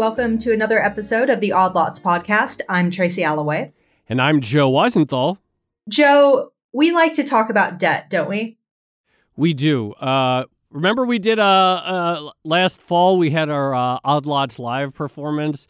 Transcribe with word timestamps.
Welcome 0.00 0.38
to 0.38 0.52
another 0.54 0.82
episode 0.82 1.28
of 1.28 1.40
the 1.40 1.52
Odd 1.52 1.74
Lots 1.74 2.00
podcast. 2.00 2.62
I'm 2.70 2.90
Tracy 2.90 3.22
Alloway. 3.22 3.72
And 4.08 4.18
I'm 4.18 4.40
Joe 4.40 4.72
Weisenthal. 4.72 5.36
Joe, 5.90 6.52
we 6.72 6.90
like 6.90 7.12
to 7.16 7.22
talk 7.22 7.50
about 7.50 7.78
debt, 7.78 8.08
don't 8.08 8.30
we? 8.30 8.56
We 9.36 9.52
do. 9.52 9.92
Uh, 9.92 10.44
remember, 10.70 11.04
we 11.04 11.18
did 11.18 11.38
uh, 11.38 11.42
uh, 11.44 12.30
last 12.46 12.80
fall, 12.80 13.18
we 13.18 13.28
had 13.28 13.50
our 13.50 13.74
uh, 13.74 13.98
Odd 14.02 14.24
Lots 14.24 14.58
live 14.58 14.94
performance, 14.94 15.68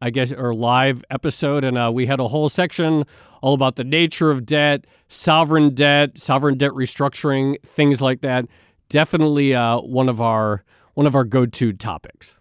I 0.00 0.08
guess, 0.08 0.32
or 0.32 0.54
live 0.54 1.04
episode, 1.10 1.62
and 1.62 1.76
uh, 1.76 1.90
we 1.92 2.06
had 2.06 2.18
a 2.18 2.28
whole 2.28 2.48
section 2.48 3.04
all 3.42 3.52
about 3.52 3.76
the 3.76 3.84
nature 3.84 4.30
of 4.30 4.46
debt, 4.46 4.86
sovereign 5.08 5.74
debt, 5.74 6.16
sovereign 6.16 6.56
debt 6.56 6.70
restructuring, 6.70 7.62
things 7.62 8.00
like 8.00 8.22
that. 8.22 8.46
Definitely 8.88 9.54
uh, 9.54 9.80
one 9.80 10.08
of 10.08 10.18
our 10.18 10.64
one 10.94 11.06
of 11.06 11.14
our 11.14 11.24
go-to 11.24 11.74
topics. 11.74 12.38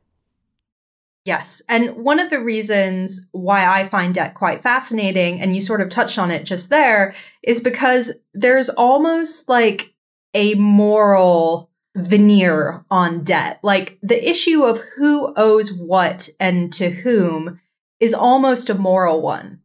Yes. 1.26 1.64
And 1.68 1.98
one 1.98 2.20
of 2.20 2.30
the 2.30 2.40
reasons 2.40 3.28
why 3.32 3.66
I 3.66 3.88
find 3.88 4.14
debt 4.14 4.36
quite 4.36 4.62
fascinating, 4.62 5.42
and 5.42 5.54
you 5.54 5.60
sort 5.60 5.82
of 5.82 5.90
touched 5.90 6.20
on 6.20 6.30
it 6.30 6.44
just 6.44 6.70
there, 6.70 7.16
is 7.42 7.62
because 7.62 8.14
there's 8.36 8.70
almost 8.70 9.50
like 9.50 9.96
a 10.36 10.54
moral 10.54 11.72
veneer 11.96 12.86
on 12.92 13.24
debt. 13.24 13.60
Like 13.64 13.98
the 14.04 14.30
issue 14.30 14.64
of 14.64 14.82
who 14.98 15.34
owes 15.36 15.74
what 15.74 16.30
and 16.40 16.72
to 16.74 16.92
whom 16.92 17.60
is 18.00 18.14
almost 18.14 18.70
a 18.70 18.76
moral 18.76 19.22
one. 19.22 19.62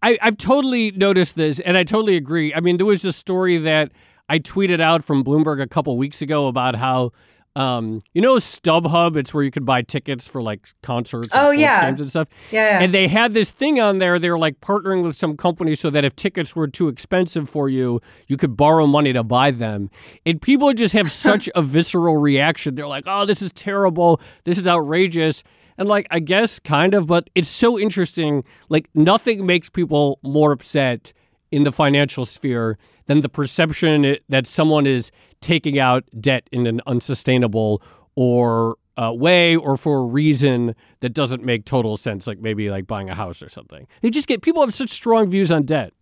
I, 0.00 0.16
I've 0.22 0.36
totally 0.36 0.92
noticed 0.92 1.34
this, 1.34 1.58
and 1.58 1.76
I 1.76 1.82
totally 1.82 2.16
agree. 2.16 2.54
I 2.54 2.60
mean, 2.60 2.76
there 2.76 2.86
was 2.86 3.04
a 3.04 3.12
story 3.12 3.56
that 3.56 3.90
I 4.28 4.38
tweeted 4.38 4.80
out 4.80 5.02
from 5.02 5.24
Bloomberg 5.24 5.60
a 5.60 5.66
couple 5.66 5.96
weeks 5.96 6.22
ago 6.22 6.46
about 6.46 6.76
how 6.76 7.10
um, 7.58 8.02
you 8.14 8.22
know 8.22 8.36
StubHub? 8.36 9.16
It's 9.16 9.34
where 9.34 9.42
you 9.42 9.50
could 9.50 9.66
buy 9.66 9.82
tickets 9.82 10.28
for 10.28 10.40
like 10.40 10.68
concerts, 10.82 11.30
oh 11.32 11.50
yeah, 11.50 11.86
games 11.86 12.00
and 12.00 12.08
stuff. 12.08 12.28
Yeah, 12.52 12.78
yeah, 12.78 12.84
and 12.84 12.94
they 12.94 13.08
had 13.08 13.34
this 13.34 13.50
thing 13.50 13.80
on 13.80 13.98
there. 13.98 14.18
They 14.18 14.30
were 14.30 14.38
like 14.38 14.60
partnering 14.60 15.02
with 15.02 15.16
some 15.16 15.36
company 15.36 15.74
so 15.74 15.90
that 15.90 16.04
if 16.04 16.14
tickets 16.14 16.54
were 16.54 16.68
too 16.68 16.86
expensive 16.86 17.50
for 17.50 17.68
you, 17.68 18.00
you 18.28 18.36
could 18.36 18.56
borrow 18.56 18.86
money 18.86 19.12
to 19.12 19.24
buy 19.24 19.50
them. 19.50 19.90
And 20.24 20.40
people 20.40 20.72
just 20.72 20.94
have 20.94 21.10
such 21.28 21.48
a 21.56 21.62
visceral 21.62 22.16
reaction. 22.16 22.76
They're 22.76 22.86
like, 22.86 23.04
"Oh, 23.08 23.26
this 23.26 23.42
is 23.42 23.52
terrible. 23.52 24.20
This 24.44 24.56
is 24.56 24.68
outrageous." 24.68 25.42
And 25.76 25.88
like, 25.88 26.06
I 26.10 26.18
guess 26.20 26.58
kind 26.58 26.94
of, 26.94 27.06
but 27.06 27.28
it's 27.34 27.48
so 27.48 27.78
interesting. 27.78 28.44
Like, 28.68 28.88
nothing 28.94 29.46
makes 29.46 29.70
people 29.70 30.18
more 30.22 30.52
upset 30.52 31.12
in 31.50 31.62
the 31.62 31.72
financial 31.72 32.24
sphere 32.24 32.78
than 33.06 33.20
the 33.20 33.28
perception 33.28 34.16
that 34.28 34.46
someone 34.46 34.86
is 34.86 35.10
taking 35.40 35.78
out 35.78 36.04
debt 36.18 36.48
in 36.52 36.66
an 36.66 36.80
unsustainable 36.86 37.82
or 38.14 38.76
uh, 38.96 39.12
way 39.12 39.54
or 39.54 39.76
for 39.76 40.00
a 40.00 40.04
reason 40.04 40.74
that 41.00 41.10
doesn't 41.10 41.44
make 41.44 41.64
total 41.64 41.96
sense, 41.96 42.26
like 42.26 42.40
maybe 42.40 42.68
like 42.68 42.86
buying 42.86 43.08
a 43.08 43.14
house 43.14 43.42
or 43.42 43.48
something. 43.48 43.86
They 44.02 44.10
just 44.10 44.26
get 44.26 44.42
people 44.42 44.62
have 44.62 44.74
such 44.74 44.90
strong 44.90 45.28
views 45.28 45.52
on 45.52 45.62
debt. 45.62 45.92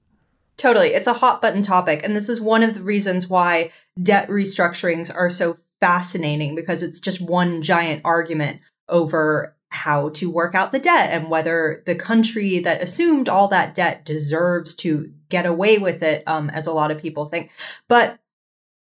Totally. 0.56 0.94
It's 0.94 1.06
a 1.06 1.12
hot 1.12 1.42
button 1.42 1.62
topic. 1.62 2.00
And 2.02 2.16
this 2.16 2.30
is 2.30 2.40
one 2.40 2.62
of 2.62 2.72
the 2.72 2.82
reasons 2.82 3.28
why 3.28 3.70
debt 4.02 4.28
restructurings 4.28 5.14
are 5.14 5.28
so 5.28 5.58
fascinating 5.80 6.54
because 6.54 6.82
it's 6.82 6.98
just 6.98 7.20
one 7.20 7.60
giant 7.60 8.00
argument 8.04 8.60
over 8.88 9.54
how 9.68 10.08
to 10.10 10.30
work 10.30 10.54
out 10.54 10.72
the 10.72 10.78
debt 10.78 11.10
and 11.10 11.28
whether 11.28 11.82
the 11.84 11.94
country 11.94 12.60
that 12.60 12.82
assumed 12.82 13.28
all 13.28 13.48
that 13.48 13.74
debt 13.74 14.06
deserves 14.06 14.74
to 14.76 15.12
get 15.28 15.44
away 15.44 15.76
with 15.76 16.02
it, 16.02 16.22
um, 16.26 16.48
as 16.50 16.66
a 16.66 16.72
lot 16.72 16.90
of 16.90 16.98
people 16.98 17.26
think. 17.26 17.50
But 17.88 18.18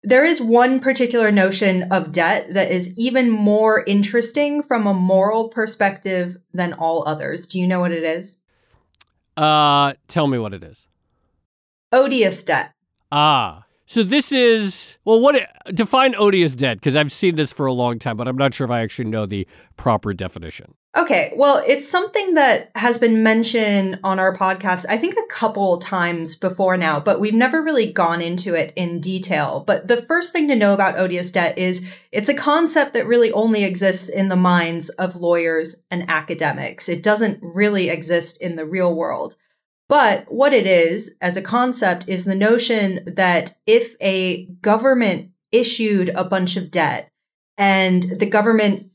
there 0.05 0.25
is 0.25 0.41
one 0.41 0.81
particular 0.81 1.33
notion 1.33 1.85
of 1.91 2.13
debt 2.13 2.53
that 2.53 2.71
is 2.71 2.93
even 2.97 3.31
more 3.31 3.83
interesting 3.87 4.63
from 4.63 4.87
a 4.87 4.93
moral 4.93 5.49
perspective 5.49 6.37
than 6.53 6.75
all 6.75 7.09
others. 7.09 7.47
Do 7.47 7.59
you 7.59 7.67
know 7.67 7.81
what 7.81 7.91
it 7.91 8.05
is? 8.05 8.37
Uh, 9.37 9.95
tell 10.07 10.27
me 10.27 10.39
what 10.39 10.53
it 10.53 10.63
is. 10.63 10.87
Odious 11.91 12.43
debt. 12.43 12.73
Ah. 13.11 13.64
So 13.95 14.03
this 14.03 14.33
is 14.33 14.99
well, 15.05 15.21
what 15.21 15.37
define 15.73 16.17
odious 16.17 16.57
debt? 16.57 16.79
Because 16.79 16.97
I've 16.97 17.13
seen 17.13 17.37
this 17.37 17.53
for 17.53 17.67
a 17.67 17.73
long 17.73 18.01
time, 18.01 18.17
but 18.17 18.27
I'm 18.27 18.37
not 18.37 18.53
sure 18.53 18.65
if 18.65 18.71
I 18.73 18.81
actually 18.81 19.09
know 19.09 19.25
the 19.25 19.47
proper 19.77 20.13
definition. 20.13 20.75
Okay, 20.97 21.33
well, 21.37 21.63
it's 21.65 21.89
something 21.89 22.35
that 22.35 22.73
has 22.75 22.99
been 22.99 23.23
mentioned 23.23 24.01
on 24.03 24.19
our 24.19 24.37
podcast, 24.37 24.85
I 24.89 24.99
think 24.99 25.15
a 25.15 25.33
couple 25.33 25.79
times 25.79 26.35
before 26.35 26.77
now, 26.77 26.99
but 26.99 27.21
we've 27.21 27.35
never 27.35 27.63
really 27.63 27.93
gone 27.93 28.21
into 28.21 28.55
it 28.55 28.73
in 28.75 29.01
detail. 29.01 29.63
But 29.65 29.87
the 29.87 30.03
first 30.03 30.33
thing 30.33 30.49
to 30.49 30.57
know 30.57 30.75
about 30.75 30.99
odious 30.99 31.31
debt 31.31 31.57
is 31.57 31.87
it's 32.11 32.29
a 32.29 32.35
concept 32.35 32.95
that 32.95 33.07
really 33.07 33.31
only 33.31 33.63
exists 33.63 34.09
in 34.09 34.27
the 34.27 34.35
minds 34.35 34.89
of 34.89 35.15
lawyers 35.15 35.83
and 35.93 36.11
academics. 36.11 36.89
It 36.89 37.05
doesn't 37.05 37.39
really 37.43 37.91
exist 37.91 38.41
in 38.41 38.57
the 38.57 38.67
real 38.67 38.93
world. 38.93 39.37
But 39.89 40.33
what 40.33 40.53
it 40.53 40.67
is 40.67 41.15
as 41.21 41.37
a 41.37 41.43
concept 41.43 42.09
is 42.09 42.25
the 42.25 42.35
notion 42.35 43.01
that 43.07 43.57
if 43.67 43.95
a 44.01 44.47
government 44.63 45.31
issued 45.53 46.09
a 46.11 46.25
bunch 46.25 46.57
of 46.57 46.71
debt 46.71 47.11
and 47.59 48.03
the 48.19 48.27
government 48.27 48.91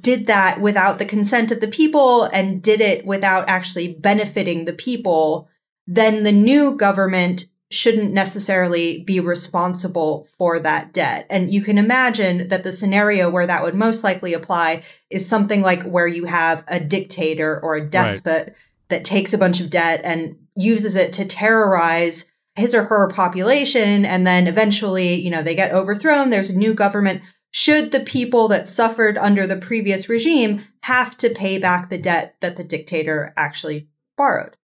did 0.00 0.26
that 0.26 0.60
without 0.60 0.98
the 0.98 1.04
consent 1.04 1.52
of 1.52 1.60
the 1.60 1.68
people 1.68 2.24
and 2.24 2.62
did 2.62 2.80
it 2.80 3.06
without 3.06 3.48
actually 3.48 3.94
benefiting 3.94 4.64
the 4.64 4.72
people, 4.72 5.48
then 5.86 6.24
the 6.24 6.32
new 6.32 6.76
government 6.76 7.46
shouldn't 7.70 8.12
necessarily 8.12 9.02
be 9.02 9.18
responsible 9.18 10.28
for 10.38 10.60
that 10.60 10.92
debt. 10.92 11.26
And 11.28 11.52
you 11.52 11.62
can 11.62 11.78
imagine 11.78 12.48
that 12.48 12.62
the 12.62 12.72
scenario 12.72 13.28
where 13.28 13.46
that 13.46 13.62
would 13.62 13.74
most 13.74 14.04
likely 14.04 14.34
apply 14.34 14.82
is 15.10 15.28
something 15.28 15.62
like 15.62 15.82
where 15.82 16.06
you 16.06 16.26
have 16.26 16.64
a 16.68 16.78
dictator 16.78 17.60
or 17.60 17.76
a 17.76 17.88
despot 17.88 18.46
right 18.48 18.56
that 18.88 19.04
takes 19.04 19.32
a 19.32 19.38
bunch 19.38 19.60
of 19.60 19.70
debt 19.70 20.00
and 20.04 20.36
uses 20.54 20.96
it 20.96 21.12
to 21.14 21.24
terrorize 21.24 22.24
his 22.54 22.74
or 22.74 22.84
her 22.84 23.08
population 23.08 24.04
and 24.04 24.26
then 24.26 24.46
eventually 24.46 25.14
you 25.14 25.30
know 25.30 25.42
they 25.42 25.54
get 25.54 25.72
overthrown 25.72 26.30
there's 26.30 26.50
a 26.50 26.56
new 26.56 26.72
government 26.72 27.22
should 27.50 27.92
the 27.92 28.00
people 28.00 28.48
that 28.48 28.68
suffered 28.68 29.16
under 29.18 29.46
the 29.46 29.56
previous 29.56 30.08
regime 30.08 30.64
have 30.82 31.16
to 31.16 31.30
pay 31.30 31.58
back 31.58 31.90
the 31.90 31.98
debt 31.98 32.36
that 32.40 32.56
the 32.56 32.64
dictator 32.64 33.32
actually 33.36 33.88
borrowed 34.16 34.56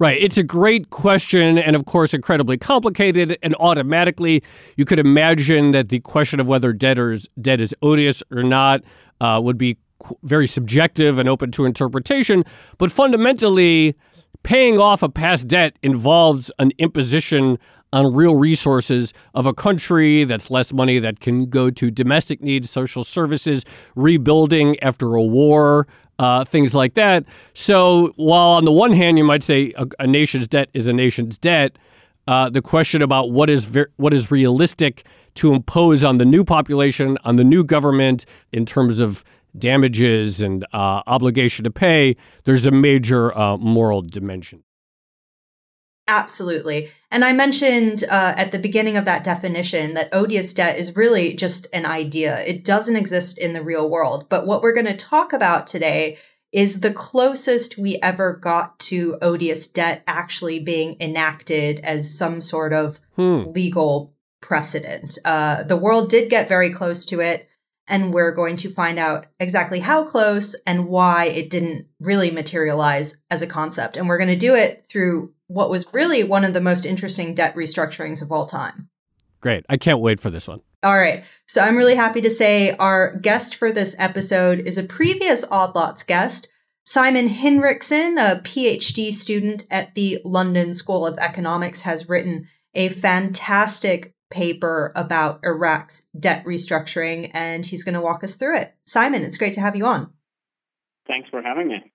Right. 0.00 0.22
It's 0.22 0.38
a 0.38 0.44
great 0.44 0.90
question, 0.90 1.58
and 1.58 1.74
of 1.74 1.84
course, 1.84 2.14
incredibly 2.14 2.56
complicated. 2.56 3.36
And 3.42 3.56
automatically, 3.58 4.44
you 4.76 4.84
could 4.84 5.00
imagine 5.00 5.72
that 5.72 5.88
the 5.88 5.98
question 5.98 6.38
of 6.38 6.46
whether 6.46 6.72
debtors 6.72 7.28
debt 7.40 7.60
is 7.60 7.74
odious 7.82 8.22
or 8.30 8.44
not 8.44 8.82
uh, 9.20 9.40
would 9.42 9.58
be 9.58 9.76
very 10.22 10.46
subjective 10.46 11.18
and 11.18 11.28
open 11.28 11.50
to 11.52 11.64
interpretation, 11.64 12.44
but 12.78 12.90
fundamentally, 12.92 13.94
paying 14.42 14.78
off 14.78 15.02
a 15.02 15.08
past 15.08 15.48
debt 15.48 15.76
involves 15.82 16.50
an 16.58 16.72
imposition 16.78 17.58
on 17.92 18.14
real 18.14 18.36
resources 18.36 19.14
of 19.34 19.46
a 19.46 19.54
country 19.54 20.24
that's 20.24 20.50
less 20.50 20.72
money 20.72 20.98
that 20.98 21.20
can 21.20 21.46
go 21.46 21.70
to 21.70 21.90
domestic 21.90 22.42
needs, 22.42 22.70
social 22.70 23.02
services, 23.02 23.64
rebuilding 23.96 24.78
after 24.80 25.14
a 25.14 25.22
war, 25.22 25.86
uh, 26.18 26.44
things 26.44 26.74
like 26.74 26.94
that. 26.94 27.24
So, 27.54 28.12
while 28.16 28.50
on 28.50 28.64
the 28.64 28.72
one 28.72 28.92
hand, 28.92 29.18
you 29.18 29.24
might 29.24 29.42
say 29.42 29.72
a, 29.76 29.86
a 30.00 30.06
nation's 30.06 30.48
debt 30.48 30.68
is 30.74 30.86
a 30.86 30.92
nation's 30.92 31.38
debt, 31.38 31.78
uh, 32.26 32.50
the 32.50 32.60
question 32.60 33.00
about 33.00 33.30
what 33.30 33.48
is 33.48 33.64
ver- 33.64 33.90
what 33.96 34.12
is 34.12 34.30
realistic 34.30 35.06
to 35.34 35.54
impose 35.54 36.04
on 36.04 36.18
the 36.18 36.24
new 36.24 36.44
population, 36.44 37.16
on 37.24 37.36
the 37.36 37.44
new 37.44 37.64
government, 37.64 38.26
in 38.52 38.66
terms 38.66 39.00
of 39.00 39.24
damages 39.58 40.40
and 40.40 40.64
uh, 40.72 41.02
obligation 41.06 41.64
to 41.64 41.70
pay, 41.70 42.16
there's 42.44 42.66
a 42.66 42.70
major 42.70 43.36
uh, 43.36 43.56
moral 43.56 44.02
dimension. 44.02 44.64
Absolutely. 46.08 46.90
And 47.10 47.22
I 47.22 47.32
mentioned 47.32 48.04
uh, 48.04 48.32
at 48.36 48.50
the 48.50 48.58
beginning 48.58 48.96
of 48.96 49.04
that 49.04 49.22
definition 49.22 49.92
that 49.92 50.08
odious 50.10 50.54
debt 50.54 50.78
is 50.78 50.96
really 50.96 51.34
just 51.34 51.66
an 51.74 51.84
idea. 51.84 52.40
It 52.46 52.64
doesn't 52.64 52.96
exist 52.96 53.36
in 53.36 53.52
the 53.52 53.62
real 53.62 53.90
world. 53.90 54.26
But 54.30 54.46
what 54.46 54.62
we're 54.62 54.72
going 54.72 54.86
to 54.86 54.96
talk 54.96 55.34
about 55.34 55.66
today 55.66 56.16
is 56.50 56.80
the 56.80 56.92
closest 56.92 57.76
we 57.76 57.96
ever 57.96 58.32
got 58.32 58.78
to 58.78 59.18
odious 59.20 59.66
debt 59.66 60.02
actually 60.06 60.58
being 60.58 60.96
enacted 60.98 61.80
as 61.80 62.16
some 62.16 62.40
sort 62.40 62.72
of 62.72 63.00
hmm. 63.16 63.42
legal 63.48 64.14
precedent. 64.40 65.18
Uh, 65.26 65.62
the 65.62 65.76
world 65.76 66.08
did 66.08 66.30
get 66.30 66.48
very 66.48 66.70
close 66.70 67.04
to 67.04 67.20
it 67.20 67.47
and 67.88 68.12
we're 68.12 68.32
going 68.32 68.56
to 68.58 68.70
find 68.70 68.98
out 68.98 69.26
exactly 69.40 69.80
how 69.80 70.04
close 70.04 70.54
and 70.66 70.86
why 70.86 71.24
it 71.24 71.50
didn't 71.50 71.86
really 71.98 72.30
materialize 72.30 73.16
as 73.30 73.42
a 73.42 73.46
concept. 73.46 73.96
And 73.96 74.08
we're 74.08 74.18
going 74.18 74.28
to 74.28 74.36
do 74.36 74.54
it 74.54 74.84
through 74.88 75.32
what 75.46 75.70
was 75.70 75.92
really 75.92 76.22
one 76.22 76.44
of 76.44 76.52
the 76.52 76.60
most 76.60 76.84
interesting 76.84 77.34
debt 77.34 77.54
restructurings 77.54 78.22
of 78.22 78.30
all 78.30 78.46
time. 78.46 78.88
Great. 79.40 79.64
I 79.68 79.76
can't 79.76 80.00
wait 80.00 80.20
for 80.20 80.30
this 80.30 80.46
one. 80.46 80.60
All 80.82 80.96
right. 80.96 81.24
So 81.46 81.62
I'm 81.62 81.76
really 81.76 81.94
happy 81.94 82.20
to 82.20 82.30
say 82.30 82.72
our 82.72 83.16
guest 83.16 83.54
for 83.54 83.72
this 83.72 83.96
episode 83.98 84.60
is 84.60 84.78
a 84.78 84.84
previous 84.84 85.44
Odd 85.50 85.74
Lots 85.74 86.02
guest, 86.02 86.48
Simon 86.84 87.28
Hinrichsen, 87.28 88.16
a 88.18 88.40
PhD 88.40 89.12
student 89.12 89.66
at 89.70 89.94
the 89.94 90.20
London 90.24 90.72
School 90.74 91.06
of 91.06 91.18
Economics, 91.18 91.82
has 91.82 92.08
written 92.08 92.48
a 92.74 92.88
fantastic 92.88 94.14
paper 94.30 94.92
about 94.94 95.40
Iraq's 95.42 96.02
debt 96.18 96.44
restructuring, 96.44 97.30
and 97.32 97.64
he's 97.64 97.84
going 97.84 97.94
to 97.94 98.00
walk 98.00 98.22
us 98.22 98.34
through 98.34 98.56
it. 98.58 98.74
Simon, 98.84 99.22
it's 99.22 99.38
great 99.38 99.54
to 99.54 99.60
have 99.60 99.76
you 99.76 99.86
on. 99.86 100.10
Thanks 101.06 101.28
for 101.30 101.42
having 101.42 101.68
me. 101.68 101.92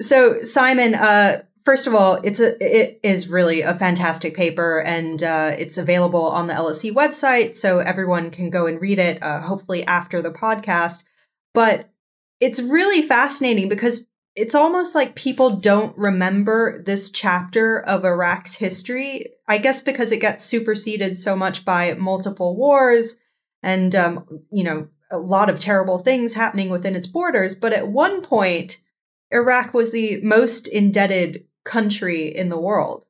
So, 0.00 0.40
Simon, 0.42 0.94
uh, 0.94 1.42
first 1.64 1.86
of 1.86 1.94
all, 1.94 2.14
it's 2.22 2.40
a 2.40 2.56
it 2.64 3.00
is 3.02 3.28
really 3.28 3.62
a 3.62 3.74
fantastic 3.74 4.34
paper, 4.34 4.80
and 4.80 5.22
uh, 5.22 5.52
it's 5.58 5.78
available 5.78 6.26
on 6.28 6.46
the 6.46 6.54
LSE 6.54 6.92
website, 6.92 7.56
so 7.56 7.78
everyone 7.78 8.30
can 8.30 8.50
go 8.50 8.66
and 8.66 8.80
read 8.80 8.98
it. 8.98 9.22
Uh, 9.22 9.40
hopefully, 9.40 9.84
after 9.84 10.22
the 10.22 10.30
podcast. 10.30 11.04
But 11.54 11.90
it's 12.40 12.60
really 12.60 13.00
fascinating 13.00 13.68
because 13.68 14.06
it's 14.36 14.54
almost 14.54 14.94
like 14.94 15.16
people 15.16 15.56
don't 15.56 15.96
remember 15.96 16.82
this 16.84 17.10
chapter 17.10 17.80
of 17.80 18.04
Iraq's 18.04 18.54
history. 18.54 19.26
I 19.48 19.56
guess 19.58 19.80
because 19.80 20.12
it 20.12 20.20
gets 20.20 20.44
superseded 20.44 21.18
so 21.18 21.34
much 21.34 21.64
by 21.64 21.94
multiple 21.94 22.54
wars 22.54 23.16
and 23.62 23.94
um, 23.94 24.26
you 24.50 24.62
know 24.62 24.88
a 25.10 25.18
lot 25.18 25.48
of 25.48 25.58
terrible 25.58 25.98
things 25.98 26.34
happening 26.34 26.68
within 26.68 26.94
its 26.94 27.06
borders. 27.06 27.54
But 27.54 27.72
at 27.72 27.88
one 27.88 28.20
point, 28.20 28.78
Iraq 29.30 29.72
was 29.72 29.92
the 29.92 30.20
most 30.22 30.68
indebted 30.68 31.44
country 31.64 32.28
in 32.28 32.50
the 32.50 32.58
world. 32.58 33.06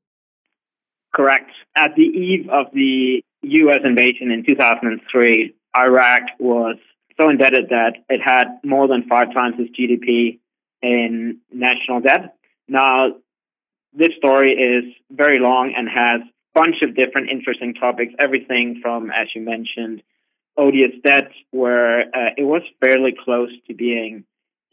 Correct. 1.15 1.51
At 1.77 1.95
the 1.97 2.03
eve 2.03 2.49
of 2.51 2.67
the 2.73 3.23
U.S. 3.43 3.79
invasion 3.85 4.31
in 4.31 4.45
2003, 4.47 5.55
Iraq 5.77 6.23
was 6.39 6.77
so 7.19 7.31
indebted 7.31 7.71
that 7.71 7.95
it 8.09 8.21
had 8.23 8.45
more 8.63 8.87
than 8.87 9.09
five 9.09 9.33
times 9.33 9.57
its 9.59 9.71
GDP 9.79 10.39
in 10.83 11.39
national 11.53 12.01
debt. 12.01 12.37
Now, 12.69 13.17
this 13.93 14.11
story 14.19 14.53
is 14.53 14.85
very 15.11 15.39
long 15.39 15.73
and 15.77 15.89
has 15.89 16.21
a 16.21 16.61
bunch 16.61 16.77
of 16.83 16.95
different 16.95 17.31
interesting 17.31 17.75
topics, 17.75 18.13
everything 18.19 18.81
from, 18.83 19.11
as 19.11 19.29
you 19.35 19.41
mentioned, 19.41 20.03
odious 20.57 20.93
debt, 21.05 21.31
where 21.51 22.03
uh, 22.03 22.31
it 22.37 22.45
was 22.45 22.63
fairly 22.81 23.15
close 23.25 23.51
to 23.69 23.75
being 23.75 24.25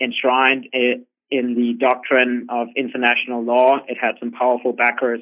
enshrined 0.01 0.67
in 0.73 1.55
the 1.55 1.73
doctrine 1.79 2.47
of 2.49 2.67
international 2.75 3.43
law. 3.43 3.77
It 3.87 3.97
had 3.99 4.15
some 4.19 4.31
powerful 4.31 4.73
backers, 4.73 5.21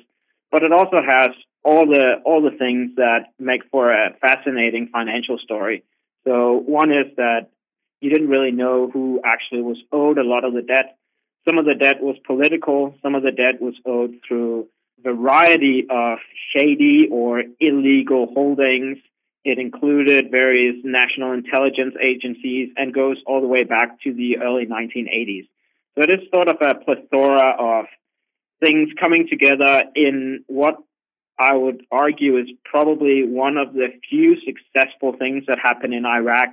but 0.51 0.63
it 0.63 0.72
also 0.72 1.01
has 1.06 1.30
all 1.63 1.86
the 1.86 2.16
all 2.25 2.42
the 2.42 2.57
things 2.57 2.92
that 2.95 3.34
make 3.39 3.62
for 3.72 3.92
a 3.92 4.13
fascinating 4.19 4.89
financial 4.92 5.38
story. 5.38 5.84
So 6.25 6.63
one 6.66 6.92
is 6.92 7.16
that 7.18 7.50
you 8.01 8.09
didn't 8.09 8.30
really 8.30 8.51
know 8.51 8.89
who 8.92 9.21
actually 9.24 9.62
was 9.62 9.77
owed 9.92 10.18
a 10.18 10.24
lot 10.24 10.44
of 10.44 10.53
the 10.53 10.63
debt. 10.63 10.98
Some 11.48 11.57
of 11.57 11.65
the 11.65 11.75
debt 11.75 12.01
was 12.01 12.18
political. 12.25 12.95
Some 13.01 13.15
of 13.15 13.24
the 13.24 13.31
debt 13.31 13.62
was 13.62 13.75
owed 13.86 14.15
through 14.27 14.68
variety 15.03 15.88
of 15.89 16.19
shady 16.53 17.07
or 17.12 17.44
illegal 17.59 18.27
holdings. 18.33 18.98
It 19.44 19.57
included 19.57 20.30
various 20.30 20.75
national 20.83 21.33
intelligence 21.33 21.95
agencies 22.01 22.69
and 22.75 22.94
goes 22.94 23.18
all 23.25 23.42
the 23.42 23.48
way 23.48 23.63
back 23.63 24.01
to 24.01 24.13
the 24.13 24.38
early 24.38 24.65
1980s. 24.65 25.48
So 25.95 26.03
it 26.03 26.09
is 26.09 26.27
sort 26.33 26.48
of 26.48 26.57
a 26.62 26.75
plethora 26.75 27.56
of 27.57 27.86
things 28.63 28.89
coming 29.00 29.27
together 29.27 29.83
in 29.95 30.44
what 30.48 30.75
I 31.39 31.56
would 31.56 31.83
argue 31.92 32.38
is 32.38 32.50
probably 32.63 33.24
one 33.27 33.57
of 33.57 33.74
the 33.74 33.88
few 34.09 34.38
successful 34.42 35.15
things 35.18 35.45
that 35.48 35.57
happened 35.57 35.94
in 35.95 36.06
Iraq 36.06 36.50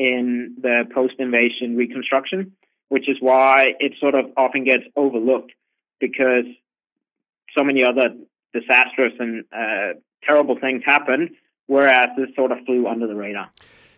in 0.00 0.56
the 0.62 0.84
post 0.94 1.12
invasion 1.18 1.76
reconstruction, 1.76 2.52
which 2.88 3.06
is 3.06 3.18
why 3.20 3.74
it 3.78 3.92
sort 4.00 4.14
of 4.14 4.24
often 4.34 4.64
gets 4.64 4.84
overlooked 4.96 5.52
because 6.00 6.46
so 7.56 7.62
many 7.62 7.84
other 7.84 8.14
disastrous 8.54 9.12
and 9.18 9.44
uh, 9.52 9.98
terrible 10.26 10.58
things 10.58 10.82
happen, 10.86 11.36
whereas 11.66 12.08
this 12.16 12.28
sort 12.34 12.50
of 12.50 12.58
flew 12.64 12.88
under 12.88 13.06
the 13.06 13.14
radar. 13.14 13.50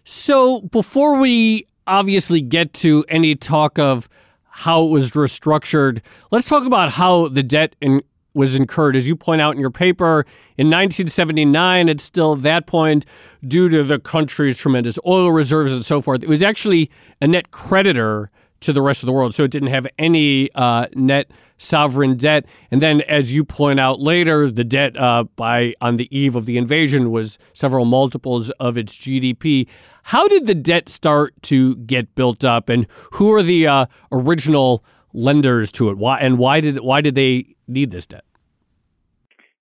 So 0.02 0.62
before 0.62 1.20
we 1.20 1.68
obviously 1.86 2.40
get 2.40 2.72
to 2.74 3.04
any 3.08 3.36
talk 3.36 3.78
of 3.78 4.08
how 4.48 4.84
it 4.84 4.88
was 4.88 5.12
restructured, 5.12 6.02
let's 6.32 6.48
talk 6.48 6.66
about 6.66 6.90
how 6.90 7.28
the 7.28 7.44
debt 7.44 7.76
in, 7.80 8.02
was 8.34 8.54
incurred. 8.54 8.96
As 8.96 9.06
you 9.06 9.16
point 9.16 9.40
out 9.40 9.54
in 9.54 9.60
your 9.60 9.70
paper, 9.70 10.26
in 10.56 10.68
1979, 10.68 11.88
it's 11.88 12.04
still 12.04 12.36
that 12.36 12.66
point, 12.66 13.04
due 13.46 13.68
to 13.68 13.82
the 13.82 13.98
country's 13.98 14.58
tremendous 14.58 14.98
oil 15.06 15.30
reserves 15.32 15.72
and 15.72 15.84
so 15.84 16.00
forth, 16.00 16.22
it 16.22 16.28
was 16.28 16.42
actually 16.42 16.90
a 17.20 17.26
net 17.26 17.50
creditor 17.50 18.30
to 18.60 18.72
the 18.72 18.82
rest 18.82 19.02
of 19.02 19.06
the 19.06 19.12
world. 19.12 19.34
So 19.34 19.44
it 19.44 19.50
didn't 19.50 19.68
have 19.68 19.86
any 19.98 20.50
uh, 20.54 20.86
net 20.94 21.30
sovereign 21.58 22.16
debt. 22.16 22.46
And 22.70 22.82
then, 22.82 23.02
as 23.02 23.32
you 23.32 23.44
point 23.44 23.78
out 23.78 24.00
later, 24.00 24.50
the 24.50 24.64
debt 24.64 24.96
uh, 24.96 25.24
by 25.36 25.74
on 25.80 25.96
the 25.96 26.08
eve 26.16 26.34
of 26.34 26.46
the 26.46 26.58
invasion 26.58 27.10
was 27.10 27.38
several 27.52 27.84
multiples 27.84 28.50
of 28.58 28.76
its 28.76 28.96
GDP. 28.96 29.68
How 30.04 30.26
did 30.26 30.46
the 30.46 30.54
debt 30.54 30.88
start 30.88 31.40
to 31.42 31.76
get 31.76 32.14
built 32.14 32.44
up, 32.44 32.68
and 32.68 32.86
who 33.12 33.32
are 33.32 33.42
the 33.42 33.66
uh, 33.66 33.86
original 34.10 34.84
lenders 35.12 35.70
to 35.72 35.90
it? 35.90 35.98
Why 35.98 36.18
and 36.18 36.38
why 36.38 36.60
did 36.60 36.80
why 36.80 37.00
did 37.00 37.14
they 37.14 37.54
need 37.72 37.90
this 37.90 38.06
debt? 38.06 38.24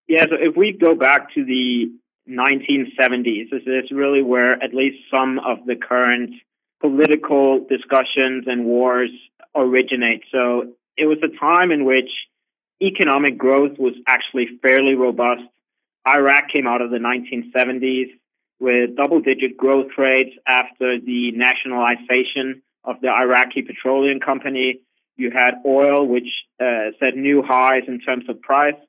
Yeah, 0.07 0.25
so 0.25 0.35
if 0.39 0.55
we 0.55 0.73
go 0.73 0.93
back 0.93 1.33
to 1.35 1.45
the 1.45 1.91
1970s, 2.29 3.49
this 3.49 3.63
is 3.65 3.91
really 3.91 4.21
where 4.21 4.61
at 4.61 4.73
least 4.73 4.97
some 5.09 5.39
of 5.39 5.65
the 5.65 5.75
current 5.75 6.31
political 6.79 7.65
discussions 7.67 8.45
and 8.47 8.65
wars 8.65 9.09
originate. 9.55 10.23
So 10.31 10.73
it 10.97 11.05
was 11.05 11.17
a 11.23 11.37
time 11.39 11.71
in 11.71 11.85
which 11.85 12.09
economic 12.81 13.37
growth 13.37 13.77
was 13.77 13.93
actually 14.07 14.47
fairly 14.61 14.95
robust. 14.95 15.43
Iraq 16.07 16.49
came 16.53 16.67
out 16.67 16.81
of 16.81 16.89
the 16.89 16.97
1970s 16.97 18.11
with 18.59 18.95
double 18.95 19.21
digit 19.21 19.57
growth 19.57 19.91
rates 19.97 20.35
after 20.47 20.99
the 20.99 21.31
nationalization 21.31 22.61
of 22.83 22.99
the 23.01 23.09
Iraqi 23.09 23.61
Petroleum 23.61 24.19
Company. 24.19 24.81
You 25.21 25.29
had 25.29 25.61
oil, 25.65 26.07
which 26.07 26.29
uh, 26.59 26.97
set 26.99 27.15
new 27.15 27.43
highs 27.43 27.83
in 27.87 27.99
terms 27.99 28.25
of 28.27 28.41
price. 28.41 28.79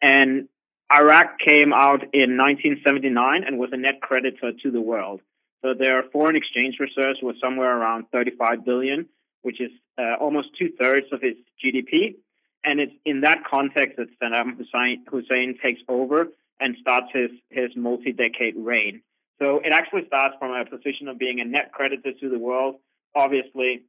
And 0.00 0.48
Iraq 0.90 1.38
came 1.38 1.74
out 1.74 2.02
in 2.14 2.38
1979 2.38 3.44
and 3.44 3.58
was 3.58 3.68
a 3.72 3.76
net 3.76 4.00
creditor 4.00 4.52
to 4.62 4.70
the 4.70 4.80
world. 4.80 5.20
So 5.60 5.74
their 5.78 6.04
foreign 6.10 6.36
exchange 6.36 6.76
reserves 6.80 7.18
were 7.22 7.34
somewhere 7.42 7.76
around 7.76 8.06
35 8.12 8.64
billion, 8.64 9.06
which 9.42 9.60
is 9.60 9.70
uh, 9.98 10.16
almost 10.18 10.48
two 10.58 10.70
thirds 10.80 11.06
of 11.12 11.20
its 11.22 11.40
GDP. 11.62 12.16
And 12.64 12.80
it's 12.80 12.94
in 13.04 13.20
that 13.20 13.44
context 13.44 13.98
that 13.98 14.08
Saddam 14.22 14.56
Hussein, 14.56 15.04
Hussein 15.10 15.58
takes 15.62 15.80
over 15.86 16.28
and 16.60 16.76
starts 16.80 17.08
his, 17.12 17.30
his 17.50 17.76
multi 17.76 18.12
decade 18.12 18.56
reign. 18.56 19.02
So 19.38 19.60
it 19.62 19.72
actually 19.72 20.06
starts 20.06 20.36
from 20.38 20.52
a 20.52 20.64
position 20.64 21.08
of 21.08 21.18
being 21.18 21.40
a 21.40 21.44
net 21.44 21.72
creditor 21.72 22.12
to 22.20 22.30
the 22.30 22.38
world. 22.38 22.76
Obviously, 23.14 23.82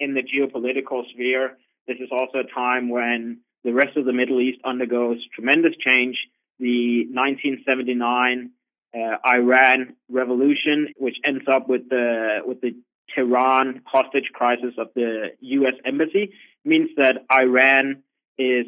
in 0.00 0.14
the 0.14 0.22
geopolitical 0.22 1.08
sphere, 1.12 1.56
this 1.86 1.96
is 2.00 2.08
also 2.12 2.38
a 2.38 2.54
time 2.54 2.88
when 2.88 3.38
the 3.64 3.72
rest 3.72 3.96
of 3.96 4.04
the 4.04 4.12
Middle 4.12 4.40
East 4.40 4.58
undergoes 4.64 5.18
tremendous 5.34 5.72
change. 5.84 6.16
The 6.60 7.06
1979 7.10 8.50
uh, 8.94 9.16
Iran 9.26 9.94
revolution, 10.08 10.94
which 10.96 11.16
ends 11.24 11.44
up 11.50 11.68
with 11.68 11.88
the 11.88 12.38
with 12.44 12.60
the 12.60 12.74
Tehran 13.14 13.82
hostage 13.86 14.30
crisis 14.32 14.74
of 14.76 14.88
the 14.94 15.28
U.S. 15.40 15.74
embassy, 15.84 16.32
means 16.64 16.90
that 16.96 17.24
Iran 17.32 18.02
is 18.38 18.66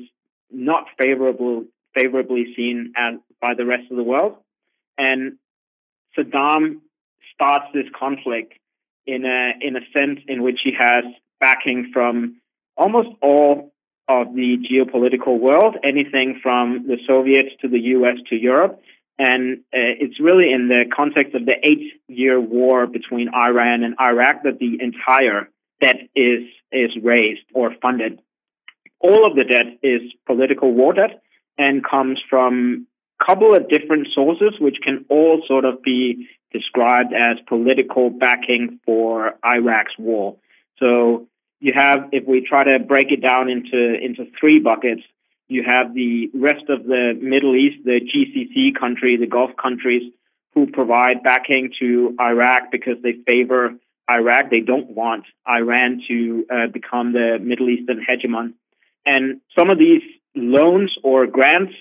not 0.51 0.87
favorable 0.99 1.65
favorably 1.99 2.53
seen 2.57 2.93
as, 2.97 3.15
by 3.41 3.55
the 3.55 3.67
rest 3.67 3.91
of 3.91 3.97
the 3.97 4.03
world, 4.03 4.37
and 4.97 5.39
Saddam 6.17 6.81
starts 7.35 7.67
this 7.75 7.87
conflict 7.99 8.55
in 9.07 9.25
a 9.25 9.53
in 9.61 9.77
a 9.77 9.81
sense 9.97 10.21
in 10.29 10.43
which 10.43 10.61
he 10.63 10.73
has 10.79 11.05
backing 11.41 11.91
from 11.93 12.37
almost 12.77 13.09
all 13.23 13.73
of 14.09 14.35
the 14.35 14.57
geopolitical 14.71 15.39
world, 15.39 15.77
anything 15.85 16.41
from 16.43 16.87
the 16.87 16.99
Soviets 17.07 17.51
to 17.61 17.69
the 17.69 17.79
US 17.97 18.17
to 18.29 18.37
Europe. 18.37 18.81
And 19.19 19.59
uh, 19.73 19.93
it's 20.01 20.19
really 20.19 20.51
in 20.53 20.69
the 20.69 20.85
context 20.95 21.35
of 21.35 21.45
the 21.45 21.55
eight 21.63 21.93
year 22.09 22.41
war 22.41 22.87
between 22.87 23.29
Iran 23.29 23.85
and 23.85 23.95
Iraq 24.01 24.43
that 24.45 24.59
the 24.59 24.79
entire 24.81 25.49
debt 25.81 26.09
is, 26.17 26.45
is 26.73 26.91
raised 27.03 27.45
or 27.55 27.75
funded. 27.83 28.21
All 28.99 29.27
of 29.27 29.37
the 29.37 29.45
debt 29.45 29.79
is 29.83 30.01
political 30.27 30.73
war 30.73 30.95
debt 30.95 31.23
and 31.59 31.85
comes 31.85 32.19
from 32.29 32.87
couple 33.25 33.55
of 33.55 33.69
different 33.69 34.09
sources, 34.15 34.55
which 34.61 34.77
can 34.83 35.05
all 35.09 35.43
sort 35.47 35.65
of 35.65 35.83
be 35.83 36.29
described 36.53 37.13
as 37.13 37.37
political 37.49 38.11
backing 38.11 38.81
for 38.85 39.35
Iraq's 39.45 39.93
war. 39.99 40.37
So 40.79 41.29
you 41.61 41.73
have, 41.77 42.09
if 42.13 42.27
we 42.27 42.41
try 42.47 42.65
to 42.65 42.79
break 42.79 43.13
it 43.13 43.23
down 43.23 43.49
into 43.49 43.95
into 44.03 44.27
three 44.39 44.59
buckets, 44.59 45.03
you 45.49 45.63
have 45.67 45.95
the 45.95 46.31
rest 46.35 46.69
of 46.69 46.85
the 46.85 47.19
Middle 47.21 47.55
East, 47.57 47.85
the 47.85 48.01
GCC 48.01 48.79
country, 48.79 49.17
the 49.17 49.27
Gulf 49.27 49.51
countries, 49.61 50.13
who 50.55 50.67
provide 50.67 51.23
backing 51.23 51.73
to 51.81 52.15
Iraq 52.21 52.71
because 52.73 52.97
they 53.03 53.15
favor 53.29 53.75
Iraq. 54.11 54.51
They 54.51 54.61
don't 54.61 54.91
want 54.91 55.25
Iran 55.49 56.03
to 56.09 56.47
uh, 56.51 56.67
become 56.73 57.13
the 57.13 57.39
Middle 57.41 57.69
Eastern 57.69 57.99
hegemon. 57.99 58.55
And 59.05 59.41
some 59.59 59.71
of 59.71 59.79
these 59.79 60.03
loans 60.35 60.95
or 61.03 61.27
grants 61.27 61.75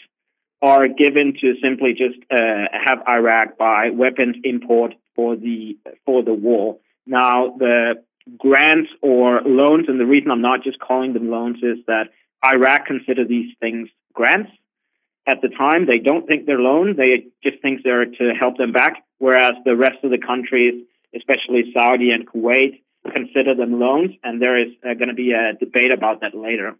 are 0.62 0.88
given 0.88 1.34
to 1.39 1.54
simply 1.62 1.94
just 1.94 2.20
uh, 2.32 2.68
have 2.86 3.00
Iraq 3.08 3.58
buy 3.58 3.89
weapons 3.92 4.36
import 4.44 4.94
for 5.16 5.36
the 5.36 5.78
for 6.06 6.24
the 6.24 6.34
war. 6.34 6.78
Now 7.06 7.56
the 7.58 8.04
grants 8.38 8.89
or 9.01 9.42
loans, 9.42 9.86
and 9.88 10.00
the 10.00 10.06
reason 10.06 10.32
I'm 10.32 10.42
not 10.42 10.63
just 10.63 10.80
calling 10.80 11.13
them 11.13 11.30
loans 11.30 11.58
is 11.63 11.78
that 11.88 12.10
Iraq 12.46 12.86
consider 12.86 13.25
these 13.25 13.56
things 13.60 13.89
grants. 14.13 14.51
At 15.28 15.42
the 15.42 15.50
time, 15.50 15.86
they 15.86 16.00
don't 16.00 16.28
think 16.28 16.46
they're 16.46 16.60
loans; 16.60 16.98
they 16.98 17.28
just 17.44 17.62
think 17.62 17.82
they're 17.84 18.06
to 18.06 18.34
help 18.38 18.58
them 18.58 18.72
back. 18.72 19.04
Whereas 19.18 19.54
the 19.63 19.75
rest 19.75 20.04
of 20.04 20.12
the 20.12 20.18
countries, 20.18 20.86
especially 21.16 21.72
Saudi 21.74 22.12
and 22.12 22.28
Kuwait, 22.28 22.82
consider 23.12 23.56
them 23.56 23.80
loans, 23.80 24.12
and 24.24 24.42
there 24.42 24.60
is 24.60 24.74
uh, 24.84 24.94
going 24.96 25.10
to 25.10 25.13
be 25.13 25.32
a 25.32 25.54
debate 25.54 25.92
about 25.92 26.22
that 26.22 26.36
later. 26.36 26.75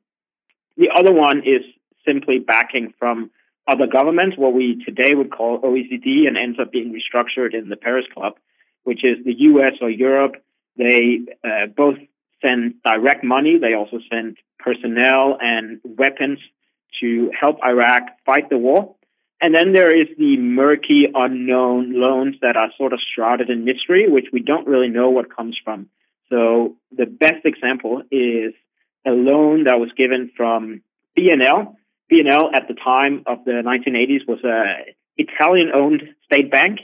The 0.78 0.90
other 0.96 1.14
one 1.14 1.40
is 1.40 1.62
simply 2.06 2.40
backing 2.40 2.94
from 2.98 3.32
other 3.70 3.88
governments, 3.88 4.38
what 4.38 4.54
we 4.54 4.84
today 4.84 5.14
would 5.14 5.32
call 5.32 5.62
OECD, 5.62 6.28
and 6.28 6.38
ends 6.38 6.60
up 6.60 6.72
being 6.72 6.94
restructured 6.94 7.54
in 7.54 7.70
the 7.70 7.76
Paris 7.76 8.06
Club, 8.14 8.34
which 8.84 9.04
is 9.04 9.24
the 9.24 9.34
US 9.34 9.74
or 9.82 9.90
Europe. 9.90 10.36
They 10.78 11.20
uh, 11.44 11.68
both 11.76 11.98
send 12.46 12.76
direct 12.84 13.24
money, 13.24 13.58
they 13.60 13.74
also 13.74 14.00
send 14.10 14.38
personnel 14.58 15.38
and 15.40 15.80
weapons 15.84 16.40
to 17.02 17.32
help 17.40 17.58
Iraq 17.64 18.04
fight 18.26 18.50
the 18.50 18.58
war. 18.58 18.96
And 19.42 19.56
then 19.56 19.74
there 19.74 19.90
is 19.90 20.08
the 20.18 20.38
murky, 20.38 21.06
unknown 21.14 21.94
loans 21.94 22.36
that 22.42 22.58
are 22.58 22.72
sort 22.78 22.92
of 22.92 23.00
shrouded 23.16 23.50
in 23.50 23.64
mystery, 23.64 24.10
which 24.10 24.28
we 24.34 24.42
don't 24.42 24.68
really 24.68 24.90
know 24.90 25.10
what 25.10 25.34
comes 25.34 25.58
from. 25.64 25.88
So 26.30 26.76
the 26.96 27.06
best 27.06 27.46
example 27.46 28.02
is 28.12 28.54
a 29.06 29.12
loan 29.12 29.64
that 29.64 29.80
was 29.80 29.92
given 29.96 30.32
from 30.36 30.82
BNL. 31.18 31.76
BNL 32.12 32.54
at 32.54 32.68
the 32.68 32.74
time 32.74 33.24
of 33.26 33.46
the 33.46 33.62
1980s 33.64 34.28
was 34.28 34.44
a 34.44 34.94
Italian-owned 35.18 36.02
state 36.26 36.50
bank, 36.50 36.80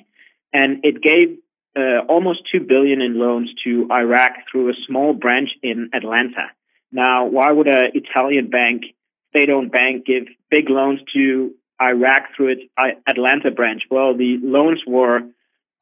and 0.54 0.84
it 0.84 1.02
gave 1.02 1.38
uh, 1.78 2.06
almost 2.08 2.42
two 2.52 2.60
billion 2.60 3.02
in 3.02 3.20
loans 3.20 3.50
to 3.64 3.88
Iraq 3.92 4.32
through 4.52 4.70
a 4.70 4.74
small 4.88 5.14
branch 5.14 5.50
in 5.64 5.90
Atlanta. 5.94 6.48
Now, 6.92 7.26
why 7.26 7.52
would 7.52 7.68
an 7.68 7.92
Italian 7.94 8.50
bank, 8.50 8.84
state-owned 9.30 9.72
bank, 9.72 10.06
give 10.06 10.24
big 10.50 10.70
loans 10.70 11.00
to 11.14 11.54
Iraq 11.82 12.36
through 12.36 12.54
its 12.54 12.62
Atlanta 13.08 13.52
branch? 13.52 13.84
Well, 13.90 14.16
the 14.16 14.38
loans 14.42 14.82
were 14.88 15.22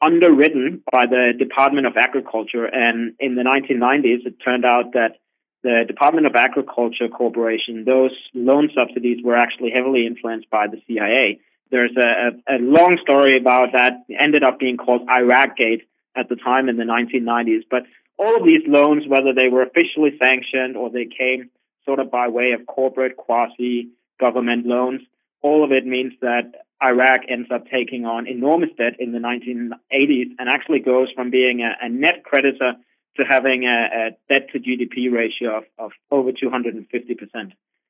underwritten 0.03 0.83
by 0.91 1.05
the 1.05 1.33
Department 1.38 1.88
of 1.88 1.93
Agriculture. 1.97 2.65
And 2.65 3.13
in 3.19 3.35
the 3.35 3.43
1990s, 3.43 4.25
it 4.25 4.35
turned 4.43 4.65
out 4.65 4.93
that 4.93 5.17
the 5.63 5.86
Department 5.88 6.27
of 6.27 6.36
Agriculture 6.36 7.08
Corporation, 7.08 7.86
those 7.86 8.12
loan 8.34 8.70
subsidies 8.75 9.24
were 9.24 9.36
actually 9.36 9.72
heavily 9.72 10.05
influenced 10.05 10.50
by 10.50 10.67
the 10.67 10.82
CIA. 10.88 11.39
There's 11.72 11.96
a, 11.98 12.53
a, 12.53 12.58
a 12.58 12.60
long 12.60 13.00
story 13.01 13.38
about 13.39 13.70
that. 13.74 13.93
It 14.08 14.17
ended 14.22 14.43
up 14.43 14.60
being 14.60 14.77
called 14.77 15.08
Iraq 15.10 15.58
Gate 15.58 15.88
at 16.15 16.29
the 16.29 16.36
time 16.36 16.70
in 16.70 16.77
the 16.77 16.84
1990s. 16.84 17.63
But 17.72 17.84
all 18.17 18.36
of 18.36 18.46
these 18.46 18.62
loans, 18.67 19.08
whether 19.08 19.34
they 19.34 19.48
were 19.48 19.63
officially 19.63 20.12
sanctioned 20.22 20.75
or 20.75 20.89
they 20.89 21.05
came 21.05 21.50
sort 21.86 22.00
of 22.00 22.12
by 22.12 22.27
way 22.27 22.51
of 22.51 22.67
corporate 22.67 23.17
quasi 23.17 23.89
government 24.20 24.65
loans, 24.65 25.01
all 25.41 25.63
of 25.63 25.72
it 25.72 25.86
means 25.86 26.13
that 26.22 26.51
Iraq 26.84 27.22
ends 27.29 27.50
up 27.53 27.65
taking 27.72 28.05
on 28.05 28.27
enormous 28.27 28.70
debt 28.77 29.00
in 29.00 29.12
the 29.13 29.20
1980s 29.20 30.36
and 30.38 30.50
actually 30.50 30.79
goes 30.79 31.08
from 31.15 31.32
being 31.32 31.62
a, 31.62 31.86
a 31.86 31.89
net 31.89 32.24
creditor 32.24 32.74
to 33.17 33.24
having 33.24 33.65
a, 33.65 34.08
a 34.08 34.34
debt 34.34 34.50
to 34.51 34.60
GDP 34.60 35.12
ratio 35.12 35.58
of, 35.58 35.63
of 35.77 35.91
over 36.12 36.32
250%. 36.32 36.86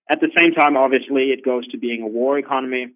At 0.09 0.19
the 0.19 0.29
same 0.37 0.53
time, 0.53 0.75
obviously, 0.75 1.31
it 1.31 1.45
goes 1.45 1.67
to 1.69 1.77
being 1.77 2.01
a 2.01 2.07
war 2.07 2.37
economy. 2.37 2.87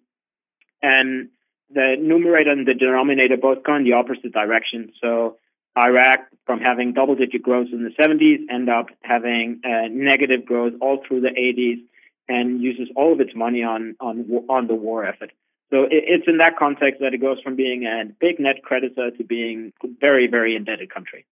And 0.82 1.30
the 1.70 1.96
numerator 1.98 2.50
and 2.50 2.66
the 2.66 2.74
denominator 2.74 3.36
both 3.36 3.62
go 3.62 3.76
in 3.76 3.84
the 3.84 3.94
opposite 3.94 4.32
direction. 4.32 4.92
So 5.00 5.36
Iraq, 5.76 6.20
from 6.46 6.60
having 6.60 6.92
double 6.92 7.14
digit 7.14 7.42
growth 7.42 7.68
in 7.72 7.84
the 7.84 7.90
70s, 7.90 8.52
end 8.52 8.68
up 8.68 8.86
having 9.02 9.60
uh, 9.64 9.88
negative 9.90 10.44
growth 10.44 10.74
all 10.80 11.02
through 11.06 11.22
the 11.22 11.28
80s 11.28 11.82
and 12.28 12.60
uses 12.60 12.88
all 12.94 13.12
of 13.12 13.20
its 13.20 13.34
money 13.34 13.62
on, 13.62 13.96
on, 14.00 14.44
on 14.48 14.66
the 14.66 14.74
war 14.74 15.04
effort. 15.04 15.30
So 15.70 15.86
it's 15.90 16.26
in 16.26 16.38
that 16.38 16.56
context 16.58 17.00
that 17.00 17.12
it 17.12 17.20
goes 17.20 17.40
from 17.42 17.54
being 17.54 17.84
a 17.84 18.04
big 18.18 18.40
net 18.40 18.62
creditor 18.62 19.10
to 19.10 19.24
being 19.24 19.72
a 19.84 19.88
very, 20.00 20.26
very 20.26 20.56
indebted 20.56 20.92
country. 20.92 21.26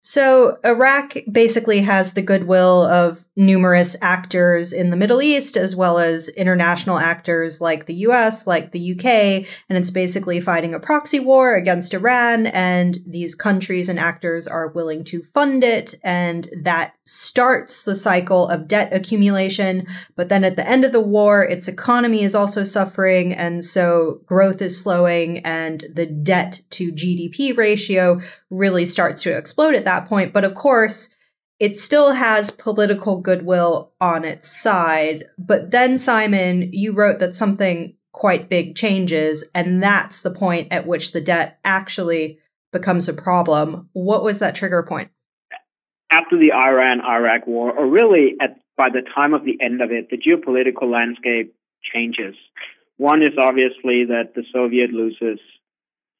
So, 0.00 0.58
Iraq 0.64 1.16
basically 1.30 1.80
has 1.80 2.12
the 2.12 2.22
goodwill 2.22 2.84
of 2.84 3.24
numerous 3.34 3.96
actors 4.00 4.72
in 4.72 4.90
the 4.90 4.96
Middle 4.96 5.20
East, 5.20 5.56
as 5.56 5.74
well 5.74 5.98
as 5.98 6.28
international 6.28 6.98
actors 6.98 7.60
like 7.60 7.86
the 7.86 7.94
US, 8.06 8.46
like 8.46 8.70
the 8.70 8.92
UK, 8.92 9.46
and 9.68 9.76
it's 9.76 9.90
basically 9.90 10.40
fighting 10.40 10.74
a 10.74 10.80
proxy 10.80 11.18
war 11.18 11.56
against 11.56 11.92
Iran, 11.92 12.46
and 12.46 12.98
these 13.06 13.34
countries 13.34 13.88
and 13.88 13.98
actors 13.98 14.46
are 14.46 14.68
willing 14.68 15.04
to 15.04 15.22
fund 15.22 15.64
it, 15.64 15.94
and 16.04 16.48
that 16.62 16.94
starts 17.06 17.84
the 17.84 17.94
cycle 17.94 18.48
of 18.48 18.68
debt 18.68 18.92
accumulation. 18.92 19.86
But 20.16 20.28
then 20.28 20.44
at 20.44 20.56
the 20.56 20.68
end 20.68 20.84
of 20.84 20.92
the 20.92 21.00
war, 21.00 21.42
its 21.42 21.68
economy 21.68 22.22
is 22.22 22.34
also 22.34 22.64
suffering, 22.64 23.32
and 23.32 23.64
so 23.64 24.20
growth 24.26 24.60
is 24.60 24.80
slowing, 24.80 25.38
and 25.38 25.84
the 25.92 26.06
debt 26.06 26.60
to 26.70 26.92
GDP 26.92 27.56
ratio 27.56 28.20
really 28.50 28.84
starts 28.84 29.22
to 29.22 29.36
explode 29.36 29.74
at 29.74 29.84
that 29.84 30.06
point. 30.08 30.32
But 30.32 30.44
of 30.44 30.54
course, 30.54 31.10
it 31.58 31.78
still 31.78 32.12
has 32.12 32.50
political 32.50 33.20
goodwill 33.20 33.92
on 34.00 34.24
its 34.24 34.60
side. 34.60 35.24
But 35.38 35.70
then, 35.70 35.98
Simon, 35.98 36.70
you 36.72 36.92
wrote 36.92 37.18
that 37.20 37.34
something 37.34 37.94
quite 38.12 38.48
big 38.48 38.74
changes, 38.74 39.44
and 39.54 39.82
that's 39.82 40.22
the 40.22 40.30
point 40.30 40.68
at 40.70 40.86
which 40.86 41.12
the 41.12 41.20
debt 41.20 41.58
actually 41.64 42.38
becomes 42.72 43.08
a 43.08 43.14
problem. 43.14 43.88
What 43.92 44.24
was 44.24 44.38
that 44.40 44.54
trigger 44.54 44.82
point? 44.82 45.10
After 46.10 46.38
the 46.38 46.52
Iran 46.52 47.00
Iraq 47.00 47.46
war, 47.46 47.72
or 47.72 47.86
really 47.86 48.36
at, 48.40 48.58
by 48.76 48.88
the 48.90 49.02
time 49.14 49.34
of 49.34 49.44
the 49.44 49.58
end 49.60 49.82
of 49.82 49.90
it, 49.90 50.08
the 50.10 50.16
geopolitical 50.16 50.90
landscape 50.90 51.54
changes. 51.82 52.34
One 52.96 53.22
is 53.22 53.32
obviously 53.38 54.06
that 54.06 54.32
the 54.34 54.44
Soviet 54.52 54.90
loses 54.90 55.38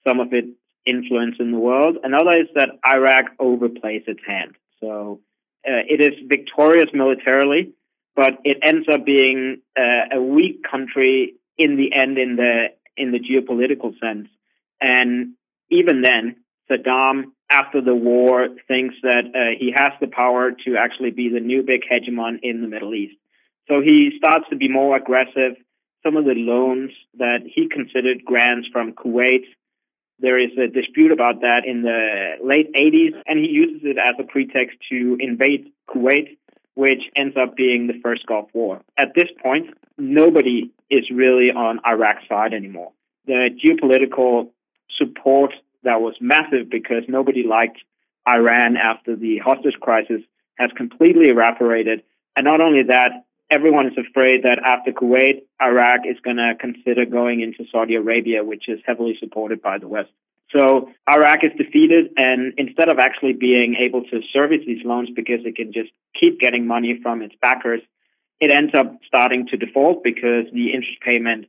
some 0.06 0.20
of 0.20 0.32
its 0.32 0.48
influence 0.84 1.36
in 1.40 1.50
the 1.52 1.58
world. 1.58 1.96
Another 2.02 2.32
is 2.32 2.48
that 2.54 2.68
Iraq 2.86 3.36
overplays 3.38 4.06
its 4.06 4.20
hand. 4.26 4.54
So 4.80 5.20
uh, 5.66 5.82
it 5.88 6.00
is 6.00 6.12
victorious 6.28 6.90
militarily, 6.92 7.72
but 8.14 8.32
it 8.44 8.58
ends 8.62 8.86
up 8.92 9.04
being 9.04 9.62
uh, 9.76 10.16
a 10.16 10.22
weak 10.22 10.62
country 10.70 11.34
in 11.58 11.76
the 11.76 11.94
end 11.94 12.18
in 12.18 12.36
the 12.36 12.66
in 12.96 13.12
the 13.12 13.18
geopolitical 13.18 13.98
sense. 14.00 14.28
And 14.80 15.34
even 15.70 16.02
then, 16.02 16.36
Saddam, 16.70 17.32
after 17.50 17.80
the 17.80 17.94
war, 17.94 18.48
thinks 18.66 18.94
that 19.02 19.24
uh, 19.34 19.56
he 19.58 19.72
has 19.74 19.90
the 20.00 20.08
power 20.08 20.50
to 20.50 20.76
actually 20.76 21.10
be 21.10 21.28
the 21.28 21.40
new 21.40 21.62
big 21.62 21.82
hegemon 21.90 22.38
in 22.42 22.62
the 22.62 22.68
Middle 22.68 22.94
East. 22.94 23.16
So 23.68 23.80
he 23.80 24.12
starts 24.18 24.46
to 24.50 24.56
be 24.56 24.68
more 24.68 24.96
aggressive. 24.96 25.56
Some 26.04 26.16
of 26.16 26.24
the 26.24 26.34
loans 26.34 26.90
that 27.18 27.40
he 27.44 27.68
considered 27.68 28.24
grants 28.24 28.68
from 28.72 28.92
Kuwait 28.92 29.44
there 30.18 30.38
is 30.38 30.50
a 30.56 30.66
dispute 30.66 31.12
about 31.12 31.40
that 31.42 31.62
in 31.66 31.82
the 31.82 32.36
late 32.42 32.72
80s, 32.72 33.20
and 33.26 33.38
he 33.38 33.46
uses 33.46 33.82
it 33.84 33.98
as 33.98 34.14
a 34.18 34.24
pretext 34.24 34.78
to 34.90 35.16
invade 35.20 35.70
Kuwait, 35.90 36.38
which 36.74 37.02
ends 37.14 37.36
up 37.36 37.56
being 37.56 37.86
the 37.86 38.00
first 38.02 38.26
Gulf 38.26 38.48
War. 38.54 38.80
At 38.98 39.12
this 39.14 39.28
point, 39.42 39.68
nobody 39.98 40.70
is 40.90 41.04
really 41.12 41.50
on 41.50 41.80
Iraq's 41.86 42.26
side 42.28 42.54
anymore. 42.54 42.92
The 43.26 43.50
geopolitical 43.62 44.50
support 44.96 45.52
that 45.86 46.00
was 46.00 46.14
massive 46.20 46.68
because 46.70 47.04
nobody 47.08 47.42
liked 47.42 47.78
Iran 48.28 48.76
after 48.76 49.16
the 49.16 49.38
hostage 49.38 49.80
crisis 49.80 50.20
has 50.58 50.70
completely 50.76 51.30
evaporated. 51.30 52.02
And 52.36 52.44
not 52.44 52.60
only 52.60 52.82
that, 52.88 53.24
everyone 53.50 53.86
is 53.86 53.96
afraid 53.96 54.42
that 54.42 54.58
after 54.64 54.92
Kuwait, 54.92 55.42
Iraq 55.60 56.00
is 56.04 56.18
going 56.22 56.36
to 56.36 56.54
consider 56.58 57.06
going 57.06 57.40
into 57.40 57.64
Saudi 57.70 57.94
Arabia, 57.94 58.44
which 58.44 58.68
is 58.68 58.80
heavily 58.84 59.16
supported 59.18 59.62
by 59.62 59.78
the 59.78 59.88
West. 59.88 60.10
So 60.56 60.90
Iraq 61.10 61.40
is 61.42 61.52
defeated, 61.56 62.12
and 62.16 62.54
instead 62.56 62.88
of 62.88 62.98
actually 62.98 63.32
being 63.32 63.76
able 63.80 64.02
to 64.04 64.20
service 64.32 64.60
these 64.66 64.84
loans 64.84 65.08
because 65.14 65.40
it 65.44 65.56
can 65.56 65.72
just 65.72 65.90
keep 66.18 66.38
getting 66.38 66.66
money 66.66 67.00
from 67.02 67.22
its 67.22 67.34
backers, 67.42 67.80
it 68.40 68.52
ends 68.52 68.72
up 68.74 68.98
starting 69.06 69.46
to 69.48 69.56
default 69.56 70.04
because 70.04 70.44
the 70.52 70.72
interest 70.72 71.00
payment 71.04 71.46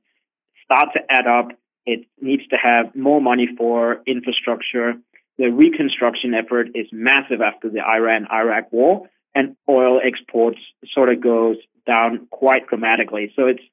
starts 0.66 0.94
to 0.94 1.00
add 1.10 1.28
up. 1.28 1.50
It 1.88 2.06
needs 2.20 2.46
to 2.50 2.58
have 2.58 2.94
more 2.96 3.22
money 3.22 3.48
for 3.58 4.02
infrastructure. 4.06 4.96
The 5.38 5.48
reconstruction 5.48 6.34
effort 6.34 6.68
is 6.76 6.88
massive 6.92 7.42
after 7.42 7.70
the 7.70 7.80
Iran 7.80 8.28
Iraq 8.32 8.72
war, 8.74 9.10
and 9.34 9.56
oil 9.70 10.02
exports 10.04 10.60
sort 10.94 11.10
of 11.10 11.22
goes 11.22 11.56
down 11.88 12.28
quite 12.30 12.68
dramatically. 12.68 13.32
So 13.38 13.48
it's 13.48 13.64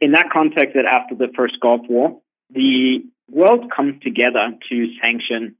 in 0.00 0.12
that 0.12 0.30
context 0.32 0.74
that 0.74 0.84
after 0.84 1.14
the 1.14 1.32
first 1.36 1.60
Gulf 1.60 1.82
War, 1.88 2.20
the 2.52 3.04
world 3.30 3.70
comes 3.74 4.02
together 4.02 4.50
to 4.68 4.86
sanction 5.00 5.54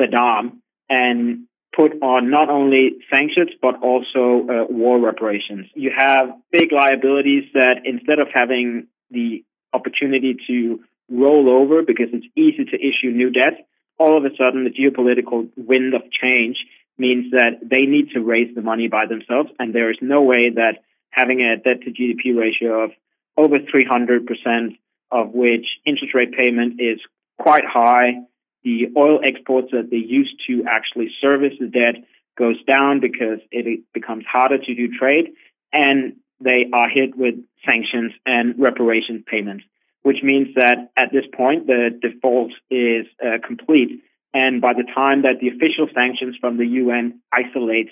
Saddam 0.00 0.58
and 0.88 1.46
put 1.76 1.92
on 2.02 2.28
not 2.30 2.50
only 2.50 2.96
sanctions 3.12 3.50
but 3.62 3.80
also 3.80 4.46
uh, 4.48 4.64
war 4.68 4.98
reparations. 4.98 5.66
You 5.76 5.92
have 5.96 6.30
big 6.50 6.72
liabilities 6.72 7.44
that 7.54 7.82
instead 7.84 8.18
of 8.18 8.26
having 8.34 8.88
the 9.12 9.44
opportunity 9.72 10.34
to 10.48 10.80
roll 11.10 11.48
over 11.50 11.82
because 11.82 12.08
it's 12.12 12.26
easy 12.36 12.64
to 12.64 12.76
issue 12.76 13.10
new 13.10 13.30
debt, 13.30 13.66
all 13.98 14.16
of 14.16 14.24
a 14.24 14.34
sudden 14.36 14.64
the 14.64 14.70
geopolitical 14.70 15.48
wind 15.56 15.94
of 15.94 16.02
change 16.10 16.56
means 16.96 17.32
that 17.32 17.60
they 17.62 17.82
need 17.82 18.10
to 18.10 18.20
raise 18.20 18.54
the 18.54 18.62
money 18.62 18.88
by 18.88 19.06
themselves, 19.06 19.50
and 19.58 19.74
there 19.74 19.90
is 19.90 19.98
no 20.00 20.22
way 20.22 20.50
that 20.54 20.82
having 21.10 21.40
a 21.40 21.56
debt 21.56 21.82
to 21.82 21.90
GDP 21.90 22.36
ratio 22.36 22.84
of 22.84 22.90
over 23.36 23.58
300%, 23.58 24.76
of 25.10 25.32
which 25.32 25.66
interest 25.84 26.14
rate 26.14 26.32
payment 26.32 26.80
is 26.80 27.00
quite 27.38 27.64
high, 27.64 28.20
the 28.62 28.88
oil 28.96 29.20
exports 29.24 29.68
that 29.72 29.88
they 29.90 29.96
used 29.96 30.34
to 30.46 30.64
actually 30.68 31.10
service 31.20 31.54
the 31.58 31.66
debt 31.66 32.04
goes 32.36 32.62
down 32.64 33.00
because 33.00 33.40
it 33.50 33.80
becomes 33.92 34.24
harder 34.30 34.58
to 34.58 34.74
do 34.74 34.88
trade, 34.98 35.30
and 35.72 36.16
they 36.40 36.66
are 36.72 36.88
hit 36.88 37.16
with 37.16 37.34
sanctions 37.66 38.12
and 38.26 38.54
reparation 38.58 39.24
payments, 39.26 39.64
which 40.02 40.18
means 40.22 40.48
that 40.56 40.90
at 40.96 41.12
this 41.12 41.24
point 41.34 41.66
the 41.66 41.90
default 42.00 42.52
is 42.70 43.06
uh, 43.24 43.38
complete 43.46 44.02
and 44.32 44.60
by 44.60 44.72
the 44.74 44.84
time 44.94 45.22
that 45.22 45.40
the 45.40 45.48
official 45.48 45.88
sanctions 45.94 46.36
from 46.40 46.56
the 46.56 46.66
UN 46.66 47.20
isolates 47.32 47.90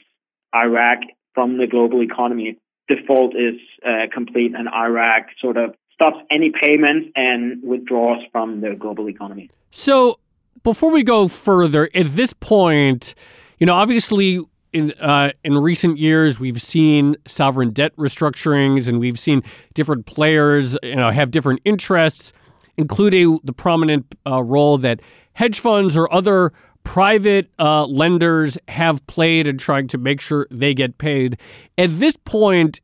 Iraq 0.54 0.98
from 1.34 1.58
the 1.58 1.66
global 1.66 2.02
economy, 2.02 2.58
default 2.88 3.34
is 3.34 3.60
uh, 3.84 4.06
complete 4.12 4.54
and 4.56 4.68
Iraq 4.68 5.26
sort 5.40 5.56
of 5.56 5.74
stops 5.92 6.18
any 6.30 6.50
payments 6.50 7.10
and 7.16 7.62
withdraws 7.62 8.22
from 8.30 8.60
the 8.60 8.74
global 8.78 9.08
economy. 9.08 9.50
So, 9.70 10.20
before 10.62 10.90
we 10.90 11.02
go 11.02 11.28
further, 11.28 11.90
at 11.94 12.06
this 12.06 12.32
point, 12.32 13.14
you 13.58 13.66
know, 13.66 13.74
obviously 13.74 14.40
in 14.72 14.92
uh, 15.00 15.32
in 15.44 15.54
recent 15.54 15.98
years, 15.98 16.38
we've 16.38 16.60
seen 16.60 17.16
sovereign 17.26 17.70
debt 17.70 17.94
restructurings, 17.96 18.88
and 18.88 18.98
we've 18.98 19.18
seen 19.18 19.42
different 19.74 20.06
players, 20.06 20.76
you 20.82 20.96
know, 20.96 21.10
have 21.10 21.30
different 21.30 21.60
interests, 21.64 22.32
including 22.76 23.38
the 23.44 23.52
prominent 23.52 24.14
uh, 24.26 24.42
role 24.42 24.78
that 24.78 25.00
hedge 25.34 25.60
funds 25.60 25.96
or 25.96 26.12
other 26.12 26.52
private 26.84 27.50
uh, 27.58 27.84
lenders 27.84 28.56
have 28.68 29.06
played 29.06 29.46
in 29.46 29.58
trying 29.58 29.86
to 29.88 29.98
make 29.98 30.20
sure 30.20 30.46
they 30.50 30.74
get 30.74 30.98
paid. 30.98 31.38
At 31.76 31.98
this 31.98 32.16
point, 32.16 32.80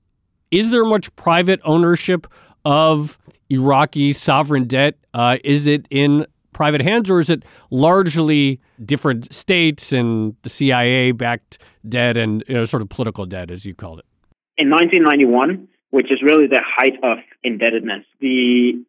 is 0.51 0.71
there 0.71 0.85
much 0.85 1.15
private 1.17 1.61
ownership 1.65 2.27
of 2.65 3.19
Iraqi 3.51 4.13
sovereign 4.13 4.65
debt? 4.65 4.97
Uh, 5.13 5.39
is 5.43 5.67
it 5.67 5.87
in 5.91 6.27
private 6.55 6.81
hands, 6.81 7.11
or 7.11 7.19
is 7.19 7.29
it 7.29 7.45
largely 7.71 8.61
different 8.83 9.35
states 9.35 9.93
and 9.93 10.37
the 10.43 10.49
CIA 10.49 11.13
backed 11.13 11.59
debt 11.87 12.17
and 12.17 12.43
you 12.49 12.55
know, 12.55 12.65
sort 12.65 12.83
of 12.83 12.89
political 12.89 13.27
debt, 13.27 13.51
as 13.51 13.67
you 13.67 13.75
called 13.75 13.99
it? 13.99 14.07
In 14.57 14.71
1991, 14.71 15.69
which 15.91 16.11
is 16.11 16.23
really 16.23 16.47
the 16.47 16.63
height 16.65 16.95
of 17.03 17.19
indebtedness, 17.43 18.05
the 18.21 18.85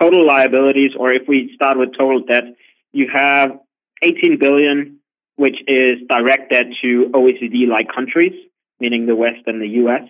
total 0.00 0.24
liabilities, 0.26 0.92
or 0.98 1.12
if 1.12 1.22
we 1.28 1.52
start 1.54 1.78
with 1.78 1.90
total 1.98 2.22
debt, 2.24 2.44
you 2.92 3.06
have 3.12 3.50
18 4.02 4.38
billion, 4.38 4.98
which 5.36 5.56
is 5.66 5.98
direct 6.08 6.50
debt 6.50 6.66
to 6.82 7.10
OECD-like 7.12 7.88
countries, 7.94 8.32
meaning 8.80 9.06
the 9.06 9.16
West 9.16 9.42
and 9.46 9.60
the 9.60 9.68
US. 9.84 10.08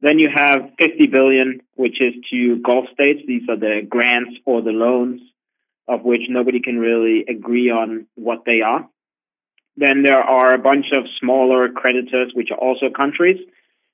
Then 0.00 0.18
you 0.18 0.28
have 0.34 0.70
50 0.78 1.06
billion, 1.06 1.60
which 1.74 2.00
is 2.00 2.14
to 2.30 2.60
Gulf 2.60 2.86
states. 2.92 3.20
These 3.26 3.48
are 3.48 3.56
the 3.56 3.80
grants 3.88 4.36
or 4.44 4.62
the 4.62 4.70
loans 4.70 5.20
of 5.88 6.02
which 6.02 6.22
nobody 6.28 6.60
can 6.60 6.78
really 6.78 7.24
agree 7.28 7.70
on 7.70 8.06
what 8.14 8.44
they 8.44 8.60
are. 8.60 8.88
Then 9.76 10.02
there 10.02 10.20
are 10.20 10.54
a 10.54 10.58
bunch 10.58 10.86
of 10.92 11.04
smaller 11.20 11.68
creditors, 11.68 12.32
which 12.34 12.50
are 12.50 12.58
also 12.58 12.90
countries. 12.90 13.38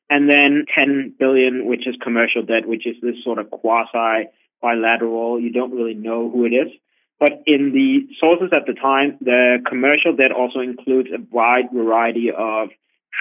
And 0.08 0.30
then 0.30 0.66
10 0.76 1.14
billion, 1.18 1.66
which 1.66 1.86
is 1.86 1.96
commercial 2.02 2.42
debt, 2.42 2.66
which 2.66 2.86
is 2.86 2.96
this 3.02 3.16
sort 3.24 3.38
of 3.38 3.50
quasi 3.50 4.28
bilateral. 4.60 5.40
You 5.40 5.50
don't 5.50 5.72
really 5.72 5.94
know 5.94 6.30
who 6.30 6.44
it 6.44 6.50
is. 6.50 6.70
But 7.18 7.42
in 7.46 7.72
the 7.72 8.08
sources 8.18 8.50
at 8.52 8.66
the 8.66 8.74
time, 8.74 9.16
the 9.20 9.58
commercial 9.66 10.14
debt 10.14 10.32
also 10.32 10.60
includes 10.60 11.08
a 11.10 11.22
wide 11.30 11.70
variety 11.72 12.30
of 12.36 12.70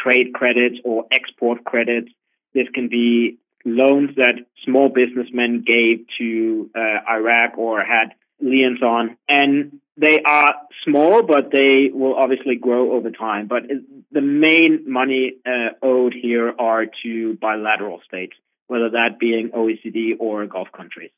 trade 0.03 0.33
credits 0.33 0.77
or 0.83 1.05
export 1.11 1.63
credits. 1.63 2.09
This 2.53 2.67
can 2.73 2.89
be 2.89 3.37
loans 3.63 4.15
that 4.15 4.45
small 4.65 4.89
businessmen 4.89 5.63
gave 5.65 6.05
to 6.17 6.69
uh, 6.75 7.11
Iraq 7.11 7.57
or 7.57 7.83
had 7.83 8.13
liens 8.41 8.81
on. 8.81 9.17
And 9.27 9.79
they 9.97 10.21
are 10.25 10.55
small, 10.83 11.23
but 11.23 11.51
they 11.51 11.89
will 11.93 12.15
obviously 12.15 12.55
grow 12.55 12.93
over 12.93 13.11
time. 13.11 13.47
But 13.47 13.63
the 14.11 14.21
main 14.21 14.83
money 14.87 15.33
uh, 15.45 15.69
owed 15.81 16.13
here 16.13 16.53
are 16.57 16.85
to 17.03 17.35
bilateral 17.35 18.01
states, 18.05 18.33
whether 18.67 18.89
that 18.91 19.19
being 19.19 19.49
OECD 19.49 20.15
or 20.19 20.45
Gulf 20.47 20.69
countries. 20.71 21.11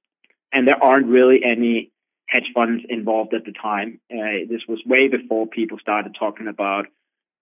And 0.52 0.68
there 0.68 0.82
aren't 0.82 1.08
really 1.08 1.42
any 1.44 1.92
hedge 2.28 2.52
funds 2.54 2.84
involved 2.90 3.34
at 3.34 3.46
the 3.46 3.52
time. 3.52 4.00
Uh, 4.12 4.46
this 4.50 4.62
was 4.68 4.80
way 4.86 5.08
before 5.08 5.48
people 5.48 5.78
started 5.80 6.16
talking 6.18 6.48
about 6.48 6.88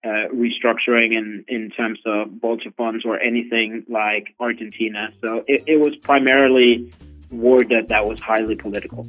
uh, 0.03 0.27
restructuring 0.33 1.17
in, 1.17 1.45
in 1.47 1.69
terms 1.69 1.99
of 2.05 2.29
vulture 2.41 2.71
funds 2.75 3.05
or 3.05 3.19
anything 3.19 3.85
like 3.87 4.33
Argentina. 4.39 5.13
So 5.21 5.43
it, 5.47 5.63
it 5.67 5.79
was 5.79 5.95
primarily 5.97 6.91
war 7.29 7.63
debt 7.63 7.89
that 7.89 8.05
was 8.05 8.19
highly 8.19 8.55
political. 8.55 9.07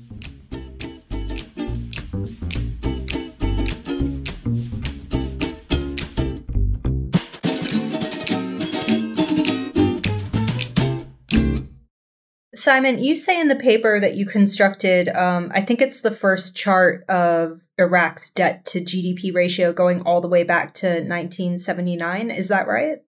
Simon, 12.62 13.02
you 13.02 13.16
say 13.16 13.40
in 13.40 13.48
the 13.48 13.56
paper 13.56 13.98
that 13.98 14.14
you 14.14 14.24
constructed, 14.24 15.08
um, 15.08 15.50
I 15.52 15.62
think 15.62 15.82
it's 15.82 16.00
the 16.00 16.14
first 16.14 16.56
chart 16.56 17.04
of 17.08 17.60
Iraq's 17.76 18.30
debt 18.30 18.64
to 18.66 18.80
GDP 18.80 19.34
ratio 19.34 19.72
going 19.72 20.02
all 20.02 20.20
the 20.20 20.28
way 20.28 20.44
back 20.44 20.72
to 20.74 20.86
1979. 20.86 22.30
Is 22.30 22.46
that 22.48 22.68
right? 22.68 22.98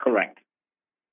Correct. 0.00 0.40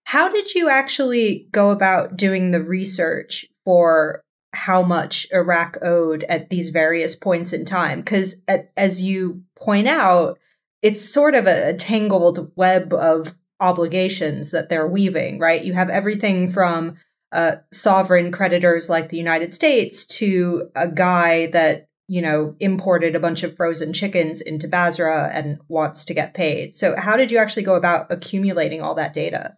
How 0.05 0.29
did 0.29 0.55
you 0.55 0.67
actually 0.67 1.47
go 1.51 1.69
about 1.69 2.17
doing 2.17 2.49
the 2.49 2.63
research 2.63 3.45
for 3.65 4.23
how 4.53 4.81
much 4.81 5.27
Iraq 5.31 5.77
owed 5.83 6.23
at 6.23 6.49
these 6.49 6.71
various 6.71 7.15
points 7.15 7.53
in 7.53 7.65
time? 7.65 7.99
Because, 7.99 8.41
as 8.75 9.03
you 9.03 9.43
point 9.55 9.87
out, 9.87 10.39
it's 10.81 11.07
sort 11.07 11.35
of 11.35 11.45
a, 11.45 11.69
a 11.69 11.73
tangled 11.75 12.51
web 12.55 12.95
of 12.95 13.35
obligations 13.59 14.49
that 14.49 14.69
they're 14.69 14.87
weaving, 14.87 15.37
right? 15.37 15.63
You 15.63 15.73
have 15.73 15.91
everything 15.91 16.51
from 16.51 16.95
uh, 17.31 17.57
sovereign 17.71 18.31
creditors 18.31 18.89
like 18.89 19.09
the 19.09 19.17
United 19.17 19.53
States 19.53 20.05
to 20.05 20.69
a 20.75 20.87
guy 20.87 21.47
that 21.47 21.87
you 22.07 22.21
know 22.21 22.55
imported 22.59 23.15
a 23.15 23.19
bunch 23.19 23.43
of 23.43 23.55
frozen 23.55 23.93
chickens 23.93 24.41
into 24.41 24.67
Basra 24.67 25.29
and 25.33 25.59
wants 25.67 26.05
to 26.05 26.13
get 26.13 26.33
paid. 26.33 26.75
So 26.75 26.95
how 26.97 27.15
did 27.15 27.31
you 27.31 27.37
actually 27.37 27.63
go 27.63 27.75
about 27.75 28.07
accumulating 28.11 28.81
all 28.81 28.95
that 28.95 29.13
data? 29.13 29.57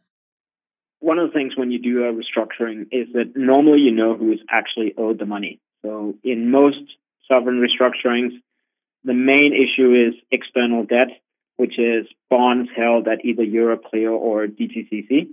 One 1.00 1.20
of 1.20 1.30
the 1.30 1.34
things 1.34 1.58
when 1.58 1.72
you 1.72 1.80
do 1.80 2.04
a 2.04 2.14
restructuring 2.14 2.84
is 2.92 3.08
that 3.14 3.34
normally 3.36 3.80
you 3.80 3.92
know 3.92 4.16
who 4.16 4.32
is 4.32 4.40
actually 4.50 4.94
owed 4.98 5.20
the 5.20 5.26
money. 5.26 5.60
So 5.84 6.16
in 6.24 6.50
most 6.50 6.80
sovereign 7.30 7.60
restructurings, 7.60 8.32
the 9.04 9.14
main 9.14 9.54
issue 9.54 9.94
is 9.94 10.14
external 10.32 10.86
debt, 10.86 11.10
which 11.58 11.78
is 11.78 12.06
bonds 12.30 12.70
held 12.76 13.08
at 13.08 13.26
either 13.26 13.44
Euroclear 13.44 14.12
or 14.12 14.48
DTCC. 14.48 15.28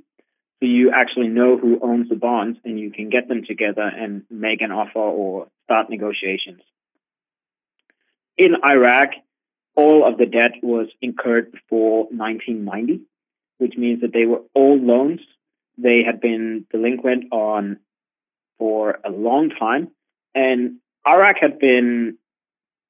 So 0.60 0.66
you 0.66 0.92
actually 0.94 1.28
know 1.28 1.56
who 1.56 1.80
owns 1.82 2.08
the 2.08 2.16
bonds 2.16 2.58
and 2.64 2.78
you 2.78 2.90
can 2.90 3.08
get 3.08 3.28
them 3.28 3.42
together 3.46 3.82
and 3.82 4.24
make 4.30 4.60
an 4.60 4.72
offer 4.72 4.98
or 4.98 5.48
start 5.64 5.88
negotiations. 5.88 6.60
In 8.36 8.56
Iraq, 8.64 9.10
all 9.74 10.06
of 10.06 10.18
the 10.18 10.26
debt 10.26 10.52
was 10.62 10.88
incurred 11.00 11.52
before 11.52 12.04
1990, 12.10 13.00
which 13.58 13.74
means 13.78 14.02
that 14.02 14.12
they 14.12 14.26
were 14.26 14.42
all 14.54 14.78
loans. 14.78 15.20
They 15.78 16.02
had 16.04 16.20
been 16.20 16.66
delinquent 16.70 17.32
on 17.32 17.78
for 18.58 18.98
a 19.02 19.10
long 19.10 19.50
time. 19.50 19.88
And 20.34 20.76
Iraq 21.08 21.36
had 21.40 21.58
been 21.58 22.18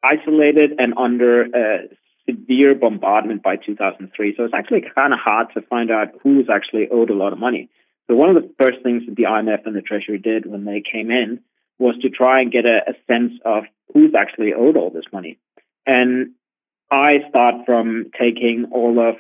isolated 0.02 0.72
and 0.78 0.94
under 0.96 1.42
a 1.42 1.88
severe 2.30 2.74
bombardment 2.74 3.42
by 3.42 3.56
2003. 3.56 4.34
So 4.36 4.44
it's 4.44 4.54
actually 4.54 4.84
kind 4.94 5.12
of 5.12 5.18
hard 5.18 5.48
to 5.54 5.62
find 5.62 5.90
out 5.90 6.08
who's 6.22 6.48
actually 6.52 6.88
owed 6.90 7.10
a 7.10 7.14
lot 7.14 7.32
of 7.32 7.38
money. 7.38 7.68
So 8.08 8.16
one 8.16 8.34
of 8.34 8.42
the 8.42 8.50
first 8.58 8.82
things 8.82 9.04
that 9.06 9.16
the 9.16 9.24
IMF 9.24 9.66
and 9.66 9.76
the 9.76 9.82
Treasury 9.82 10.18
did 10.18 10.46
when 10.46 10.64
they 10.64 10.82
came 10.82 11.10
in 11.10 11.40
was 11.78 11.96
to 12.02 12.10
try 12.10 12.40
and 12.40 12.52
get 12.52 12.66
a, 12.66 12.90
a 12.90 12.94
sense 13.06 13.32
of 13.44 13.64
who's 13.94 14.14
actually 14.16 14.52
owed 14.52 14.76
all 14.76 14.90
this 14.90 15.04
money. 15.12 15.38
And 15.86 16.32
I 16.90 17.18
start 17.28 17.66
from 17.66 18.10
taking 18.18 18.66
all 18.72 18.98
of 18.98 19.16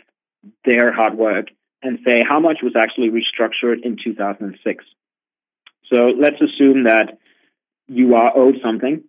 their 0.64 0.92
hard 0.92 1.16
work 1.16 1.46
and 1.82 1.98
say 2.04 2.22
how 2.28 2.40
much 2.40 2.58
was 2.62 2.74
actually 2.76 3.10
restructured 3.10 3.84
in 3.84 3.96
2006. 4.02 4.84
So 5.92 6.12
let's 6.18 6.40
assume 6.40 6.84
that 6.84 7.18
you 7.86 8.14
are 8.14 8.36
owed 8.36 8.56
something 8.62 9.02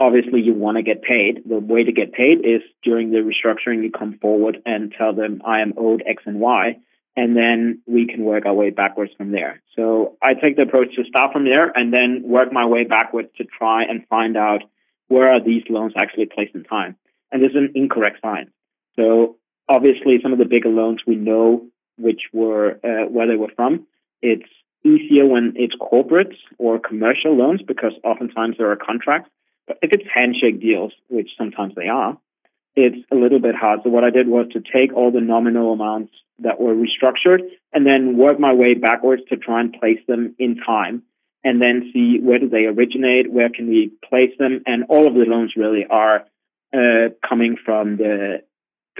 obviously 0.00 0.40
you 0.40 0.54
want 0.54 0.76
to 0.76 0.82
get 0.82 1.02
paid. 1.02 1.42
The 1.46 1.58
way 1.58 1.84
to 1.84 1.92
get 1.92 2.12
paid 2.12 2.38
is 2.44 2.62
during 2.82 3.10
the 3.10 3.18
restructuring, 3.18 3.82
you 3.82 3.90
come 3.90 4.18
forward 4.20 4.62
and 4.64 4.92
tell 4.96 5.14
them, 5.14 5.42
I 5.44 5.60
am 5.60 5.74
owed 5.76 6.02
X 6.06 6.22
and 6.26 6.40
Y. 6.40 6.78
And 7.16 7.36
then 7.36 7.82
we 7.86 8.06
can 8.06 8.22
work 8.22 8.46
our 8.46 8.54
way 8.54 8.70
backwards 8.70 9.10
from 9.16 9.32
there. 9.32 9.60
So 9.74 10.16
I 10.22 10.34
take 10.34 10.56
the 10.56 10.62
approach 10.62 10.94
to 10.94 11.04
start 11.04 11.32
from 11.32 11.44
there 11.44 11.76
and 11.76 11.92
then 11.92 12.22
work 12.24 12.52
my 12.52 12.64
way 12.64 12.84
backwards 12.84 13.28
to 13.38 13.44
try 13.44 13.82
and 13.82 14.06
find 14.06 14.36
out 14.36 14.62
where 15.08 15.32
are 15.32 15.42
these 15.42 15.64
loans 15.68 15.94
actually 15.96 16.26
placed 16.26 16.54
in 16.54 16.62
time. 16.62 16.96
And 17.32 17.42
this 17.42 17.50
is 17.50 17.56
an 17.56 17.72
incorrect 17.74 18.18
science. 18.22 18.50
So 18.94 19.36
obviously, 19.68 20.20
some 20.22 20.32
of 20.32 20.38
the 20.38 20.44
bigger 20.44 20.68
loans 20.68 21.00
we 21.06 21.16
know 21.16 21.66
which 21.96 22.22
were 22.32 22.78
uh, 22.84 23.08
where 23.10 23.26
they 23.26 23.36
were 23.36 23.52
from. 23.56 23.86
It's 24.22 24.48
easier 24.84 25.26
when 25.26 25.54
it's 25.56 25.74
corporates 25.74 26.36
or 26.58 26.78
commercial 26.78 27.36
loans 27.36 27.62
because 27.66 27.92
oftentimes 28.04 28.56
there 28.58 28.70
are 28.70 28.76
contracts. 28.76 29.30
If 29.82 29.92
it's 29.92 30.04
handshake 30.12 30.60
deals, 30.60 30.92
which 31.08 31.30
sometimes 31.36 31.74
they 31.74 31.88
are, 31.88 32.18
it's 32.76 33.04
a 33.10 33.16
little 33.16 33.40
bit 33.40 33.54
hard. 33.54 33.80
So 33.82 33.90
what 33.90 34.04
I 34.04 34.10
did 34.10 34.28
was 34.28 34.46
to 34.52 34.60
take 34.60 34.92
all 34.94 35.10
the 35.10 35.20
nominal 35.20 35.72
amounts 35.72 36.12
that 36.40 36.60
were 36.60 36.74
restructured 36.74 37.40
and 37.72 37.84
then 37.84 38.16
work 38.16 38.38
my 38.38 38.52
way 38.52 38.74
backwards 38.74 39.22
to 39.30 39.36
try 39.36 39.60
and 39.60 39.72
place 39.72 39.98
them 40.06 40.34
in 40.38 40.56
time 40.64 41.02
and 41.44 41.60
then 41.60 41.90
see 41.92 42.18
where 42.20 42.38
do 42.38 42.48
they 42.48 42.66
originate, 42.66 43.30
where 43.30 43.48
can 43.48 43.68
we 43.68 43.92
place 44.08 44.32
them, 44.38 44.62
and 44.66 44.84
all 44.88 45.06
of 45.06 45.14
the 45.14 45.20
loans 45.20 45.54
really 45.56 45.86
are 45.88 46.26
uh, 46.72 47.08
coming 47.26 47.56
from 47.64 47.96
the 47.96 48.42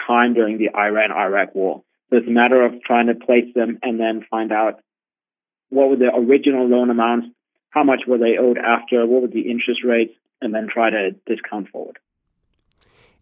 time 0.07 0.35
during 0.35 0.59
the 0.59 0.71
Iran-Iraq 0.75 1.55
war. 1.55 1.83
So 2.11 2.17
it's 2.17 2.29
a 2.29 2.31
matter 2.31 2.65
of 2.65 2.83
trying 2.83 3.09
to 3.09 3.15
place 3.15 3.53
them 3.55 3.79
and 3.83 4.01
then 4.01 4.25
find 4.31 4.53
out 4.53 4.81
what 5.69 5.91
were 5.91 5.97
the 5.97 6.15
original 6.15 6.67
loan 6.67 6.91
amounts, 6.91 7.29
how 7.71 7.85
much 7.85 8.03
were 8.07 8.19
they 8.19 8.39
owed 8.39 8.57
after, 8.57 9.07
what 9.07 9.23
were 9.23 9.29
the 9.29 9.51
interest 9.51 9.85
rates, 9.85 10.15
and 10.41 10.55
then 10.55 10.69
try 10.73 10.91
to 10.91 11.11
discount 11.27 11.69
forward. 11.69 11.99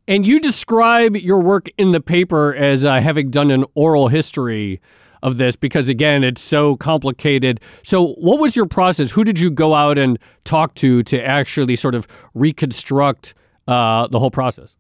And 0.09 0.27
you 0.27 0.39
describe 0.39 1.17
your 1.17 1.41
work 1.41 1.69
in 1.77 1.91
the 1.91 2.01
paper 2.01 2.55
as 2.55 2.85
uh, 2.85 3.01
having 3.01 3.31
done 3.31 3.51
an 3.51 3.65
oral 3.75 4.09
history 4.09 4.81
of 5.23 5.37
this 5.37 5.57
because, 5.57 5.89
again, 5.89 6.23
it's 6.23 6.41
so 6.41 6.77
complicated. 6.77 7.61
So, 7.83 8.09
what 8.15 8.39
was 8.39 8.55
your 8.55 8.67
process? 8.67 9.11
Who 9.11 9.25
did 9.25 9.41
you 9.41 9.51
go 9.51 9.75
out 9.75 9.99
and 9.99 10.19
talk 10.45 10.75
to 10.77 11.03
to 11.05 11.21
actually 11.21 11.75
sort 11.75 11.97
of 11.97 12.07
reconstruct 12.35 13.35
uh, 13.67 14.07
the 14.07 14.21
whole 14.21 14.31
process? 14.31 14.77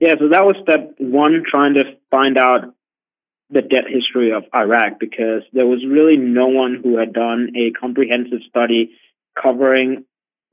Yeah, 0.00 0.14
so 0.18 0.28
that 0.30 0.44
was 0.44 0.54
step 0.62 0.94
one, 0.98 1.42
trying 1.48 1.74
to 1.74 1.84
find 2.10 2.38
out 2.38 2.74
the 3.50 3.62
debt 3.62 3.84
history 3.88 4.32
of 4.32 4.44
Iraq 4.54 5.00
because 5.00 5.42
there 5.52 5.66
was 5.66 5.84
really 5.86 6.16
no 6.16 6.46
one 6.46 6.80
who 6.82 6.98
had 6.98 7.12
done 7.12 7.52
a 7.56 7.72
comprehensive 7.78 8.40
study 8.48 8.92
covering 9.40 10.04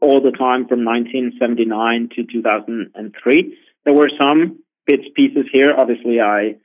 all 0.05 0.21
the 0.21 0.31
time 0.31 0.67
from 0.67 0.85
1979 0.85 2.09
to 2.15 2.23
2003. 2.31 3.57
There 3.85 3.93
were 3.93 4.09
some 4.19 4.59
bits 4.85 5.07
pieces 5.15 5.45
here. 5.51 5.73
Obviously, 5.75 6.21
I 6.21 6.55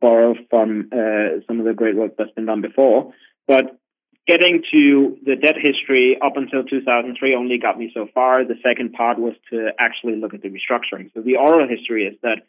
borrow 0.00 0.34
from 0.50 0.90
uh, 0.92 1.40
some 1.46 1.60
of 1.60 1.66
the 1.66 1.74
great 1.74 1.96
work 1.96 2.12
that's 2.16 2.30
been 2.32 2.46
done 2.46 2.62
before, 2.62 3.12
but 3.46 3.78
getting 4.26 4.62
to 4.72 5.16
the 5.24 5.36
debt 5.36 5.56
history 5.60 6.18
up 6.24 6.36
until 6.36 6.64
2003 6.64 7.34
only 7.34 7.58
got 7.58 7.78
me 7.78 7.90
so 7.94 8.08
far. 8.12 8.44
The 8.44 8.58
second 8.62 8.92
part 8.92 9.18
was 9.18 9.34
to 9.50 9.70
actually 9.78 10.16
look 10.16 10.34
at 10.34 10.42
the 10.42 10.48
restructuring. 10.48 11.12
So 11.14 11.20
the 11.20 11.36
oral 11.36 11.68
history 11.68 12.06
is 12.06 12.16
that 12.22 12.42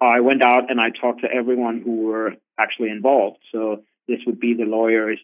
I 0.00 0.20
went 0.20 0.44
out 0.44 0.70
and 0.70 0.80
I 0.80 0.90
talked 0.90 1.22
to 1.22 1.28
everyone 1.32 1.82
who 1.84 2.06
were 2.06 2.34
actually 2.58 2.90
involved. 2.90 3.38
So 3.52 3.82
this 4.06 4.20
would 4.26 4.38
be 4.38 4.54
the 4.54 4.64
lawyers, 4.64 5.18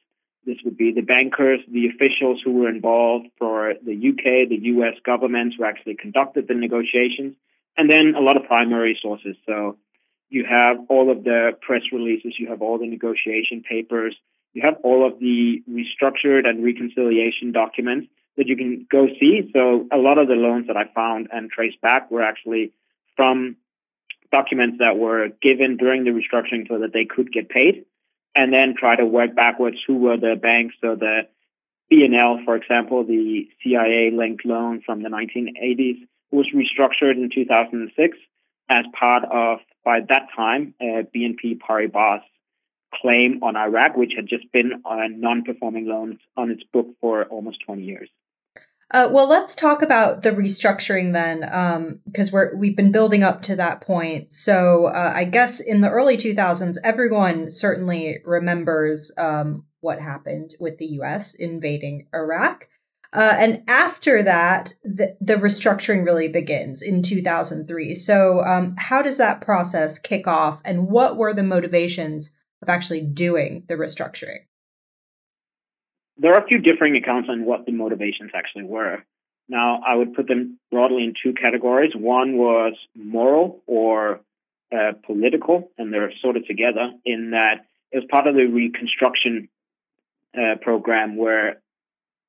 this 0.50 0.58
would 0.64 0.76
be 0.76 0.92
the 0.92 1.00
bankers, 1.02 1.60
the 1.70 1.86
officials 1.86 2.40
who 2.44 2.52
were 2.52 2.68
involved 2.68 3.28
for 3.38 3.74
the 3.86 3.94
UK, 3.94 4.48
the 4.48 4.58
US 4.74 4.94
governments 5.06 5.54
who 5.56 5.64
actually 5.64 5.94
conducted 5.94 6.48
the 6.48 6.54
negotiations, 6.54 7.36
and 7.76 7.88
then 7.88 8.14
a 8.16 8.20
lot 8.20 8.36
of 8.36 8.44
primary 8.44 8.98
sources. 9.00 9.36
So 9.46 9.76
you 10.28 10.44
have 10.44 10.78
all 10.88 11.10
of 11.10 11.22
the 11.22 11.52
press 11.60 11.82
releases, 11.92 12.34
you 12.36 12.48
have 12.48 12.62
all 12.62 12.78
the 12.78 12.86
negotiation 12.86 13.62
papers, 13.62 14.16
you 14.52 14.62
have 14.62 14.78
all 14.82 15.06
of 15.06 15.20
the 15.20 15.62
restructured 15.70 16.48
and 16.48 16.64
reconciliation 16.64 17.52
documents 17.52 18.08
that 18.36 18.48
you 18.48 18.56
can 18.56 18.86
go 18.90 19.06
see. 19.20 19.50
So 19.52 19.86
a 19.92 19.98
lot 19.98 20.18
of 20.18 20.26
the 20.26 20.34
loans 20.34 20.66
that 20.66 20.76
I 20.76 20.84
found 20.92 21.28
and 21.32 21.48
traced 21.48 21.80
back 21.80 22.10
were 22.10 22.22
actually 22.22 22.72
from 23.14 23.56
documents 24.32 24.78
that 24.80 24.96
were 24.96 25.28
given 25.40 25.76
during 25.76 26.04
the 26.04 26.10
restructuring 26.10 26.66
so 26.68 26.80
that 26.80 26.92
they 26.92 27.04
could 27.04 27.32
get 27.32 27.48
paid, 27.48 27.84
and 28.34 28.52
then 28.52 28.74
try 28.78 28.96
to 28.96 29.04
work 29.04 29.34
backwards 29.34 29.78
who 29.86 29.96
were 29.96 30.16
the 30.16 30.36
banks. 30.40 30.74
So 30.80 30.94
the 30.94 31.22
BNL, 31.92 32.44
for 32.44 32.56
example, 32.56 33.04
the 33.04 33.48
CIA 33.62 34.10
linked 34.12 34.44
loan 34.44 34.82
from 34.84 35.02
the 35.02 35.08
1980s 35.08 36.06
was 36.30 36.46
restructured 36.54 37.14
in 37.14 37.30
2006 37.34 38.16
as 38.68 38.84
part 38.98 39.24
of, 39.24 39.58
by 39.84 40.00
that 40.08 40.28
time, 40.36 40.74
uh, 40.80 41.02
BNP 41.14 41.58
Paribas 41.58 42.22
claim 42.94 43.40
on 43.42 43.56
Iraq, 43.56 43.96
which 43.96 44.12
had 44.14 44.28
just 44.28 44.50
been 44.52 44.82
on 44.84 45.20
non-performing 45.20 45.86
loans 45.86 46.18
on 46.36 46.50
its 46.50 46.62
book 46.72 46.86
for 47.00 47.24
almost 47.24 47.58
20 47.66 47.82
years. 47.82 48.08
Uh, 48.92 49.08
well, 49.10 49.28
let's 49.28 49.54
talk 49.54 49.82
about 49.82 50.24
the 50.24 50.30
restructuring 50.30 51.12
then, 51.12 51.40
because 52.06 52.28
um, 52.28 52.32
we're 52.32 52.56
we've 52.56 52.76
been 52.76 52.90
building 52.90 53.22
up 53.22 53.40
to 53.42 53.54
that 53.54 53.80
point. 53.80 54.32
So 54.32 54.86
uh, 54.86 55.12
I 55.14 55.24
guess 55.24 55.60
in 55.60 55.80
the 55.80 55.90
early 55.90 56.16
2000s, 56.16 56.76
everyone 56.82 57.48
certainly 57.48 58.18
remembers 58.24 59.12
um, 59.16 59.64
what 59.80 60.00
happened 60.00 60.54
with 60.58 60.78
the 60.78 60.86
U.S. 60.86 61.34
invading 61.34 62.08
Iraq, 62.12 62.66
uh, 63.12 63.34
and 63.38 63.62
after 63.68 64.24
that, 64.24 64.74
the, 64.82 65.16
the, 65.20 65.34
restructuring 65.34 66.04
really 66.04 66.28
begins 66.28 66.82
in 66.82 67.02
2003. 67.02 67.94
So 67.94 68.40
um, 68.44 68.74
how 68.76 69.02
does 69.02 69.18
that 69.18 69.40
process 69.40 70.00
kick 70.00 70.26
off, 70.26 70.60
and 70.64 70.88
what 70.88 71.16
were 71.16 71.32
the 71.32 71.44
motivations 71.44 72.32
of 72.60 72.68
actually 72.68 73.02
doing 73.02 73.64
the 73.68 73.74
restructuring? 73.74 74.46
There 76.20 76.34
are 76.34 76.44
a 76.44 76.46
few 76.46 76.58
differing 76.58 76.96
accounts 76.96 77.28
on 77.30 77.44
what 77.44 77.64
the 77.64 77.72
motivations 77.72 78.30
actually 78.34 78.64
were. 78.64 79.02
Now, 79.48 79.80
I 79.84 79.96
would 79.96 80.14
put 80.14 80.28
them 80.28 80.58
broadly 80.70 81.02
in 81.02 81.14
two 81.20 81.32
categories. 81.32 81.92
One 81.94 82.36
was 82.36 82.74
moral 82.94 83.62
or 83.66 84.20
uh, 84.70 84.92
political, 85.04 85.70
and 85.78 85.92
they're 85.92 86.12
sort 86.22 86.36
of 86.36 86.46
together 86.46 86.92
in 87.04 87.30
that 87.30 87.66
it 87.90 87.96
was 87.96 88.04
part 88.08 88.26
of 88.26 88.34
the 88.34 88.44
reconstruction 88.44 89.48
uh, 90.36 90.56
program 90.60 91.16
where 91.16 91.60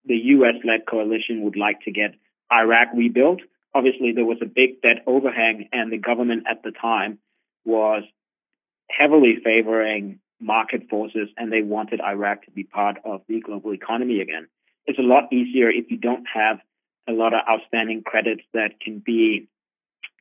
the 0.06 0.16
US 0.16 0.56
led 0.64 0.88
coalition 0.90 1.44
would 1.44 1.58
like 1.58 1.82
to 1.82 1.92
get 1.92 2.16
Iraq 2.52 2.88
rebuilt. 2.96 3.42
Obviously, 3.76 4.14
there 4.14 4.26
was 4.26 4.40
a 4.42 4.46
big 4.46 4.82
debt 4.82 5.04
overhang, 5.06 5.70
and 5.72 5.92
the 5.92 5.98
government 5.98 6.46
at 6.50 6.64
the 6.64 6.72
time 6.72 7.20
was 7.66 8.04
heavily 8.90 9.38
favoring 9.44 10.20
market 10.42 10.90
forces 10.90 11.30
and 11.38 11.52
they 11.52 11.62
wanted 11.62 12.02
Iraq 12.02 12.46
to 12.46 12.52
be 12.52 12.64
part 12.64 12.98
of 13.06 13.22
the 13.28 13.40
global 13.42 13.74
economy 13.74 14.22
again. 14.22 14.48
It's 14.86 15.00
a 15.00 15.04
lot 15.04 15.32
easier 15.32 15.70
if 15.70 15.92
you 15.92 15.98
don't 15.98 16.26
have 16.34 16.60
a 17.08 17.14
lot 17.14 17.34
of 17.34 17.42
outstanding 17.50 18.04
credits 18.04 18.44
that 18.54 18.80
can 18.80 19.00
be 19.00 19.48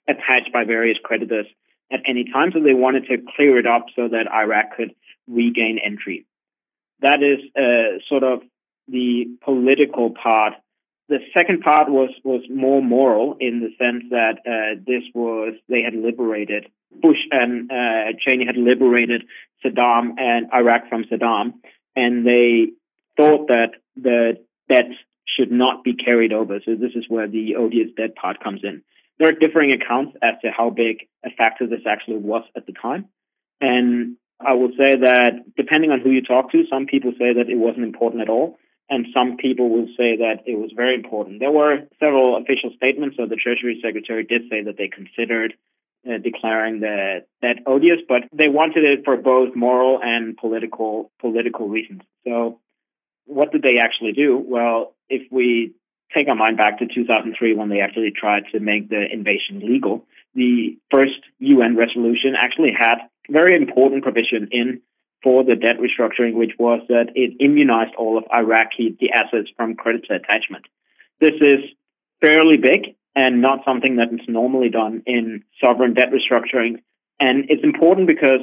attached 0.08 0.52
by 0.52 0.64
various 0.64 0.98
creditors 1.02 1.46
at 1.92 2.00
any 2.06 2.24
time. 2.24 2.50
So 2.52 2.62
they 2.62 2.74
wanted 2.74 3.06
to 3.06 3.18
clear 3.36 3.58
it 3.58 3.66
up 3.66 3.86
so 3.96 4.08
that 4.08 4.30
Iraq 4.32 4.76
could 4.76 4.94
regain 5.28 5.78
entry. 5.84 6.26
That 7.00 7.22
is 7.22 7.38
uh, 7.56 7.98
sort 8.08 8.24
of 8.24 8.42
the 8.88 9.26
political 9.42 10.10
part. 10.10 10.54
The 11.08 11.18
second 11.36 11.62
part 11.62 11.88
was 11.88 12.10
was 12.24 12.42
more 12.50 12.82
moral 12.82 13.36
in 13.40 13.60
the 13.60 13.70
sense 13.82 14.04
that 14.10 14.38
uh, 14.46 14.80
this 14.86 15.02
was 15.14 15.54
they 15.68 15.82
had 15.82 15.94
liberated 15.94 16.66
Bush 16.92 17.18
and 17.30 17.70
uh, 17.70 18.12
Cheney 18.20 18.46
had 18.46 18.56
liberated 18.56 19.24
Saddam 19.64 20.18
and 20.18 20.46
Iraq 20.52 20.88
from 20.88 21.04
Saddam, 21.04 21.54
and 21.96 22.26
they 22.26 22.72
thought 23.16 23.48
that 23.48 23.72
the 23.96 24.38
debt 24.68 24.90
should 25.26 25.52
not 25.52 25.84
be 25.84 25.94
carried 25.94 26.32
over. 26.32 26.60
So 26.64 26.74
this 26.74 26.92
is 26.94 27.04
where 27.08 27.28
the 27.28 27.56
odious 27.56 27.88
debt 27.96 28.16
part 28.16 28.42
comes 28.42 28.60
in. 28.64 28.82
There 29.18 29.28
are 29.28 29.32
differing 29.32 29.72
accounts 29.72 30.16
as 30.22 30.34
to 30.42 30.50
how 30.50 30.70
big 30.70 31.06
a 31.24 31.30
factor 31.30 31.66
this 31.66 31.86
actually 31.86 32.16
was 32.16 32.42
at 32.56 32.66
the 32.66 32.72
time. 32.72 33.06
And 33.60 34.16
I 34.40 34.54
will 34.54 34.70
say 34.80 34.96
that 34.96 35.44
depending 35.56 35.90
on 35.90 36.00
who 36.00 36.10
you 36.10 36.22
talk 36.22 36.50
to, 36.52 36.64
some 36.70 36.86
people 36.86 37.12
say 37.12 37.34
that 37.34 37.50
it 37.50 37.56
wasn't 37.56 37.84
important 37.84 38.22
at 38.22 38.30
all. 38.30 38.56
And 38.88 39.06
some 39.14 39.36
people 39.36 39.68
will 39.68 39.86
say 39.96 40.16
that 40.16 40.42
it 40.46 40.58
was 40.58 40.72
very 40.74 40.94
important. 40.94 41.38
There 41.38 41.52
were 41.52 41.86
several 42.00 42.36
official 42.36 42.72
statements. 42.74 43.16
So 43.16 43.26
the 43.26 43.36
Treasury 43.36 43.78
Secretary 43.84 44.24
did 44.24 44.42
say 44.50 44.62
that 44.64 44.76
they 44.78 44.88
considered 44.88 45.54
uh, 46.08 46.18
declaring 46.18 46.80
that 46.80 47.26
that 47.42 47.56
odious, 47.66 47.98
but 48.08 48.22
they 48.32 48.48
wanted 48.48 48.84
it 48.84 49.04
for 49.04 49.16
both 49.16 49.54
moral 49.54 50.00
and 50.02 50.36
political 50.36 51.10
political 51.20 51.68
reasons. 51.68 52.02
So, 52.26 52.58
what 53.26 53.52
did 53.52 53.62
they 53.62 53.78
actually 53.78 54.12
do? 54.12 54.38
Well, 54.38 54.94
if 55.08 55.30
we 55.30 55.74
take 56.14 56.28
our 56.28 56.34
mind 56.34 56.56
back 56.56 56.78
to 56.78 56.86
2003 56.86 57.54
when 57.54 57.68
they 57.68 57.80
actually 57.80 58.12
tried 58.16 58.44
to 58.52 58.60
make 58.60 58.88
the 58.88 59.06
invasion 59.12 59.60
legal, 59.60 60.06
the 60.34 60.78
first 60.90 61.20
UN 61.38 61.76
resolution 61.76 62.34
actually 62.36 62.72
had 62.76 62.96
very 63.28 63.56
important 63.56 64.02
provision 64.02 64.48
in 64.50 64.80
for 65.22 65.44
the 65.44 65.54
debt 65.54 65.76
restructuring, 65.78 66.34
which 66.34 66.52
was 66.58 66.80
that 66.88 67.12
it 67.14 67.36
immunized 67.40 67.94
all 67.96 68.16
of 68.16 68.24
Iraqi 68.32 68.96
assets 69.12 69.50
from 69.56 69.74
creditor 69.74 70.14
attachment. 70.14 70.64
This 71.20 71.34
is 71.40 71.60
fairly 72.20 72.56
big 72.56 72.96
and 73.14 73.42
not 73.42 73.60
something 73.64 73.96
that 73.96 74.12
is 74.12 74.20
normally 74.28 74.68
done 74.68 75.02
in 75.06 75.44
sovereign 75.62 75.94
debt 75.94 76.08
restructuring. 76.12 76.82
And 77.18 77.46
it's 77.48 77.64
important 77.64 78.06
because 78.06 78.40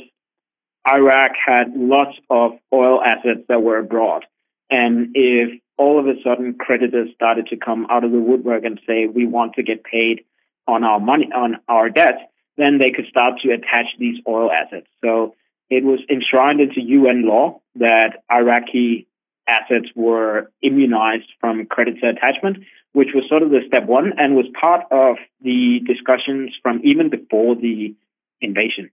Iraq 0.87 1.31
had 1.45 1.73
lots 1.75 2.17
of 2.29 2.51
oil 2.73 3.01
assets 3.03 3.41
that 3.49 3.61
were 3.61 3.77
abroad. 3.77 4.25
And 4.69 5.11
if 5.13 5.61
all 5.77 5.99
of 5.99 6.07
a 6.07 6.21
sudden 6.23 6.55
creditors 6.55 7.09
started 7.15 7.47
to 7.47 7.57
come 7.57 7.87
out 7.89 8.03
of 8.03 8.11
the 8.11 8.19
woodwork 8.19 8.63
and 8.65 8.79
say, 8.87 9.05
we 9.05 9.25
want 9.25 9.53
to 9.53 9.63
get 9.63 9.83
paid 9.83 10.25
on 10.67 10.83
our 10.83 10.99
money, 10.99 11.29
on 11.33 11.57
our 11.67 11.89
debt, 11.89 12.31
then 12.57 12.79
they 12.79 12.91
could 12.91 13.05
start 13.07 13.35
to 13.43 13.51
attach 13.51 13.85
these 13.99 14.17
oil 14.27 14.51
assets. 14.51 14.87
So 15.03 15.35
it 15.69 15.83
was 15.83 15.99
enshrined 16.09 16.59
into 16.59 16.81
UN 16.81 17.25
law 17.25 17.61
that 17.75 18.23
Iraqi 18.31 19.07
assets 19.47 19.87
were 19.95 20.51
immunized 20.61 21.29
from 21.39 21.65
creditor 21.67 22.09
attachment, 22.09 22.57
which 22.97 23.09
was 23.13 23.23
sort 23.29 23.43
of 23.43 23.51
the 23.51 23.61
step 23.67 23.85
one 23.85 24.13
and 24.17 24.35
was 24.35 24.47
part 24.59 24.81
of 24.89 25.17
the 25.43 25.81
discussions 25.85 26.49
from 26.63 26.81
even 26.83 27.11
before 27.11 27.55
the 27.55 27.93
invasion. 28.41 28.89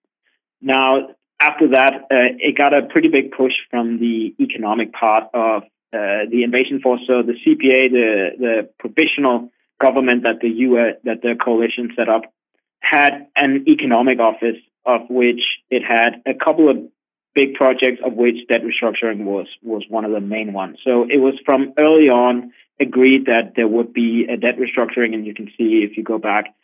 Now, 0.61 1.09
after 1.41 1.69
that, 1.69 1.95
uh, 2.11 2.37
it 2.39 2.55
got 2.55 2.77
a 2.77 2.83
pretty 2.83 3.09
big 3.09 3.33
push 3.33 3.55
from 3.71 3.99
the 3.99 4.35
economic 4.39 4.93
part 4.93 5.25
of 5.33 5.63
uh, 5.95 6.29
the 6.31 6.43
invasion 6.45 6.83
force. 6.83 7.01
So 7.09 7.23
the 7.23 7.33
CPA, 7.33 7.91
the 7.91 8.09
the 8.39 8.69
provisional 8.79 9.49
government 9.81 10.25
that 10.25 10.41
the 10.43 10.51
US 10.69 10.97
that 11.05 11.23
the 11.23 11.35
coalition 11.43 11.89
set 11.99 12.11
up, 12.11 12.25
had 12.81 13.29
an 13.35 13.65
economic 13.67 14.19
office 14.21 14.61
of 14.85 15.09
which 15.09 15.41
it 15.71 15.83
had 15.83 16.21
a 16.27 16.35
couple 16.35 16.69
of 16.69 16.77
big 17.35 17.55
projects 17.55 18.01
of 18.05 18.13
which 18.13 18.37
debt 18.51 18.61
restructuring 18.69 19.25
was 19.25 19.47
was 19.63 19.83
one 19.89 20.05
of 20.05 20.13
the 20.13 20.21
main 20.21 20.53
ones. 20.53 20.77
So 20.85 21.05
it 21.05 21.21
was 21.27 21.35
from 21.47 21.73
early 21.79 22.11
on 22.11 22.53
agreed 22.81 23.27
that 23.27 23.53
there 23.57 23.69
would 23.69 23.93
be 23.93 24.27
a 24.31 24.37
debt 24.37 24.57
restructuring, 24.59 25.15
and 25.15 25.27
you 25.27 25.35
can 25.35 25.47
see 25.57 25.87
if 25.89 25.97
you 25.97 26.03
go 26.03 26.19
back, 26.19 26.55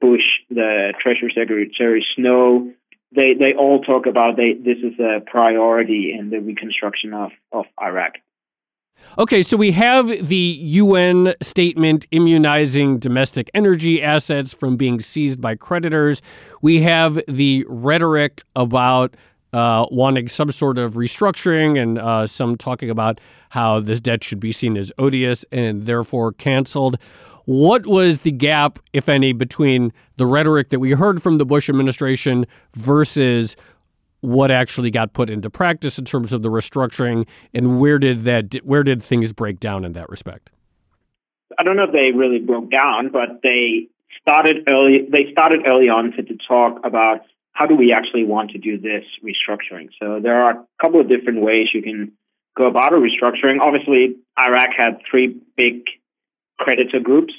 Bush, 0.00 0.22
the 0.50 0.92
Treasury 1.00 1.32
Secretary 1.34 2.04
Snow, 2.14 2.72
they 3.14 3.34
they 3.34 3.54
all 3.54 3.80
talk 3.80 4.06
about 4.06 4.36
they 4.36 4.52
this 4.52 4.78
is 4.78 4.98
a 5.00 5.20
priority 5.20 6.14
in 6.18 6.30
the 6.30 6.38
reconstruction 6.38 7.14
of 7.14 7.30
of 7.52 7.64
Iraq. 7.80 8.14
Okay, 9.16 9.42
so 9.42 9.56
we 9.56 9.70
have 9.72 10.08
the 10.28 10.58
UN 10.60 11.34
statement 11.40 12.06
immunizing 12.10 12.98
domestic 12.98 13.48
energy 13.54 14.02
assets 14.02 14.52
from 14.52 14.76
being 14.76 14.98
seized 15.00 15.40
by 15.40 15.54
creditors. 15.54 16.20
We 16.62 16.82
have 16.82 17.20
the 17.28 17.64
rhetoric 17.68 18.42
about 18.56 19.14
uh, 19.52 19.86
wanting 19.90 20.28
some 20.28 20.50
sort 20.50 20.78
of 20.78 20.94
restructuring 20.94 21.80
and 21.80 21.98
uh, 21.98 22.26
some 22.26 22.56
talking 22.56 22.90
about 22.90 23.20
how 23.50 23.80
this 23.80 24.00
debt 24.00 24.22
should 24.22 24.40
be 24.40 24.52
seen 24.52 24.76
as 24.76 24.92
odious 24.98 25.44
and 25.50 25.84
therefore 25.84 26.32
canceled. 26.32 26.98
What 27.44 27.86
was 27.86 28.18
the 28.18 28.30
gap, 28.30 28.78
if 28.92 29.08
any, 29.08 29.32
between 29.32 29.92
the 30.16 30.26
rhetoric 30.26 30.68
that 30.68 30.80
we 30.80 30.90
heard 30.90 31.22
from 31.22 31.38
the 31.38 31.46
Bush 31.46 31.70
administration 31.70 32.46
versus 32.74 33.56
what 34.20 34.50
actually 34.50 34.90
got 34.90 35.12
put 35.12 35.30
into 35.30 35.48
practice 35.48 35.98
in 35.98 36.04
terms 36.04 36.32
of 36.32 36.42
the 36.42 36.50
restructuring, 36.50 37.26
and 37.54 37.80
where 37.80 37.98
did 37.98 38.22
that 38.22 38.54
where 38.64 38.82
did 38.82 39.02
things 39.02 39.32
break 39.32 39.60
down 39.60 39.84
in 39.84 39.92
that 39.92 40.10
respect? 40.10 40.50
I 41.58 41.62
don't 41.62 41.76
know 41.76 41.84
if 41.84 41.92
they 41.92 42.10
really 42.14 42.38
broke 42.38 42.70
down, 42.70 43.10
but 43.10 43.40
they 43.42 43.88
started 44.20 44.68
early. 44.68 45.06
They 45.10 45.30
started 45.32 45.62
early 45.66 45.88
on 45.88 46.12
to, 46.12 46.22
to 46.22 46.36
talk 46.46 46.80
about 46.84 47.22
how 47.58 47.66
do 47.66 47.74
we 47.74 47.92
actually 47.92 48.24
want 48.24 48.52
to 48.52 48.58
do 48.58 48.78
this 48.78 49.02
restructuring? 49.20 49.88
So 50.00 50.20
there 50.22 50.42
are 50.44 50.50
a 50.52 50.66
couple 50.80 51.00
of 51.00 51.08
different 51.08 51.40
ways 51.40 51.66
you 51.74 51.82
can 51.82 52.12
go 52.56 52.68
about 52.68 52.92
a 52.92 52.96
restructuring. 52.96 53.58
Obviously, 53.60 54.14
Iraq 54.38 54.70
had 54.76 55.00
three 55.10 55.36
big 55.56 55.82
creditor 56.56 57.00
groups. 57.00 57.34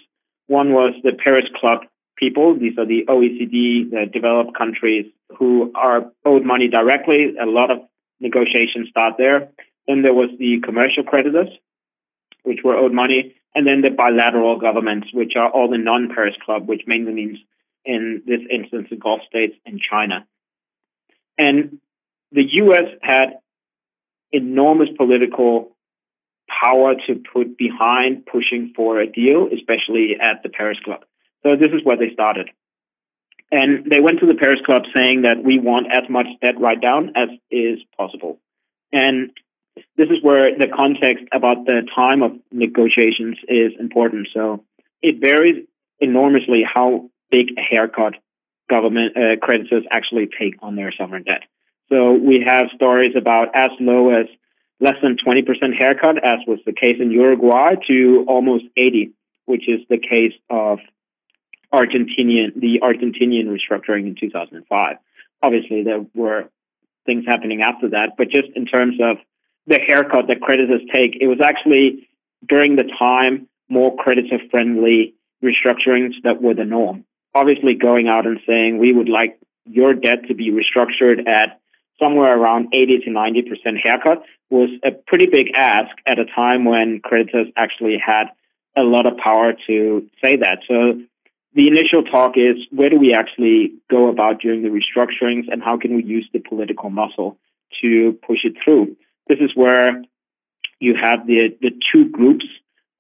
One 0.48 0.74
was 0.74 0.94
the 1.04 1.14
Paris 1.14 1.46
Club 1.58 1.84
people. 2.18 2.60
These 2.60 2.78
are 2.78 2.86
the 2.86 3.06
OECD, 3.08 3.90
the 3.92 4.08
developed 4.12 4.58
countries 4.58 5.06
who 5.38 5.72
are 5.74 6.12
owed 6.26 6.44
money 6.44 6.68
directly. 6.68 7.38
A 7.42 7.46
lot 7.46 7.72
of 7.72 7.78
negotiations 8.20 8.90
start 8.90 9.14
there. 9.18 9.52
Then 9.88 10.02
there 10.02 10.14
was 10.14 10.32
the 10.38 10.60
commercial 10.66 11.04
creditors, 11.04 11.48
which 12.44 12.60
were 12.62 12.76
owed 12.76 12.94
money. 12.94 13.36
And 13.56 13.66
then 13.66 13.82
the 13.82 13.90
bilateral 13.90 14.60
governments, 14.60 15.08
which 15.14 15.38
are 15.38 15.50
all 15.50 15.70
the 15.70 15.78
non-Paris 15.78 16.36
Club, 16.44 16.68
which 16.68 16.82
mainly 16.88 17.14
means 17.14 17.38
in 17.86 18.24
this 18.26 18.42
instance, 18.52 18.88
the 18.90 18.96
Gulf 18.96 19.22
states 19.28 19.56
and 19.66 19.80
China. 19.80 20.26
And 21.38 21.80
the 22.32 22.44
U.S. 22.64 22.86
had 23.02 23.40
enormous 24.32 24.90
political 24.98 25.76
power 26.48 26.96
to 27.08 27.22
put 27.34 27.58
behind 27.58 28.26
pushing 28.26 28.74
for 28.76 29.00
a 29.00 29.08
deal, 29.08 29.48
especially 29.54 30.18
at 30.20 30.44
the 30.44 30.50
Paris 30.50 30.78
Club. 30.84 31.02
So 31.46 31.56
this 31.56 31.70
is 31.70 31.84
where 31.84 31.98
they 31.98 32.12
started. 32.14 32.50
And 33.52 33.90
they 33.90 34.00
went 34.00 34.20
to 34.20 34.28
the 34.28 34.36
Paris 34.36 34.60
Club 34.66 34.84
saying 34.96 35.24
that 35.24 35.44
we 35.44 35.60
want 35.60 35.88
as 35.92 36.04
much 36.10 36.28
debt 36.42 36.60
write 36.60 36.82
down 36.82 37.14
as 37.16 37.30
is 37.50 37.80
possible. 37.98 38.40
And 38.92 39.32
this 39.98 40.10
is 40.10 40.18
where 40.22 40.58
the 40.58 40.68
context 40.68 41.26
about 41.32 41.66
the 41.66 41.82
time 41.96 42.22
of 42.22 42.34
negotiations 42.52 43.38
is 43.48 43.72
important. 43.80 44.28
So 44.34 44.64
it 45.02 45.20
varies 45.20 45.66
enormously 46.00 46.64
how 46.64 47.10
big 47.32 47.48
haircut 47.58 48.16
government 48.70 49.18
uh, 49.18 49.38
creditors 49.42 49.84
actually 49.92 50.30
take 50.40 50.56
on 50.62 50.76
their 50.76 50.94
sovereign 50.98 51.24
debt. 51.24 51.44
So 51.90 52.14
we 52.14 52.44
have 52.46 52.68
stories 52.76 53.14
about 53.18 53.50
as 53.56 53.72
low 53.80 54.12
as 54.12 54.28
less 54.80 54.96
than 55.02 55.18
20% 55.18 55.44
haircut, 55.78 56.24
as 56.24 56.38
was 56.48 56.60
the 56.66 56.72
case 56.72 56.98
in 57.00 57.12
Uruguay, 57.12 57.76
to 57.88 58.26
almost 58.28 58.66
80, 58.78 59.12
which 59.46 59.68
is 59.68 59.82
the 59.90 59.98
case 59.98 60.34
of 60.50 60.80
Argentinian 61.74 62.56
the 62.56 62.80
Argentinian 62.82 63.48
restructuring 63.48 64.08
in 64.08 64.16
2005. 64.20 64.98
Obviously, 65.42 65.84
there 65.84 66.06
were 66.16 66.50
things 67.06 67.26
happening 67.28 67.62
after 67.62 67.90
that, 67.90 68.14
but 68.18 68.30
just 68.30 68.50
in 68.56 68.66
terms 68.66 68.96
of 69.02 69.18
the 69.68 69.80
haircut 69.80 70.28
that 70.28 70.42
creditors 70.42 70.82
take, 70.94 71.18
it 71.20 71.28
was 71.28 71.40
actually 71.44 72.08
during 72.48 72.76
the 72.76 72.90
time 72.98 73.48
more 73.68 73.96
creditor 73.96 74.40
friendly 74.50 75.14
restructurings 75.44 76.14
that 76.24 76.42
were 76.42 76.54
the 76.54 76.66
norm 76.66 77.06
obviously 77.34 77.76
going 77.76 78.08
out 78.08 78.26
and 78.26 78.40
saying 78.48 78.78
we 78.78 78.94
would 78.94 79.10
like 79.10 79.40
your 79.66 79.94
debt 79.94 80.28
to 80.28 80.34
be 80.34 80.52
restructured 80.52 81.28
at 81.28 81.60
somewhere 82.02 82.38
around 82.38 82.74
80 82.74 83.00
to 83.00 83.10
90% 83.12 83.78
haircut 83.84 84.24
was 84.50 84.70
a 84.84 84.92
pretty 84.92 85.28
big 85.28 85.52
ask 85.56 85.96
at 86.06 86.18
a 86.18 86.26
time 86.26 86.66
when 86.66 87.02
creditors 87.04 87.48
actually 87.56 87.98
had 88.04 88.26
a 88.76 88.82
lot 88.82 89.06
of 89.06 89.18
power 89.18 89.54
to 89.68 90.10
say 90.24 90.38
that. 90.38 90.60
So 90.68 91.02
the 91.54 91.68
initial 91.68 92.04
talk 92.04 92.34
is 92.36 92.56
where 92.72 92.90
do 92.90 92.98
we 92.98 93.14
actually 93.14 93.74
go 93.90 94.10
about 94.10 94.42
doing 94.42 94.64
the 94.64 94.70
restructurings 94.70 95.52
and 95.52 95.62
how 95.62 95.78
can 95.78 95.96
we 95.96 96.04
use 96.04 96.28
the 96.32 96.40
political 96.40 96.90
muscle 96.90 97.38
to 97.82 98.18
push 98.26 98.40
it 98.44 98.54
through? 98.64 98.96
This 99.28 99.40
is 99.40 99.52
where 99.56 100.02
you 100.80 100.96
have 101.02 101.28
the, 101.28 101.56
the 101.62 101.72
two 101.92 102.10
groups 102.10 102.46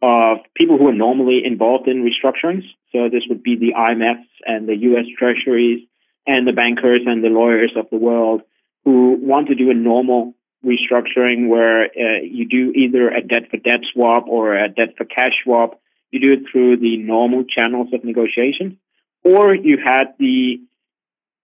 of 0.01 0.37
people 0.55 0.77
who 0.77 0.87
are 0.87 0.93
normally 0.93 1.41
involved 1.43 1.87
in 1.87 2.03
restructurings. 2.03 2.63
So 2.91 3.09
this 3.09 3.23
would 3.29 3.43
be 3.43 3.55
the 3.57 3.73
IMFs 3.77 4.27
and 4.45 4.67
the 4.67 4.75
US 4.75 5.05
treasuries 5.17 5.87
and 6.25 6.47
the 6.47 6.53
bankers 6.53 7.01
and 7.05 7.23
the 7.23 7.29
lawyers 7.29 7.73
of 7.75 7.87
the 7.91 7.97
world 7.97 8.41
who 8.85 9.17
want 9.19 9.47
to 9.47 9.55
do 9.55 9.69
a 9.71 9.73
normal 9.73 10.33
restructuring 10.65 11.47
where 11.47 11.85
uh, 11.85 12.21
you 12.23 12.47
do 12.47 12.71
either 12.75 13.09
a 13.09 13.21
debt 13.21 13.49
for 13.49 13.57
debt 13.57 13.81
swap 13.93 14.25
or 14.27 14.55
a 14.55 14.69
debt 14.69 14.95
for 14.97 15.05
cash 15.05 15.33
swap. 15.43 15.79
You 16.11 16.19
do 16.19 16.33
it 16.33 16.49
through 16.51 16.77
the 16.77 16.97
normal 16.97 17.43
channels 17.43 17.89
of 17.93 18.03
negotiation. 18.03 18.79
Or 19.23 19.53
you 19.53 19.77
had 19.83 20.15
the 20.17 20.61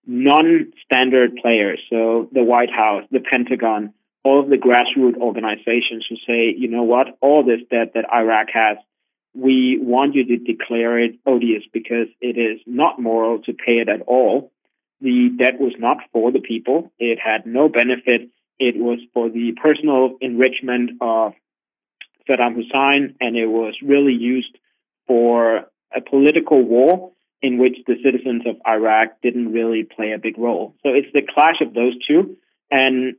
non 0.05 0.71
standard 0.85 1.35
players, 1.41 1.79
so 1.89 2.29
the 2.31 2.43
White 2.43 2.71
House, 2.71 3.03
the 3.11 3.19
Pentagon, 3.19 3.93
all 4.25 4.39
of 4.41 4.49
the 4.49 4.57
grassroots 4.57 5.17
organizations 5.17 6.03
who 6.09 6.15
say, 6.27 6.53
you 6.57 6.67
know 6.67 6.81
what, 6.81 7.15
all 7.21 7.43
this 7.43 7.61
debt 7.69 7.91
that 7.93 8.11
Iraq 8.11 8.47
has, 8.51 8.77
we 9.35 9.77
want 9.79 10.15
you 10.15 10.25
to 10.25 10.37
declare 10.37 10.97
it 10.97 11.19
odious 11.27 11.61
because 11.71 12.07
it 12.21 12.35
is 12.37 12.59
not 12.65 12.99
moral 12.99 13.39
to 13.43 13.53
pay 13.53 13.73
it 13.73 13.87
at 13.87 14.01
all. 14.07 14.51
The 14.99 15.29
debt 15.37 15.59
was 15.59 15.73
not 15.77 15.97
for 16.11 16.31
the 16.31 16.39
people. 16.39 16.91
It 16.97 17.19
had 17.23 17.45
no 17.45 17.69
benefit. 17.69 18.31
It 18.57 18.77
was 18.77 18.97
for 19.13 19.29
the 19.29 19.51
personal 19.61 20.17
enrichment 20.21 20.91
of 21.01 21.33
Saddam 22.27 22.55
Hussein, 22.55 23.15
and 23.21 23.37
it 23.37 23.45
was 23.45 23.75
really 23.83 24.13
used 24.13 24.57
for 25.05 25.65
a 25.95 26.01
political 26.01 26.63
war 26.63 27.11
in 27.43 27.59
which 27.59 27.77
the 27.85 27.97
citizens 28.03 28.41
of 28.47 28.55
Iraq 28.67 29.21
didn't 29.21 29.53
really 29.53 29.83
play 29.83 30.13
a 30.13 30.17
big 30.17 30.39
role. 30.39 30.73
So 30.81 30.89
it's 30.89 31.13
the 31.13 31.21
clash 31.21 31.61
of 31.61 31.75
those 31.75 31.93
two. 32.07 32.37
And 32.71 33.17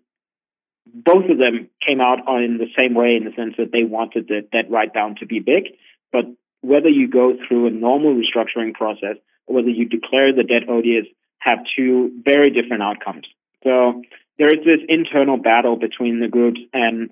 both 0.93 1.29
of 1.31 1.39
them 1.39 1.69
came 1.87 2.01
out 2.01 2.21
in 2.43 2.59
the 2.59 2.71
same 2.79 2.95
way 2.95 3.17
in 3.17 3.25
the 3.25 3.33
sense 3.37 3.55
that 3.59 3.73
they 3.73 3.85
wanted 3.85 4.29
the 4.29 4.43
debt 4.53 4.71
write 4.71 4.95
down 4.95 5.17
to 5.17 5.27
be 5.27 5.41
big. 5.41 5.65
But 6.13 6.25
whether 6.61 6.89
you 6.89 7.09
go 7.09 7.35
through 7.47 7.67
a 7.67 7.71
normal 7.71 8.15
restructuring 8.15 8.75
process 8.75 9.17
or 9.47 9.57
whether 9.57 9.69
you 9.69 9.87
declare 9.87 10.33
the 10.33 10.43
debt 10.43 10.69
odious 10.69 11.07
have 11.39 11.59
two 11.77 12.11
very 12.25 12.51
different 12.51 12.83
outcomes. 12.83 13.27
So 13.63 14.03
there 14.39 14.49
is 14.49 14.65
this 14.65 14.81
internal 14.89 15.37
battle 15.37 15.77
between 15.77 16.21
the 16.21 16.29
groups 16.29 16.61
and 16.73 17.11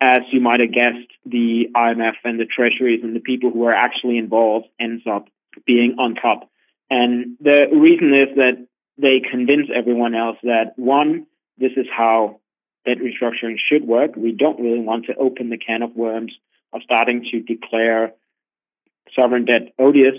as 0.00 0.20
you 0.32 0.40
might 0.40 0.60
have 0.60 0.72
guessed, 0.72 1.10
the 1.26 1.66
IMF 1.76 2.14
and 2.24 2.40
the 2.40 2.46
treasuries 2.46 3.00
and 3.02 3.14
the 3.14 3.20
people 3.20 3.50
who 3.50 3.64
are 3.64 3.74
actually 3.74 4.16
involved 4.16 4.66
ends 4.80 5.02
up 5.06 5.28
being 5.66 5.96
on 5.98 6.14
top. 6.14 6.50
And 6.88 7.36
the 7.40 7.68
reason 7.70 8.14
is 8.14 8.34
that 8.36 8.66
they 8.96 9.20
convince 9.30 9.68
everyone 9.74 10.14
else 10.14 10.38
that 10.42 10.72
one, 10.76 11.26
this 11.58 11.72
is 11.76 11.86
how 11.94 12.40
debt 12.84 12.98
restructuring 12.98 13.56
should 13.58 13.86
work. 13.86 14.16
We 14.16 14.32
don't 14.32 14.60
really 14.60 14.80
want 14.80 15.06
to 15.06 15.14
open 15.14 15.50
the 15.50 15.58
can 15.58 15.82
of 15.82 15.94
worms 15.94 16.32
of 16.72 16.82
starting 16.82 17.26
to 17.30 17.40
declare 17.40 18.12
sovereign 19.18 19.44
debt 19.44 19.72
odious. 19.78 20.16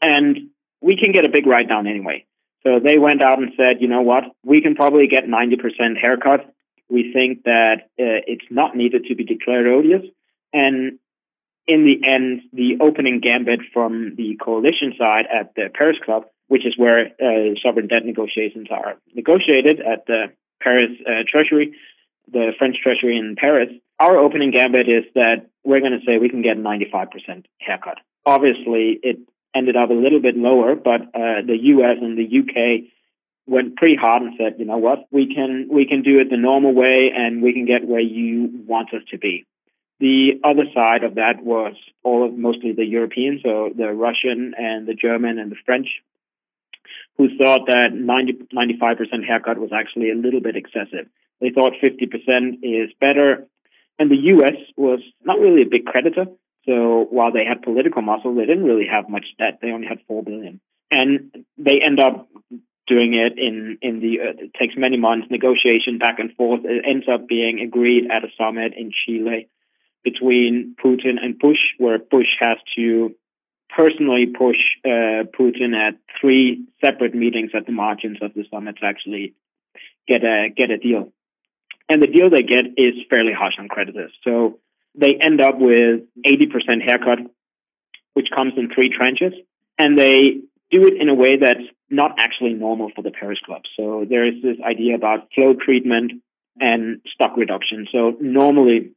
And 0.00 0.50
we 0.80 0.96
can 0.96 1.12
get 1.12 1.26
a 1.26 1.30
big 1.30 1.46
write 1.46 1.68
down 1.68 1.86
anyway. 1.86 2.24
So 2.62 2.78
they 2.82 2.98
went 2.98 3.22
out 3.22 3.38
and 3.38 3.52
said, 3.56 3.80
you 3.80 3.88
know 3.88 4.02
what, 4.02 4.24
we 4.44 4.60
can 4.60 4.74
probably 4.74 5.06
get 5.06 5.24
90% 5.24 5.98
haircut. 6.00 6.52
We 6.88 7.12
think 7.12 7.44
that 7.44 7.88
uh, 7.98 8.20
it's 8.26 8.44
not 8.50 8.76
needed 8.76 9.04
to 9.06 9.14
be 9.14 9.24
declared 9.24 9.66
odious. 9.66 10.02
And 10.52 10.98
in 11.66 11.84
the 11.84 12.06
end, 12.06 12.42
the 12.52 12.78
opening 12.80 13.20
gambit 13.20 13.60
from 13.72 14.14
the 14.16 14.36
coalition 14.42 14.94
side 14.98 15.26
at 15.32 15.54
the 15.54 15.70
Paris 15.72 15.96
Club, 16.04 16.24
which 16.48 16.66
is 16.66 16.74
where 16.76 17.06
uh, 17.06 17.54
sovereign 17.62 17.86
debt 17.86 18.04
negotiations 18.04 18.66
are 18.70 18.96
negotiated 19.14 19.80
at 19.80 20.06
the 20.06 20.32
Paris 20.60 20.90
uh, 21.06 21.22
Treasury, 21.28 21.74
the 22.30 22.52
French 22.58 22.76
Treasury 22.82 23.18
in 23.18 23.36
Paris, 23.36 23.68
our 23.98 24.16
opening 24.16 24.50
gambit 24.50 24.88
is 24.88 25.04
that 25.14 25.50
we're 25.64 25.80
going 25.80 25.98
to 25.98 26.04
say 26.06 26.18
we 26.18 26.28
can 26.28 26.42
get 26.42 26.56
a 26.56 26.60
95% 26.60 27.44
haircut. 27.58 27.98
Obviously, 28.24 28.98
it 29.02 29.18
ended 29.54 29.76
up 29.76 29.90
a 29.90 29.94
little 29.94 30.20
bit 30.20 30.36
lower, 30.36 30.74
but 30.74 31.02
uh, 31.02 31.42
the 31.46 31.58
US 31.60 31.98
and 32.00 32.16
the 32.16 32.38
UK 32.40 32.90
went 33.46 33.76
pretty 33.76 33.96
hard 33.96 34.22
and 34.22 34.34
said, 34.38 34.54
you 34.58 34.64
know 34.64 34.78
what, 34.78 35.06
we 35.10 35.34
can 35.34 35.68
we 35.70 35.86
can 35.86 36.02
do 36.02 36.16
it 36.16 36.30
the 36.30 36.36
normal 36.36 36.72
way, 36.72 37.10
and 37.14 37.42
we 37.42 37.52
can 37.52 37.66
get 37.66 37.86
where 37.86 38.00
you 38.00 38.48
want 38.66 38.94
us 38.94 39.02
to 39.10 39.18
be. 39.18 39.44
The 39.98 40.40
other 40.44 40.64
side 40.74 41.04
of 41.04 41.16
that 41.16 41.42
was 41.42 41.74
all 42.02 42.24
of 42.24 42.32
mostly 42.32 42.72
the 42.72 42.86
Europeans, 42.86 43.42
so 43.42 43.70
the 43.76 43.92
Russian 43.92 44.54
and 44.56 44.86
the 44.86 44.94
German 44.94 45.38
and 45.38 45.50
the 45.50 45.56
French, 45.66 45.88
who 47.20 47.28
thought 47.36 47.66
that 47.66 47.92
90, 47.92 48.48
95% 48.54 49.26
haircut 49.26 49.58
was 49.58 49.72
actually 49.74 50.10
a 50.10 50.14
little 50.14 50.40
bit 50.40 50.56
excessive. 50.56 51.06
They 51.38 51.50
thought 51.50 51.74
50% 51.82 52.60
is 52.62 52.90
better. 52.98 53.46
And 53.98 54.10
the 54.10 54.16
US 54.16 54.56
was 54.78 55.00
not 55.22 55.38
really 55.38 55.60
a 55.60 55.68
big 55.68 55.84
creditor. 55.84 56.24
So 56.64 57.06
while 57.10 57.30
they 57.30 57.44
had 57.44 57.60
political 57.60 58.00
muscle, 58.00 58.34
they 58.34 58.46
didn't 58.46 58.64
really 58.64 58.86
have 58.90 59.10
much 59.10 59.26
debt. 59.38 59.58
They 59.60 59.70
only 59.70 59.86
had 59.86 59.98
4 60.08 60.22
billion. 60.22 60.62
And 60.90 61.44
they 61.58 61.80
end 61.84 62.00
up 62.00 62.26
doing 62.86 63.12
it 63.12 63.38
in 63.38 63.76
in 63.82 64.00
the 64.00 64.20
uh, 64.20 64.44
it 64.44 64.54
takes 64.58 64.74
many 64.76 64.96
months 64.96 65.28
negotiation 65.30 65.98
back 65.98 66.18
and 66.18 66.34
forth 66.34 66.62
it 66.64 66.82
ends 66.84 67.06
up 67.06 67.28
being 67.28 67.60
agreed 67.60 68.10
at 68.10 68.24
a 68.24 68.28
summit 68.36 68.72
in 68.76 68.90
Chile 68.90 69.46
between 70.02 70.74
Putin 70.84 71.14
and 71.22 71.38
Bush 71.38 71.62
where 71.78 72.00
Bush 72.00 72.32
has 72.40 72.58
to 72.74 73.14
personally 73.76 74.26
push 74.26 74.56
uh, 74.84 75.24
Putin 75.38 75.74
at 75.74 75.94
three 76.20 76.64
separate 76.84 77.14
meetings 77.14 77.50
at 77.54 77.66
the 77.66 77.72
margins 77.72 78.18
of 78.20 78.34
the 78.34 78.44
summit 78.50 78.76
to 78.80 78.86
actually 78.86 79.34
get 80.08 80.24
a 80.24 80.48
get 80.54 80.70
a 80.70 80.78
deal 80.78 81.12
and 81.88 82.02
the 82.02 82.06
deal 82.06 82.30
they 82.30 82.42
get 82.42 82.66
is 82.76 82.94
fairly 83.08 83.32
harsh 83.32 83.54
on 83.58 83.68
creditors 83.68 84.12
so 84.24 84.58
they 84.94 85.14
end 85.20 85.40
up 85.40 85.58
with 85.58 86.00
80% 86.26 86.82
haircut 86.84 87.18
which 88.14 88.28
comes 88.34 88.54
in 88.56 88.70
three 88.74 88.90
tranches 88.90 89.34
and 89.78 89.98
they 89.98 90.40
do 90.70 90.86
it 90.86 91.00
in 91.00 91.08
a 91.08 91.14
way 91.14 91.36
that's 91.36 91.66
not 91.90 92.12
actually 92.18 92.54
normal 92.54 92.90
for 92.94 93.02
the 93.02 93.10
Paris 93.10 93.38
Club. 93.44 93.62
So 93.76 94.06
there 94.08 94.26
is 94.26 94.42
this 94.42 94.56
idea 94.64 94.94
about 94.94 95.28
flow 95.34 95.54
treatment 95.54 96.12
and 96.60 97.00
stock 97.12 97.36
reduction. 97.36 97.88
So 97.90 98.16
normally 98.20 98.92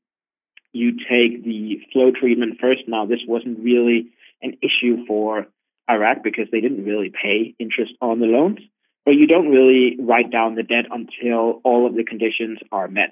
you 0.73 0.91
take 0.91 1.43
the 1.43 1.79
flow 1.93 2.11
treatment 2.11 2.57
first. 2.59 2.81
Now 2.87 3.05
this 3.05 3.21
wasn't 3.27 3.59
really 3.59 4.11
an 4.41 4.57
issue 4.61 5.05
for 5.07 5.47
Iraq 5.89 6.23
because 6.23 6.47
they 6.51 6.59
didn't 6.59 6.83
really 6.83 7.09
pay 7.09 7.55
interest 7.59 7.93
on 8.01 8.19
the 8.19 8.25
loans, 8.25 8.59
but 9.05 9.13
you 9.13 9.27
don't 9.27 9.49
really 9.49 9.97
write 9.99 10.31
down 10.31 10.55
the 10.55 10.63
debt 10.63 10.85
until 10.91 11.61
all 11.63 11.85
of 11.87 11.95
the 11.95 12.03
conditions 12.03 12.59
are 12.71 12.87
met. 12.87 13.11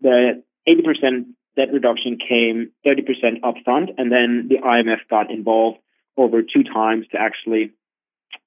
The 0.00 0.42
80% 0.68 1.26
debt 1.56 1.72
reduction 1.72 2.18
came 2.18 2.70
30% 2.86 3.40
upfront, 3.42 3.94
and 3.98 4.12
then 4.12 4.48
the 4.48 4.58
IMF 4.58 5.08
got 5.08 5.30
involved 5.30 5.78
over 6.16 6.42
two 6.42 6.62
times 6.62 7.06
to 7.12 7.18
actually 7.18 7.72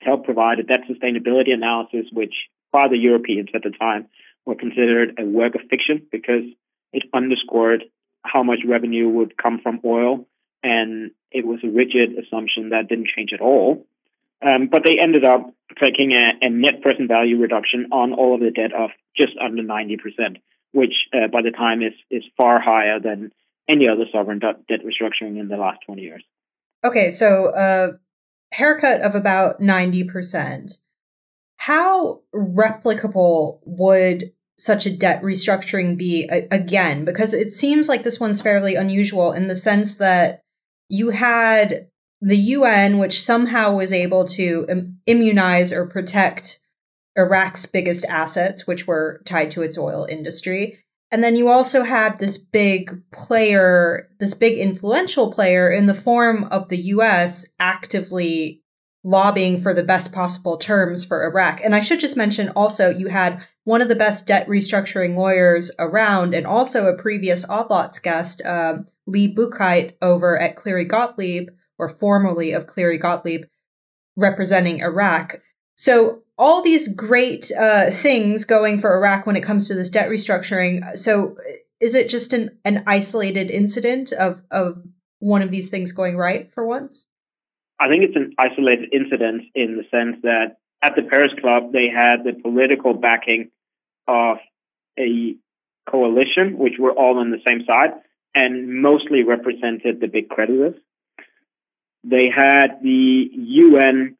help 0.01 0.25
provide 0.25 0.59
a 0.59 0.63
debt 0.63 0.81
sustainability 0.89 1.53
analysis, 1.53 2.05
which 2.11 2.33
by 2.71 2.87
the 2.87 2.97
Europeans 2.97 3.49
at 3.53 3.63
the 3.63 3.71
time 3.71 4.07
were 4.45 4.55
considered 4.55 5.15
a 5.19 5.25
work 5.25 5.55
of 5.55 5.61
fiction 5.69 6.05
because 6.11 6.43
it 6.91 7.03
underscored 7.13 7.83
how 8.23 8.43
much 8.43 8.59
revenue 8.67 9.09
would 9.09 9.37
come 9.37 9.59
from 9.61 9.79
oil, 9.85 10.25
and 10.63 11.11
it 11.31 11.45
was 11.45 11.59
a 11.63 11.67
rigid 11.67 12.17
assumption 12.17 12.69
that 12.69 12.87
didn't 12.87 13.09
change 13.15 13.31
at 13.33 13.41
all. 13.41 13.85
Um, 14.45 14.67
but 14.71 14.83
they 14.83 14.99
ended 15.01 15.23
up 15.23 15.53
taking 15.81 16.11
a, 16.11 16.45
a, 16.45 16.49
net 16.49 16.81
present 16.81 17.07
value 17.07 17.39
reduction 17.39 17.87
on 17.91 18.13
all 18.13 18.35
of 18.35 18.41
the 18.41 18.51
debt 18.51 18.73
of 18.73 18.89
just 19.15 19.33
under 19.43 19.63
90%, 19.63 19.97
which 20.73 20.93
uh, 21.13 21.27
by 21.31 21.41
the 21.41 21.51
time 21.51 21.81
is, 21.81 21.93
is 22.11 22.23
far 22.35 22.59
higher 22.59 22.99
than 22.99 23.31
any 23.69 23.87
other 23.87 24.03
sovereign 24.11 24.39
debt 24.39 24.57
restructuring 24.69 25.39
in 25.39 25.47
the 25.47 25.55
last 25.55 25.79
20 25.85 26.01
years. 26.01 26.23
Okay, 26.83 27.11
so 27.11 27.55
uh, 27.55 27.93
haircut 28.51 29.01
of 29.01 29.15
about 29.15 29.61
90%. 29.61 30.79
How 31.57 32.21
replicable 32.35 33.59
would 33.63 34.33
such 34.57 34.85
a 34.85 34.95
debt 34.95 35.21
restructuring 35.21 35.97
be 35.97 36.25
again? 36.51 37.05
Because 37.05 37.33
it 37.33 37.53
seems 37.53 37.89
like 37.89 38.03
this 38.03 38.19
one's 38.19 38.41
fairly 38.41 38.75
unusual 38.75 39.31
in 39.31 39.47
the 39.47 39.55
sense 39.55 39.95
that 39.97 40.41
you 40.89 41.09
had 41.09 41.87
the 42.21 42.37
UN, 42.37 42.99
which 42.99 43.21
somehow 43.21 43.75
was 43.75 43.91
able 43.91 44.25
to 44.29 44.65
Im- 44.69 44.99
immunize 45.05 45.73
or 45.73 45.85
protect 45.85 46.59
Iraq's 47.17 47.65
biggest 47.65 48.05
assets, 48.05 48.65
which 48.65 48.87
were 48.87 49.21
tied 49.25 49.51
to 49.51 49.61
its 49.61 49.77
oil 49.77 50.07
industry. 50.09 50.79
And 51.11 51.23
then 51.23 51.35
you 51.35 51.47
also 51.49 51.83
had 51.83 52.17
this 52.17 52.39
big 52.39 52.99
player, 53.11 54.09
this 54.19 54.33
big 54.33 54.57
influential 54.57 55.31
player 55.31 55.71
in 55.71 55.85
the 55.85 55.93
form 55.93 56.45
of 56.45 56.69
the 56.69 56.77
US 56.77 57.45
actively 57.59 58.62
lobbying 59.03 59.61
for 59.61 59.73
the 59.73 59.83
best 59.83 60.13
possible 60.13 60.57
terms 60.57 61.03
for 61.03 61.25
Iraq. 61.25 61.59
And 61.61 61.75
I 61.75 61.81
should 61.81 61.99
just 61.99 62.15
mention 62.15 62.49
also, 62.55 62.89
you 62.89 63.07
had 63.07 63.45
one 63.65 63.81
of 63.81 63.89
the 63.89 63.95
best 63.95 64.25
debt 64.25 64.47
restructuring 64.47 65.15
lawyers 65.15 65.71
around 65.77 66.33
and 66.33 66.47
also 66.47 66.87
a 66.87 66.97
previous 66.97 67.47
Odd 67.49 67.69
Lots 67.69 67.99
guest, 67.99 68.41
um, 68.45 68.85
Lee 69.05 69.33
Buchheit 69.33 69.93
over 70.01 70.39
at 70.39 70.55
Cleary 70.55 70.85
Gottlieb, 70.85 71.49
or 71.77 71.89
formerly 71.89 72.53
of 72.53 72.67
Cleary 72.67 72.97
Gottlieb, 72.97 73.43
representing 74.15 74.79
Iraq. 74.79 75.41
So 75.75 76.21
all 76.37 76.61
these 76.61 76.93
great 76.93 77.51
uh, 77.51 77.91
things 77.91 78.45
going 78.45 78.79
for 78.79 78.95
Iraq 78.95 79.25
when 79.25 79.35
it 79.35 79.43
comes 79.43 79.67
to 79.67 79.75
this 79.75 79.89
debt 79.89 80.09
restructuring. 80.09 80.97
So 80.97 81.35
is 81.81 81.93
it 81.93 82.09
just 82.09 82.31
an, 82.31 82.57
an 82.63 82.83
isolated 82.87 83.51
incident 83.51 84.13
of, 84.13 84.41
of 84.49 84.81
one 85.19 85.41
of 85.41 85.51
these 85.51 85.69
things 85.69 85.91
going 85.91 86.15
right 86.15 86.51
for 86.51 86.65
once? 86.65 87.07
I 87.83 87.89
think 87.89 88.05
it's 88.05 88.15
an 88.15 88.33
isolated 88.37 88.93
incident 88.93 89.43
in 89.53 89.75
the 89.75 89.83
sense 89.91 90.21
that 90.23 90.55
at 90.81 90.95
the 90.95 91.01
Paris 91.01 91.33
Club, 91.41 91.73
they 91.73 91.89
had 91.93 92.23
the 92.23 92.31
political 92.41 92.93
backing 92.93 93.51
of 94.07 94.37
a 94.97 95.35
coalition, 95.89 96.57
which 96.57 96.75
were 96.79 96.93
all 96.93 97.19
on 97.19 97.29
the 97.29 97.41
same 97.45 97.65
side 97.67 97.91
and 98.33 98.81
mostly 98.81 99.23
represented 99.23 99.99
the 99.99 100.07
big 100.07 100.29
creditors. 100.29 100.75
They 102.05 102.29
had 102.33 102.79
the 102.81 103.25
UN 103.33 104.15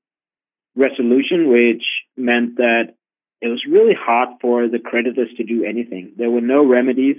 resolution, 0.75 1.49
which 1.49 1.83
meant 2.17 2.57
that 2.57 2.95
it 3.39 3.47
was 3.47 3.63
really 3.65 3.95
hard 3.97 4.29
for 4.41 4.67
the 4.67 4.79
creditors 4.79 5.29
to 5.37 5.43
do 5.45 5.63
anything. 5.63 6.15
There 6.17 6.29
were 6.29 6.41
no 6.41 6.65
remedies 6.65 7.17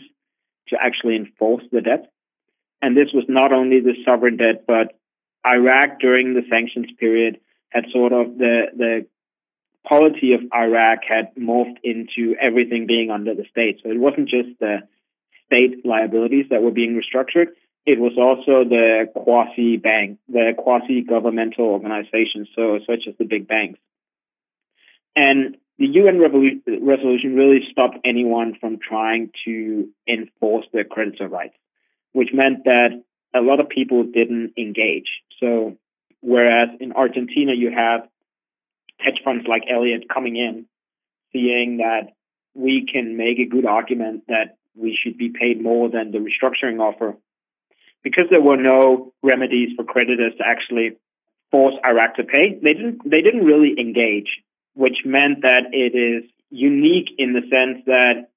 to 0.69 0.77
actually 0.79 1.17
enforce 1.17 1.65
the 1.73 1.81
debt. 1.81 2.13
And 2.83 2.95
this 2.95 3.09
was 3.15 3.25
not 3.29 3.53
only 3.53 3.81
the 3.81 3.95
sovereign 4.05 4.37
debt, 4.37 4.65
but 4.67 4.93
Iraq 5.47 6.01
during 6.01 6.35
the 6.35 6.43
sanctions 6.49 6.87
period 6.99 7.39
had 7.71 7.85
sort 7.93 8.13
of 8.13 8.39
the, 8.39 8.67
the 8.77 9.07
polity 9.87 10.33
of 10.33 10.41
Iraq 10.55 11.01
had 11.07 11.35
morphed 11.37 11.77
into 11.83 12.35
everything 12.41 12.87
being 12.87 13.11
under 13.11 13.35
the 13.35 13.45
state. 13.51 13.81
So 13.83 13.91
it 13.91 13.99
wasn't 13.99 14.29
just 14.29 14.59
the 14.61 14.79
state 15.47 15.85
liabilities 15.85 16.47
that 16.51 16.63
were 16.63 16.71
being 16.71 16.99
restructured, 17.01 17.49
it 17.87 17.99
was 18.01 18.13
also 18.17 18.65
the 18.65 19.11
quasi 19.15 19.77
bank, 19.77 20.19
the 20.29 20.53
quasi 20.57 21.03
governmental 21.03 21.67
organizations, 21.67 22.49
so 22.57 22.79
such 22.87 23.07
as 23.07 23.15
the 23.19 23.27
big 23.27 23.47
banks. 23.47 23.79
And 25.15 25.57
the 25.79 25.87
UN 25.87 26.19
resolution 26.19 27.35
really 27.35 27.61
stopped 27.71 27.99
anyone 28.05 28.57
from 28.59 28.79
trying 28.79 29.31
to 29.45 29.89
enforce 30.09 30.67
their 30.73 30.85
creditor 30.85 31.29
rights, 31.29 31.57
which 32.13 32.31
meant 32.33 32.65
that 32.65 33.03
a 33.35 33.41
lot 33.41 33.61
of 33.61 33.69
people 33.69 34.05
didn't 34.05 34.53
engage. 34.57 35.09
So, 35.41 35.77
whereas 36.21 36.69
in 36.81 36.93
Argentina 36.93 37.53
you 37.55 37.71
have 37.71 38.09
hedge 38.99 39.21
funds 39.25 39.47
like 39.49 39.63
Elliott 39.71 40.09
coming 40.09 40.37
in, 40.37 40.67
seeing 41.33 41.79
that 41.79 42.13
we 42.55 42.87
can 42.91 43.17
make 43.17 43.39
a 43.39 43.47
good 43.47 43.67
argument 43.67 44.25
that 44.29 44.57
we 44.77 44.97
should 45.01 45.19
be 45.19 45.31
paid 45.31 45.63
more 45.63 45.89
than 45.89 46.13
the 46.13 46.19
restructuring 46.19 46.81
offer 46.81 47.17
because 48.05 48.25
there 48.31 48.43
were 48.43 48.57
no 48.57 49.13
remedies 49.23 49.71
for 49.77 49.85
creditors 49.85 50.33
to 50.39 50.45
actually 50.47 50.97
force 51.51 51.75
Iraq 51.89 52.17
to 52.17 52.25
pay, 52.25 52.59
they 52.63 52.75
didn't 52.75 53.09
they 53.09 53.23
didn't 53.23 53.45
really 53.45 53.75
engage, 53.79 54.43
which 54.75 54.99
meant 55.05 55.43
that 55.43 55.65
it 55.73 55.97
is 55.97 56.31
unique 56.51 57.09
in 57.19 57.33
the 57.33 57.43
sense 57.43 57.85
that 57.87 58.29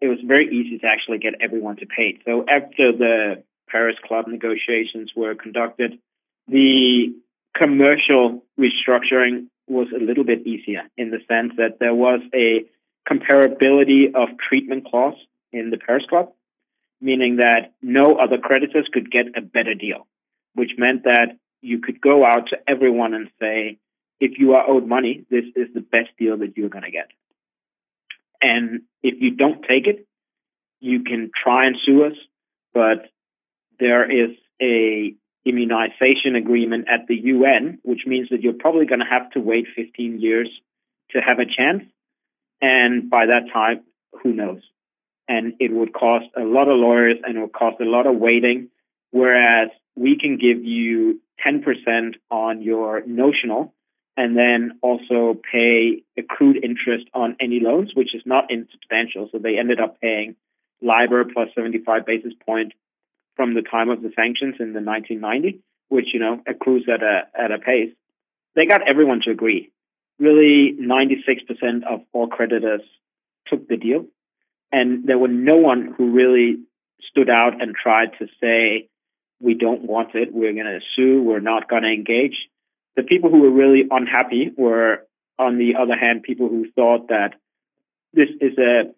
it 0.00 0.08
was 0.08 0.18
very 0.24 0.46
easy 0.48 0.78
to 0.78 0.86
actually 0.86 1.18
get 1.18 1.34
everyone 1.40 1.76
to 1.76 1.86
pay. 1.86 2.18
So 2.24 2.44
after 2.48 2.92
the 2.92 3.42
Paris 3.72 3.96
Club 4.06 4.26
negotiations 4.28 5.10
were 5.16 5.34
conducted, 5.34 5.98
the 6.46 7.14
commercial 7.56 8.44
restructuring 8.60 9.46
was 9.66 9.88
a 9.96 10.02
little 10.02 10.24
bit 10.24 10.46
easier 10.46 10.82
in 10.98 11.10
the 11.10 11.20
sense 11.28 11.54
that 11.56 11.78
there 11.80 11.94
was 11.94 12.20
a 12.34 12.64
comparability 13.10 14.14
of 14.14 14.28
treatment 14.38 14.84
clause 14.84 15.16
in 15.52 15.70
the 15.70 15.78
Paris 15.78 16.04
Club, 16.08 16.32
meaning 17.00 17.36
that 17.36 17.72
no 17.80 18.12
other 18.12 18.38
creditors 18.38 18.88
could 18.92 19.10
get 19.10 19.26
a 19.36 19.40
better 19.40 19.74
deal, 19.74 20.06
which 20.54 20.72
meant 20.76 21.04
that 21.04 21.38
you 21.62 21.80
could 21.80 22.00
go 22.00 22.24
out 22.24 22.48
to 22.48 22.58
everyone 22.68 23.14
and 23.14 23.30
say, 23.40 23.78
if 24.20 24.38
you 24.38 24.52
are 24.52 24.68
owed 24.68 24.86
money, 24.86 25.24
this 25.30 25.44
is 25.56 25.68
the 25.74 25.80
best 25.80 26.10
deal 26.18 26.36
that 26.38 26.56
you're 26.56 26.68
going 26.68 26.84
to 26.84 26.90
get. 26.90 27.08
And 28.40 28.82
if 29.02 29.20
you 29.20 29.30
don't 29.32 29.64
take 29.68 29.86
it, 29.86 30.06
you 30.80 31.02
can 31.04 31.30
try 31.42 31.66
and 31.66 31.76
sue 31.84 32.04
us, 32.04 32.14
but 32.74 33.08
there 33.78 34.10
is 34.10 34.36
a 34.60 35.14
immunization 35.44 36.36
agreement 36.36 36.86
at 36.88 37.06
the 37.08 37.16
UN, 37.16 37.78
which 37.82 38.02
means 38.06 38.28
that 38.30 38.42
you're 38.42 38.52
probably 38.52 38.86
going 38.86 39.00
to 39.00 39.06
have 39.06 39.30
to 39.32 39.40
wait 39.40 39.66
15 39.74 40.20
years 40.20 40.48
to 41.10 41.18
have 41.20 41.38
a 41.38 41.46
chance. 41.46 41.84
And 42.60 43.10
by 43.10 43.26
that 43.26 43.52
time, 43.52 43.82
who 44.22 44.32
knows? 44.32 44.60
And 45.28 45.54
it 45.58 45.72
would 45.72 45.92
cost 45.92 46.26
a 46.36 46.42
lot 46.42 46.68
of 46.68 46.78
lawyers 46.78 47.18
and 47.24 47.36
it 47.36 47.40
would 47.40 47.52
cost 47.52 47.80
a 47.80 47.84
lot 47.84 48.06
of 48.06 48.16
waiting. 48.16 48.68
Whereas 49.10 49.70
we 49.96 50.16
can 50.18 50.36
give 50.38 50.64
you 50.64 51.20
10% 51.44 52.14
on 52.30 52.62
your 52.62 53.04
notional 53.04 53.74
and 54.16 54.36
then 54.36 54.78
also 54.82 55.40
pay 55.50 56.02
accrued 56.18 56.62
interest 56.62 57.06
on 57.14 57.36
any 57.40 57.60
loans, 57.60 57.92
which 57.94 58.14
is 58.14 58.22
not 58.24 58.50
insubstantial. 58.50 59.28
So 59.32 59.38
they 59.38 59.58
ended 59.58 59.80
up 59.80 60.00
paying 60.00 60.36
LIBOR 60.82 61.26
plus 61.32 61.48
75 61.54 62.06
basis 62.06 62.32
point 62.46 62.72
from 63.36 63.54
the 63.54 63.62
time 63.62 63.88
of 63.90 64.02
the 64.02 64.12
sanctions 64.14 64.56
in 64.60 64.72
the 64.72 64.80
1990, 64.80 65.60
which 65.88 66.06
you 66.12 66.20
know 66.20 66.40
accrues 66.46 66.88
at 66.92 67.02
a 67.02 67.22
at 67.38 67.50
a 67.50 67.58
pace. 67.58 67.92
They 68.54 68.66
got 68.66 68.86
everyone 68.86 69.20
to 69.24 69.30
agree. 69.30 69.70
Really, 70.18 70.76
96% 70.78 71.84
of 71.88 72.02
all 72.12 72.28
creditors 72.28 72.82
took 73.46 73.66
the 73.66 73.76
deal, 73.76 74.06
and 74.70 75.06
there 75.06 75.18
were 75.18 75.28
no 75.28 75.56
one 75.56 75.94
who 75.96 76.12
really 76.12 76.58
stood 77.10 77.30
out 77.30 77.60
and 77.60 77.74
tried 77.74 78.10
to 78.18 78.28
say, 78.40 78.88
"We 79.40 79.54
don't 79.54 79.82
want 79.82 80.14
it. 80.14 80.32
We're 80.32 80.52
going 80.52 80.66
to 80.66 80.80
sue. 80.94 81.22
We're 81.22 81.40
not 81.40 81.68
going 81.68 81.82
to 81.82 81.92
engage." 81.92 82.36
The 82.94 83.02
people 83.02 83.30
who 83.30 83.40
were 83.40 83.50
really 83.50 83.84
unhappy 83.90 84.52
were, 84.54 85.06
on 85.38 85.56
the 85.56 85.76
other 85.76 85.96
hand, 85.96 86.22
people 86.22 86.48
who 86.48 86.70
thought 86.72 87.08
that 87.08 87.34
this 88.12 88.28
is 88.40 88.58
a 88.58 88.92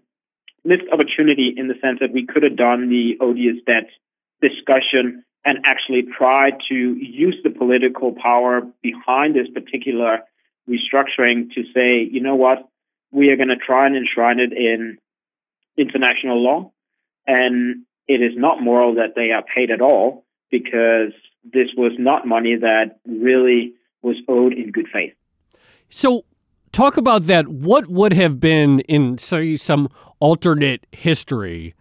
missed 0.65 0.89
opportunity 0.93 1.55
in 1.57 1.69
the 1.69 1.75
sense 1.81 2.01
that 2.01 2.13
we 2.13 2.27
could 2.27 2.43
have 2.43 2.57
done 2.57 2.89
the 2.89 3.19
odious 3.21 3.57
debt 3.67 3.89
discussion 4.47 5.25
and 5.45 5.59
actually 5.65 6.05
try 6.17 6.51
to 6.69 6.75
use 6.75 7.37
the 7.45 7.51
political 7.51 8.13
power 8.13 8.63
behind 8.83 9.35
this 9.35 9.49
particular 9.53 10.21
restructuring 10.69 11.53
to 11.55 11.63
say, 11.75 12.09
you 12.11 12.21
know 12.21 12.35
what, 12.35 12.69
we 13.11 13.31
are 13.31 13.37
going 13.37 13.49
to 13.49 13.57
try 13.57 13.87
and 13.87 13.97
enshrine 13.97 14.41
it 14.41 14.53
in 14.53 14.99
international 15.77 16.43
law. 16.43 16.73
And 17.27 17.85
it 18.09 18.21
is 18.23 18.33
not 18.37 18.63
moral 18.63 18.95
that 18.95 19.15
they 19.15 19.31
are 19.31 19.43
paid 19.43 19.71
at 19.71 19.81
all 19.81 20.25
because 20.51 21.13
this 21.45 21.69
was 21.77 21.93
not 21.99 22.27
money 22.27 22.57
that 22.57 22.99
really 23.07 23.75
was 24.03 24.17
owed 24.29 24.53
in 24.53 24.71
good 24.71 24.89
faith. 24.93 25.15
So, 25.91 26.25
talk 26.73 26.97
about 26.97 27.27
that. 27.27 27.49
What 27.49 27.89
would 27.89 28.13
have 28.13 28.41
been 28.41 28.81
in, 28.81 29.19
say, 29.19 29.57
some 29.57 29.89
alternate 30.21 30.87
history? 30.93 31.75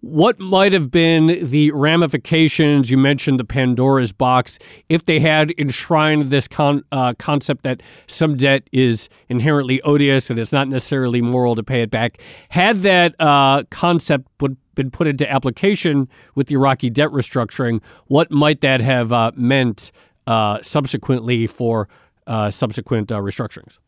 What 0.00 0.38
might 0.38 0.72
have 0.72 0.92
been 0.92 1.48
the 1.48 1.72
ramifications? 1.72 2.88
You 2.88 2.96
mentioned 2.96 3.40
the 3.40 3.44
Pandora's 3.44 4.12
box. 4.12 4.58
If 4.88 5.06
they 5.06 5.18
had 5.18 5.52
enshrined 5.58 6.26
this 6.26 6.46
con- 6.46 6.84
uh, 6.92 7.14
concept 7.18 7.64
that 7.64 7.82
some 8.06 8.36
debt 8.36 8.70
is 8.70 9.08
inherently 9.28 9.82
odious 9.82 10.30
and 10.30 10.38
it's 10.38 10.52
not 10.52 10.68
necessarily 10.68 11.20
moral 11.20 11.56
to 11.56 11.64
pay 11.64 11.82
it 11.82 11.90
back, 11.90 12.18
had 12.50 12.82
that 12.82 13.16
uh, 13.18 13.64
concept 13.70 14.28
put, 14.38 14.56
been 14.76 14.92
put 14.92 15.08
into 15.08 15.28
application 15.28 16.08
with 16.36 16.46
the 16.46 16.54
Iraqi 16.54 16.90
debt 16.90 17.08
restructuring, 17.08 17.82
what 18.06 18.30
might 18.30 18.60
that 18.60 18.80
have 18.80 19.12
uh, 19.12 19.32
meant 19.34 19.90
uh, 20.28 20.58
subsequently 20.62 21.48
for 21.48 21.88
uh, 22.28 22.52
subsequent 22.52 23.10
uh, 23.10 23.18
restructurings? 23.18 23.80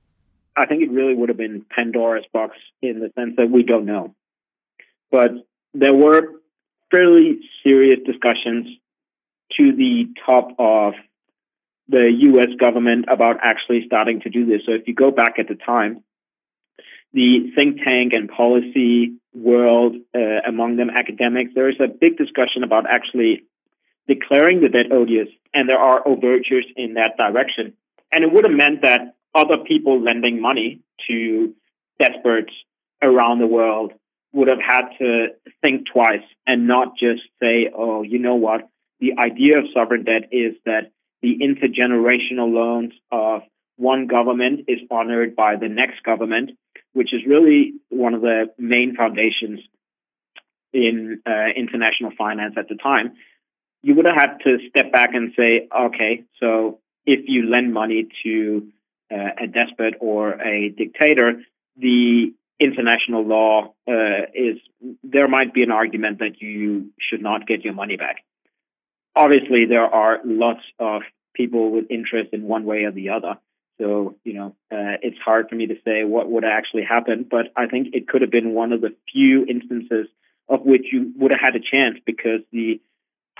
I 0.57 0.67
think 0.67 0.83
it 0.83 0.91
really 0.91 1.15
would 1.15 1.29
have 1.29 1.39
been 1.39 1.65
Pandora's 1.71 2.25
box 2.33 2.57
in 2.83 2.99
the 2.99 3.13
sense 3.15 3.35
that 3.37 3.49
we 3.49 3.63
don't 3.63 3.87
know. 3.87 4.13
But 5.13 5.31
there 5.75 5.95
were 5.95 6.23
fairly 6.91 7.41
serious 7.63 8.01
discussions 8.05 8.67
to 9.57 9.73
the 9.77 10.07
top 10.29 10.51
of 10.59 10.95
the 11.89 12.11
US 12.11 12.55
government 12.59 13.07
about 13.11 13.37
actually 13.43 13.83
starting 13.87 14.21
to 14.21 14.31
do 14.31 14.47
this. 14.47 14.63
So 14.67 14.73
if 14.73 14.87
you 14.87 14.95
go 14.95 15.11
back 15.11 15.39
at 15.39 15.49
the 15.49 15.57
time, 15.57 16.05
the 17.13 17.51
think 17.57 17.79
tank 17.85 18.13
and 18.13 18.29
policy 18.29 19.17
world, 19.35 19.97
uh, 20.15 20.43
among 20.47 20.77
them 20.77 20.91
academics, 20.91 21.53
there 21.55 21.69
is 21.69 21.77
a 21.81 21.89
big 21.89 22.17
discussion 22.17 22.63
about 22.63 22.85
actually 22.89 23.45
declaring 24.07 24.61
the 24.61 24.69
debt 24.69 24.93
odious, 24.93 25.29
and 25.53 25.69
there 25.69 25.79
are 25.79 26.07
overtures 26.07 26.67
in 26.77 26.95
that 26.95 27.17
direction. 27.17 27.75
And 28.13 28.25
it 28.25 28.33
would 28.33 28.45
have 28.45 28.57
meant 28.57 28.83
that 28.83 29.17
other 29.35 29.59
people 29.59 30.03
lending 30.03 30.41
money 30.41 30.81
to 31.09 31.55
desperates 31.99 32.53
around 33.03 33.39
the 33.39 33.47
world 33.47 33.93
would 34.33 34.49
have 34.49 34.61
had 34.61 34.89
to 34.99 35.29
think 35.63 35.87
twice 35.93 36.23
and 36.47 36.67
not 36.67 36.97
just 36.99 37.23
say, 37.41 37.71
oh, 37.77 38.03
you 38.03 38.19
know 38.19 38.37
what? 38.37 38.69
The 39.01 39.13
idea 39.19 39.59
of 39.59 39.65
sovereign 39.75 40.05
debt 40.05 40.29
is 40.31 40.55
that 40.67 40.93
the 41.23 41.39
intergenerational 41.39 42.53
loans 42.53 42.93
of 43.11 43.43
one 43.77 44.07
government 44.07 44.67
is 44.69 44.79
honored 44.91 45.35
by 45.35 45.57
the 45.57 45.69
next 45.69 46.03
government, 46.03 46.53
which 46.93 47.13
is 47.13 47.23
really 47.27 47.75
one 47.89 48.15
of 48.15 48.21
the 48.21 48.47
main 48.59 48.95
foundations 48.95 49.61
in 50.73 51.21
uh, 51.27 51.49
international 51.57 52.13
finance 52.17 52.55
at 52.57 52.69
the 52.69 52.77
time. 52.77 53.15
You 53.83 53.95
would 53.97 54.07
have 54.07 54.17
had 54.17 54.39
to 54.45 54.59
step 54.69 54.93
back 54.93 55.15
and 55.15 55.33
say, 55.37 55.67
okay, 55.75 56.25
so 56.39 56.81
if 57.07 57.21
you 57.27 57.51
lend 57.51 57.73
money 57.73 58.09
to 58.23 58.69
uh, 59.11 59.31
a 59.43 59.47
despot 59.47 59.95
or 60.01 60.41
a 60.41 60.69
dictator, 60.69 61.41
the 61.77 62.35
international 62.61 63.25
law 63.25 63.75
uh, 63.89 64.23
is 64.35 64.59
there 65.03 65.29
might 65.29 65.55
be 65.55 65.63
an 65.63 65.71
argument 65.71 66.19
that 66.19 66.41
you 66.41 66.91
should 67.01 67.23
not 67.23 67.47
get 67.47 67.65
your 67.65 67.73
money 67.73 67.97
back. 67.97 68.17
Obviously, 69.17 69.65
there 69.67 69.87
are 69.87 70.19
lots 70.25 70.61
of 70.79 71.03
people 71.35 71.71
with 71.71 71.91
interest 71.91 72.31
in 72.33 72.43
one 72.43 72.65
way 72.65 72.85
or 72.85 72.93
the 72.93 73.11
other. 73.11 73.39
So, 73.81 74.17
you 74.25 74.35
know, 74.35 74.49
uh, 74.71 75.01
it's 75.03 75.19
hard 75.25 75.49
for 75.49 75.55
me 75.55 75.67
to 75.69 75.77
say 75.87 76.05
what 76.05 76.31
would 76.31 76.45
actually 76.45 76.85
happen, 76.85 77.27
but 77.29 77.47
I 77.57 77.67
think 77.67 77.89
it 77.95 78.07
could 78.07 78.21
have 78.21 78.31
been 78.31 78.53
one 78.53 78.73
of 78.73 78.83
the 78.83 78.95
few 79.11 79.47
instances 79.47 80.07
of 80.49 80.61
which 80.63 80.87
you 80.93 81.13
would 81.17 81.33
have 81.33 81.41
had 81.41 81.57
a 81.57 81.61
chance 81.61 81.99
because 82.05 82.41
the 82.53 82.81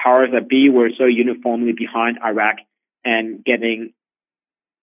powers 0.03 0.31
that 0.33 0.49
be 0.49 0.71
were 0.71 0.91
so 0.97 1.05
uniformly 1.05 1.73
behind 1.73 2.19
Iraq 2.25 2.57
and 3.05 3.45
getting 3.45 3.93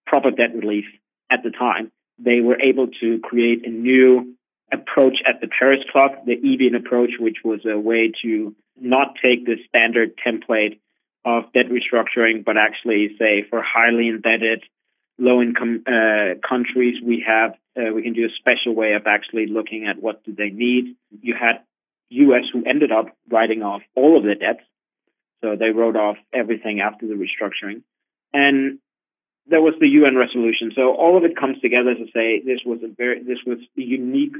proper 0.06 0.30
debt 0.30 0.54
relief 0.54 0.84
at 1.28 1.42
the 1.42 1.50
time 1.50 1.90
they 2.18 2.40
were 2.40 2.60
able 2.60 2.88
to 3.00 3.18
create 3.20 3.66
a 3.66 3.70
new 3.70 4.34
approach 4.72 5.18
at 5.26 5.40
the 5.40 5.48
Paris 5.48 5.80
Club, 5.90 6.10
the 6.26 6.34
Evian 6.34 6.74
approach, 6.74 7.12
which 7.18 7.38
was 7.44 7.60
a 7.64 7.78
way 7.78 8.12
to 8.22 8.54
not 8.80 9.14
take 9.22 9.46
the 9.46 9.56
standard 9.68 10.12
template 10.16 10.78
of 11.24 11.52
debt 11.52 11.66
restructuring, 11.66 12.44
but 12.44 12.56
actually 12.56 13.16
say 13.18 13.44
for 13.48 13.62
highly 13.62 14.08
indebted, 14.08 14.62
low 15.18 15.42
income 15.42 15.82
uh, 15.86 16.34
countries, 16.48 16.96
we 17.04 17.24
have 17.26 17.54
uh, 17.76 17.92
we 17.92 18.02
can 18.02 18.12
do 18.12 18.24
a 18.24 18.38
special 18.38 18.74
way 18.74 18.94
of 18.94 19.06
actually 19.06 19.46
looking 19.46 19.86
at 19.86 20.00
what 20.02 20.24
do 20.24 20.34
they 20.34 20.50
need. 20.50 20.96
You 21.20 21.34
had 21.38 21.60
U.S. 22.10 22.44
who 22.52 22.64
ended 22.64 22.90
up 22.92 23.06
writing 23.30 23.62
off 23.62 23.82
all 23.94 24.16
of 24.16 24.24
their 24.24 24.34
debts, 24.34 24.64
so 25.42 25.56
they 25.56 25.70
wrote 25.70 25.96
off 25.96 26.16
everything 26.32 26.80
after 26.80 27.06
the 27.06 27.14
restructuring, 27.14 27.82
and 28.32 28.78
there 29.48 29.62
was 29.62 29.74
the 29.80 29.88
UN 29.88 30.16
resolution. 30.16 30.72
So 30.74 30.94
all 30.94 31.16
of 31.16 31.24
it 31.24 31.36
comes 31.36 31.60
together 31.60 31.94
to 31.94 32.04
say 32.14 32.40
this 32.44 32.60
was 32.64 32.80
a 32.82 32.88
very 32.88 33.22
this 33.22 33.38
was 33.46 33.58
a 33.76 33.80
unique 33.80 34.36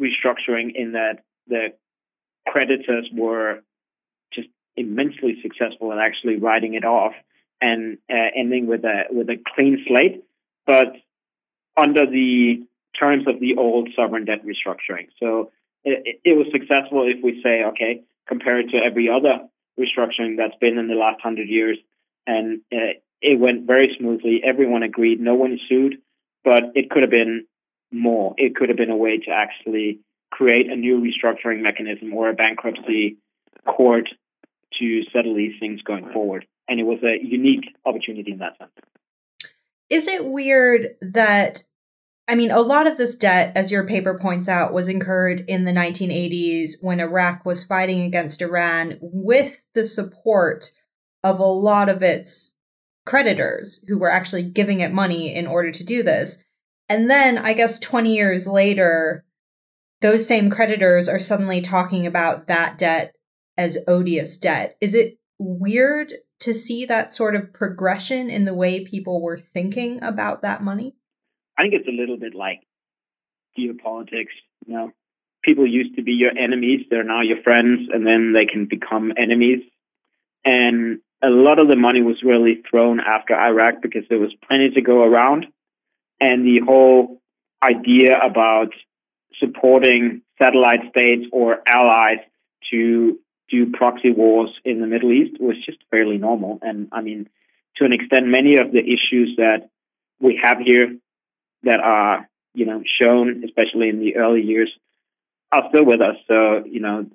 restructuring 0.00 0.72
in 0.74 0.92
that 0.92 1.22
the 1.46 1.68
creditors 2.46 3.08
were 3.12 3.60
just 4.32 4.48
immensely 4.76 5.38
successful 5.42 5.92
in 5.92 5.98
actually 5.98 6.36
writing 6.36 6.74
it 6.74 6.84
off 6.84 7.12
and 7.60 7.98
uh, 8.10 8.14
ending 8.36 8.66
with 8.66 8.84
a 8.84 9.04
with 9.10 9.28
a 9.28 9.36
clean 9.54 9.84
slate, 9.86 10.24
but 10.66 10.96
under 11.76 12.06
the 12.06 12.66
terms 12.98 13.26
of 13.28 13.38
the 13.40 13.56
old 13.56 13.88
sovereign 13.94 14.24
debt 14.24 14.44
restructuring. 14.44 15.08
So 15.20 15.52
it, 15.84 16.20
it 16.24 16.36
was 16.36 16.46
successful 16.52 17.08
if 17.08 17.22
we 17.22 17.40
say, 17.42 17.64
okay, 17.64 18.02
compared 18.26 18.70
to 18.70 18.78
every 18.78 19.08
other 19.08 19.48
restructuring 19.78 20.36
that's 20.36 20.58
been 20.60 20.78
in 20.78 20.88
the 20.88 20.94
last 20.94 21.20
hundred 21.22 21.48
years, 21.48 21.78
and 22.26 22.60
uh, 22.72 22.98
it 23.20 23.38
went 23.38 23.66
very 23.66 23.94
smoothly. 23.98 24.42
Everyone 24.44 24.82
agreed. 24.82 25.20
No 25.20 25.34
one 25.34 25.58
sued, 25.68 25.98
but 26.44 26.64
it 26.74 26.90
could 26.90 27.02
have 27.02 27.10
been 27.10 27.46
more. 27.92 28.34
It 28.36 28.56
could 28.56 28.68
have 28.68 28.78
been 28.78 28.90
a 28.90 28.96
way 28.96 29.18
to 29.18 29.30
actually 29.30 30.00
create 30.30 30.70
a 30.70 30.76
new 30.76 31.00
restructuring 31.00 31.60
mechanism 31.60 32.14
or 32.14 32.30
a 32.30 32.34
bankruptcy 32.34 33.18
court 33.66 34.08
to 34.78 35.02
settle 35.12 35.34
these 35.34 35.54
things 35.58 35.82
going 35.82 36.10
forward. 36.12 36.46
And 36.68 36.78
it 36.78 36.84
was 36.84 37.00
a 37.02 37.18
unique 37.22 37.64
opportunity 37.84 38.32
in 38.32 38.38
that 38.38 38.56
sense. 38.58 38.70
Is 39.88 40.06
it 40.06 40.24
weird 40.24 40.94
that 41.00 41.64
I 42.28 42.36
mean, 42.36 42.52
a 42.52 42.60
lot 42.60 42.86
of 42.86 42.96
this 42.96 43.16
debt, 43.16 43.50
as 43.56 43.72
your 43.72 43.84
paper 43.84 44.16
points 44.16 44.48
out, 44.48 44.72
was 44.72 44.86
incurred 44.86 45.44
in 45.48 45.64
the 45.64 45.72
1980s 45.72 46.74
when 46.80 47.00
Iraq 47.00 47.44
was 47.44 47.64
fighting 47.64 48.02
against 48.02 48.40
Iran 48.40 48.98
with 49.00 49.64
the 49.74 49.84
support 49.84 50.70
of 51.24 51.40
a 51.40 51.44
lot 51.44 51.88
of 51.88 52.04
its 52.04 52.54
creditors 53.10 53.84
who 53.88 53.98
were 53.98 54.10
actually 54.10 54.44
giving 54.44 54.78
it 54.78 54.92
money 54.92 55.34
in 55.34 55.44
order 55.44 55.72
to 55.72 55.82
do 55.82 56.00
this. 56.00 56.44
And 56.88 57.10
then, 57.10 57.38
I 57.38 57.54
guess 57.54 57.80
20 57.80 58.14
years 58.14 58.46
later, 58.46 59.24
those 60.00 60.28
same 60.28 60.48
creditors 60.48 61.08
are 61.08 61.18
suddenly 61.18 61.60
talking 61.60 62.06
about 62.06 62.46
that 62.46 62.78
debt 62.78 63.16
as 63.58 63.78
odious 63.88 64.36
debt. 64.36 64.76
Is 64.80 64.94
it 64.94 65.18
weird 65.40 66.14
to 66.38 66.54
see 66.54 66.84
that 66.84 67.12
sort 67.12 67.34
of 67.34 67.52
progression 67.52 68.30
in 68.30 68.44
the 68.44 68.54
way 68.54 68.84
people 68.84 69.20
were 69.20 69.38
thinking 69.38 70.00
about 70.04 70.42
that 70.42 70.62
money? 70.62 70.94
I 71.58 71.62
think 71.62 71.74
it's 71.74 71.88
a 71.88 72.00
little 72.00 72.16
bit 72.16 72.36
like 72.36 72.60
geopolitics. 73.58 74.36
You 74.66 74.74
know, 74.74 74.92
people 75.42 75.66
used 75.66 75.96
to 75.96 76.02
be 76.02 76.12
your 76.12 76.30
enemies; 76.38 76.86
they're 76.88 77.02
now 77.02 77.22
your 77.22 77.42
friends, 77.42 77.88
and 77.92 78.06
then 78.06 78.34
they 78.34 78.46
can 78.46 78.66
become 78.70 79.12
enemies. 79.18 79.64
And 80.44 81.00
a 81.22 81.28
lot 81.28 81.58
of 81.58 81.68
the 81.68 81.76
money 81.76 82.02
was 82.02 82.22
really 82.22 82.62
thrown 82.68 83.00
after 83.00 83.34
Iraq 83.34 83.82
because 83.82 84.04
there 84.08 84.18
was 84.18 84.32
plenty 84.46 84.70
to 84.70 84.80
go 84.80 85.02
around, 85.02 85.46
and 86.20 86.44
the 86.44 86.60
whole 86.64 87.20
idea 87.62 88.16
about 88.18 88.72
supporting 89.38 90.22
satellite 90.40 90.90
states 90.90 91.26
or 91.32 91.58
allies 91.66 92.18
to 92.70 93.18
do 93.50 93.70
proxy 93.72 94.12
wars 94.12 94.50
in 94.64 94.80
the 94.80 94.86
Middle 94.86 95.12
East 95.12 95.40
was 95.40 95.56
just 95.64 95.78
fairly 95.90 96.18
normal. 96.18 96.58
And 96.62 96.88
I 96.92 97.02
mean, 97.02 97.28
to 97.76 97.84
an 97.84 97.92
extent, 97.92 98.26
many 98.26 98.58
of 98.58 98.72
the 98.72 98.80
issues 98.80 99.36
that 99.36 99.68
we 100.20 100.40
have 100.42 100.58
here 100.58 100.96
that 101.64 101.80
are 101.80 102.28
you 102.54 102.66
know 102.66 102.82
shown, 103.00 103.42
especially 103.44 103.88
in 103.88 104.00
the 104.00 104.16
early 104.16 104.42
years, 104.42 104.70
are 105.52 105.64
still 105.68 105.84
with 105.84 106.00
us. 106.00 106.16
So 106.30 106.64
you 106.64 106.80
know, 106.80 107.06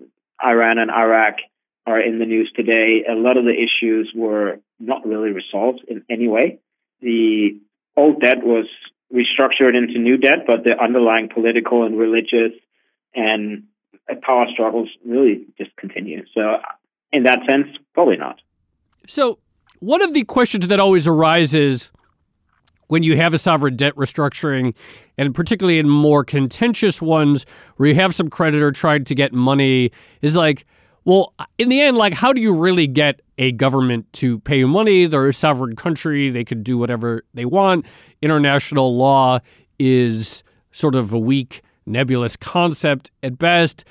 Iran 0.43 0.77
and 0.77 0.91
Iraq 0.91 1.37
are 1.85 1.99
in 1.99 2.19
the 2.19 2.25
news 2.25 2.51
today. 2.55 3.03
A 3.09 3.13
lot 3.13 3.37
of 3.37 3.45
the 3.45 3.53
issues 3.53 4.11
were 4.15 4.59
not 4.79 5.05
really 5.05 5.31
resolved 5.31 5.81
in 5.87 6.03
any 6.09 6.27
way. 6.27 6.59
The 7.01 7.59
old 7.95 8.21
debt 8.21 8.43
was 8.43 8.65
restructured 9.13 9.75
into 9.75 9.99
new 9.99 10.17
debt, 10.17 10.39
but 10.47 10.63
the 10.63 10.75
underlying 10.81 11.29
political 11.29 11.85
and 11.85 11.97
religious 11.97 12.51
and 13.13 13.63
power 14.21 14.45
struggles 14.51 14.89
really 15.05 15.45
just 15.57 15.75
continue. 15.77 16.23
So, 16.33 16.57
in 17.11 17.23
that 17.23 17.39
sense, 17.47 17.67
probably 17.93 18.17
not. 18.17 18.41
So, 19.07 19.39
one 19.79 20.01
of 20.01 20.13
the 20.13 20.23
questions 20.23 20.67
that 20.67 20.79
always 20.79 21.07
arises 21.07 21.91
when 22.87 23.03
you 23.03 23.17
have 23.17 23.33
a 23.33 23.37
sovereign 23.37 23.75
debt 23.75 23.95
restructuring, 23.95 24.75
and 25.17 25.33
particularly 25.33 25.79
in 25.79 25.89
more 25.89 26.23
contentious 26.23 27.01
ones 27.01 27.45
where 27.77 27.89
you 27.89 27.95
have 27.95 28.13
some 28.13 28.29
creditor 28.29 28.71
trying 28.71 29.03
to 29.05 29.15
get 29.15 29.33
money, 29.33 29.91
is 30.21 30.35
like, 30.35 30.65
well, 31.05 31.33
in 31.59 31.69
the 31.69 31.79
end, 31.81 31.97
like, 31.97 32.13
how 32.15 32.33
do 32.33 32.41
you 32.41 32.53
really 32.53 32.87
get 32.87 33.21
a 33.37 33.51
government 33.51 34.11
to 34.13 34.39
pay 34.39 34.59
you 34.59 34.67
money? 34.67 35.05
They're 35.05 35.27
a 35.27 35.33
sovereign 35.33 35.75
country, 35.75 36.31
they 36.31 36.43
can 36.43 36.63
do 36.63 36.77
whatever 36.77 37.23
they 37.33 37.45
want. 37.45 37.85
International 38.21 38.97
law 38.97 39.39
is 39.77 40.43
sort 40.71 40.95
of 40.95 41.13
a 41.13 41.19
weak, 41.19 41.61
nebulous 41.85 42.35
concept 42.35 43.11
at 43.21 43.37
best. 43.37 43.85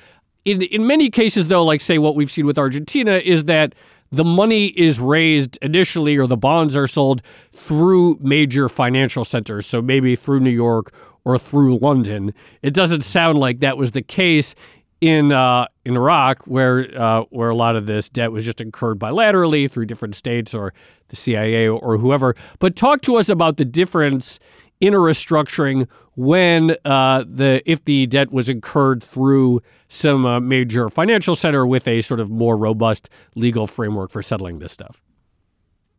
In, 0.45 0.61
in 0.63 0.87
many 0.87 1.09
cases, 1.09 1.47
though, 1.49 1.65
like, 1.65 1.81
say, 1.81 1.99
what 1.99 2.17
we've 2.17 2.31
seen 2.31 2.47
with 2.47 2.59
Argentina 2.59 3.17
is 3.17 3.45
that 3.45 3.75
the 4.11 4.25
money 4.25 4.67
is 4.67 5.01
raised 5.01 5.57
initially 5.63 6.17
or 6.17 6.27
the 6.27 6.37
bonds 6.37 6.77
are 6.77 6.87
sold 6.87 7.23
through 7.53 8.19
major 8.21 8.69
financial 8.69 9.25
centers. 9.25 9.67
So 9.67 9.81
maybe 9.81 10.17
through 10.17 10.41
New 10.41 10.51
York 10.51 10.93
or 11.25 11.39
through 11.39 11.79
London. 11.79 12.35
It 12.63 12.75
doesn't 12.75 13.03
sound 13.03 13.39
like 13.39 13.61
that 13.61 13.79
was 13.79 13.93
the 13.93 14.03
case 14.03 14.55
in 15.01 15.33
uh, 15.33 15.67
in 15.85 15.97
Iraq, 15.97 16.45
where 16.47 16.89
uh, 16.99 17.25
where 17.31 17.51
a 17.51 17.55
lot 17.55 17.77
of 17.77 17.87
this 17.87 18.09
debt 18.09 18.33
was 18.33 18.45
just 18.45 18.61
incurred 18.61 18.99
bilaterally 18.99 19.71
through 19.71 19.87
different 19.87 20.15
states 20.15 20.55
or 20.55 20.73
the 21.09 21.17
CIA 21.17 21.69
or 21.69 21.99
whoever. 21.99 22.35
But 22.59 22.77
talk 22.77 23.03
to 23.03 23.17
us 23.17 23.29
about 23.29 23.57
the 23.57 23.65
difference 23.65 24.39
in 24.81 24.95
a 24.95 24.99
restructuring 24.99 25.89
when 26.17 26.77
uh, 26.85 27.25
the 27.27 27.63
if 27.67 27.85
the 27.85 28.07
debt 28.07 28.33
was 28.33 28.49
incurred 28.49 29.03
through 29.03 29.63
some 29.89 30.27
uh, 30.27 30.41
major 30.41 30.89
financial 30.89 31.35
center 31.35 31.67
with 31.67 31.87
a 31.87 32.01
sort 32.01 32.21
of 32.21 32.31
more 32.31 32.57
robust 32.57 33.09
legal 33.35 33.67
framework 33.67 34.11
for 34.11 34.23
settling 34.23 34.59
this 34.59 34.73
stuff. 34.73 35.01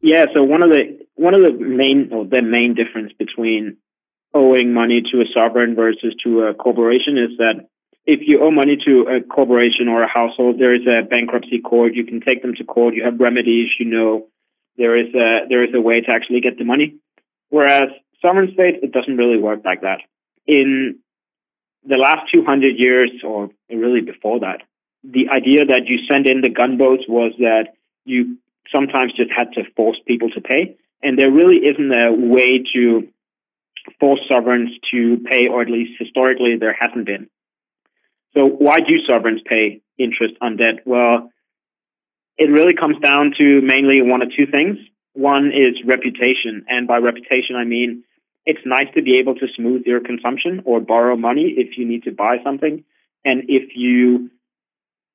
Yeah, 0.02 0.26
so 0.36 0.44
one 0.44 0.64
of 0.64 0.70
the 0.70 1.06
one 1.16 1.34
of 1.34 1.42
the 1.42 1.52
main 1.52 2.10
or 2.12 2.26
the 2.26 2.42
main 2.42 2.76
difference 2.76 3.14
between 3.18 3.78
owing 4.34 4.74
money 4.74 5.02
to 5.12 5.22
a 5.22 5.26
sovereign 5.34 5.76
versus 5.76 6.14
to 6.24 6.42
a 6.42 6.54
corporation 6.54 7.18
is 7.18 7.38
that 7.38 7.68
if 8.06 8.20
you 8.24 8.44
owe 8.44 8.52
money 8.52 8.78
to 8.86 9.08
a 9.10 9.22
corporation 9.22 9.88
or 9.88 10.04
a 10.04 10.08
household, 10.08 10.60
there 10.60 10.76
is 10.76 10.86
a 10.88 11.02
bankruptcy 11.02 11.60
court. 11.60 11.96
You 11.96 12.06
can 12.06 12.22
take 12.22 12.42
them 12.42 12.54
to 12.56 12.64
court. 12.64 12.94
You 12.94 13.04
have 13.04 13.20
remedies. 13.20 13.70
You 13.80 13.86
know 13.86 14.28
there 14.78 14.98
is 14.98 15.14
a 15.16 15.48
there 15.50 15.64
is 15.64 15.74
a 15.74 15.82
way 15.82 16.02
to 16.02 16.12
actually 16.12 16.42
get 16.42 16.58
the 16.58 16.66
money. 16.66 16.96
Whereas 17.50 17.90
sovereign 18.22 18.52
states, 18.54 18.78
it 18.82 18.92
doesn't 18.92 19.18
really 19.18 19.40
work 19.40 19.62
like 19.64 19.82
that. 19.82 20.00
In 20.46 21.00
the 21.88 21.98
last 21.98 22.32
200 22.34 22.76
years, 22.78 23.12
or 23.24 23.50
really 23.70 24.02
before 24.02 24.40
that, 24.40 24.62
the 25.04 25.30
idea 25.30 25.66
that 25.66 25.88
you 25.88 26.00
send 26.12 26.28
in 26.28 26.42
the 26.42 26.50
gunboats 26.50 27.04
was 27.08 27.34
that 27.40 27.76
you 28.06 28.38
sometimes 28.74 29.14
just 29.14 29.32
had 29.36 29.54
to 29.54 29.64
force 29.76 29.98
people 30.08 30.30
to 30.32 30.42
pay. 30.42 30.76
And 31.04 31.18
there 31.18 31.32
really 31.32 31.58
isn't 31.58 31.92
a 31.92 32.12
way 32.12 32.64
to 32.74 33.08
force 34.00 34.20
sovereigns 34.28 34.72
to 34.92 35.18
pay, 35.30 35.48
or 35.48 35.62
at 35.62 35.70
least 35.70 35.92
historically, 36.00 36.58
there 36.60 36.76
hasn't 36.80 37.06
been. 37.06 37.30
So, 38.36 38.46
why 38.46 38.80
do 38.80 38.94
sovereigns 39.08 39.42
pay 39.46 39.82
interest 39.98 40.34
on 40.42 40.58
debt? 40.58 40.86
Well, 40.86 41.30
it 42.38 42.50
really 42.52 42.74
comes 42.74 42.98
down 43.00 43.34
to 43.38 43.62
mainly 43.62 44.02
one 44.02 44.22
or 44.22 44.26
two 44.26 44.46
things. 44.52 44.78
One 45.14 45.48
is 45.48 45.76
reputation. 45.86 46.66
And 46.68 46.88
by 46.88 46.98
reputation, 46.98 47.56
I 47.56 47.64
mean 47.64 48.04
it's 48.46 48.60
nice 48.66 48.88
to 48.96 49.02
be 49.02 49.18
able 49.18 49.36
to 49.36 49.48
smooth 49.56 49.84
your 49.86 50.00
consumption 50.02 50.62
or 50.66 50.80
borrow 50.80 51.16
money 51.16 51.54
if 51.58 51.78
you 51.78 51.88
need 51.88 52.04
to 52.04 52.12
buy 52.12 52.38
something. 52.44 52.84
And 53.24 53.44
if 53.48 53.72
you 53.76 54.30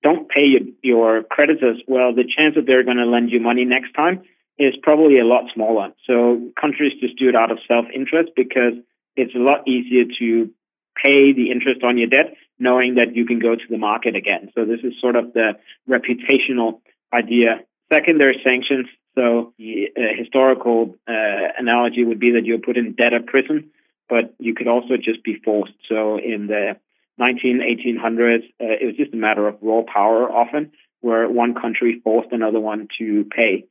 don't 0.03 0.29
pay 0.29 0.47
your 0.83 1.23
creditors, 1.23 1.81
well, 1.87 2.14
the 2.14 2.25
chance 2.25 2.55
that 2.57 2.66
they're 2.66 2.83
going 2.83 2.97
to 2.97 3.07
lend 3.07 3.31
you 3.31 3.39
money 3.39 3.64
next 3.64 3.93
time 3.93 4.23
is 4.59 4.75
probably 4.83 5.18
a 5.18 5.25
lot 5.25 5.45
smaller. 5.55 5.91
So 6.07 6.51
countries 6.61 6.93
just 7.01 7.18
do 7.18 7.29
it 7.29 7.37
out 7.37 7.53
of 7.53 7.59
self 7.68 7.87
interest 7.95 8.31
because 8.35 8.75
it's 9.14 9.35
a 9.35 9.39
lot 9.39 9.68
easier 9.68 10.05
to 10.18 10.51
pay 10.97 11.33
the 11.33 11.51
interest 11.51 11.85
on 11.85 11.99
your 11.99 12.09
debt 12.09 12.35
knowing 12.61 12.97
that 12.97 13.17
you 13.17 13.25
can 13.27 13.41
go 13.41 13.57
to 13.57 13.69
the 13.69 13.79
market 13.79 14.15
again. 14.15 14.51
So 14.55 14.65
this 14.65 14.81
is 14.85 14.93
sort 15.01 15.17
of 15.17 15.33
the 15.33 15.55
reputational 15.89 16.81
idea. 17.13 17.61
Second, 17.93 18.21
there 18.21 18.31
are 18.31 18.45
sanctions. 18.45 18.87
So 19.17 19.55
the 19.59 19.89
uh, 19.97 20.01
historical 20.17 20.97
uh, 21.09 21.49
analogy 21.59 22.05
would 22.05 22.21
be 22.21 22.33
that 22.33 22.45
you're 22.45 22.59
put 22.59 22.77
in 22.77 22.95
debtor 22.95 23.21
prison, 23.27 23.71
but 24.09 24.35
you 24.39 24.55
could 24.55 24.69
also 24.69 24.97
just 24.97 25.25
be 25.25 25.37
forced. 25.45 25.73
So 25.89 26.19
in 26.19 26.47
the 26.47 26.77
19, 27.19 27.61
1800s, 27.61 28.45
uh, 28.61 28.77
it 28.81 28.87
was 28.87 28.97
just 28.97 29.13
a 29.13 29.17
matter 29.17 29.49
of 29.49 29.57
raw 29.63 29.83
power 29.83 30.31
often, 30.31 30.73
where 31.01 31.29
one 31.29 31.55
country 31.55 32.01
forced 32.05 32.31
another 32.31 32.61
one 32.61 32.89
to 32.99 33.25
pay. 33.25 33.65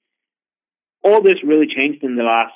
All 1.04 1.22
this 1.22 1.44
really 1.44 1.68
changed 1.68 2.04
in 2.04 2.16
the 2.16 2.24
last, 2.24 2.54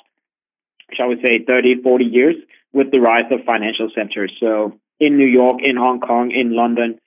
shall 0.92 1.08
we 1.08 1.16
say, 1.24 1.44
30, 1.46 1.82
40 1.82 2.04
years 2.04 2.34
with 2.72 2.90
the 2.90 3.00
rise 3.00 3.30
of 3.30 3.46
financial 3.46 3.88
centers. 3.94 4.32
So 4.40 4.78
in 5.04 5.18
New 5.18 5.26
York, 5.26 5.58
in 5.62 5.76
Hong 5.76 6.00
Kong, 6.00 6.30
in 6.30 6.56
London, 6.56 6.98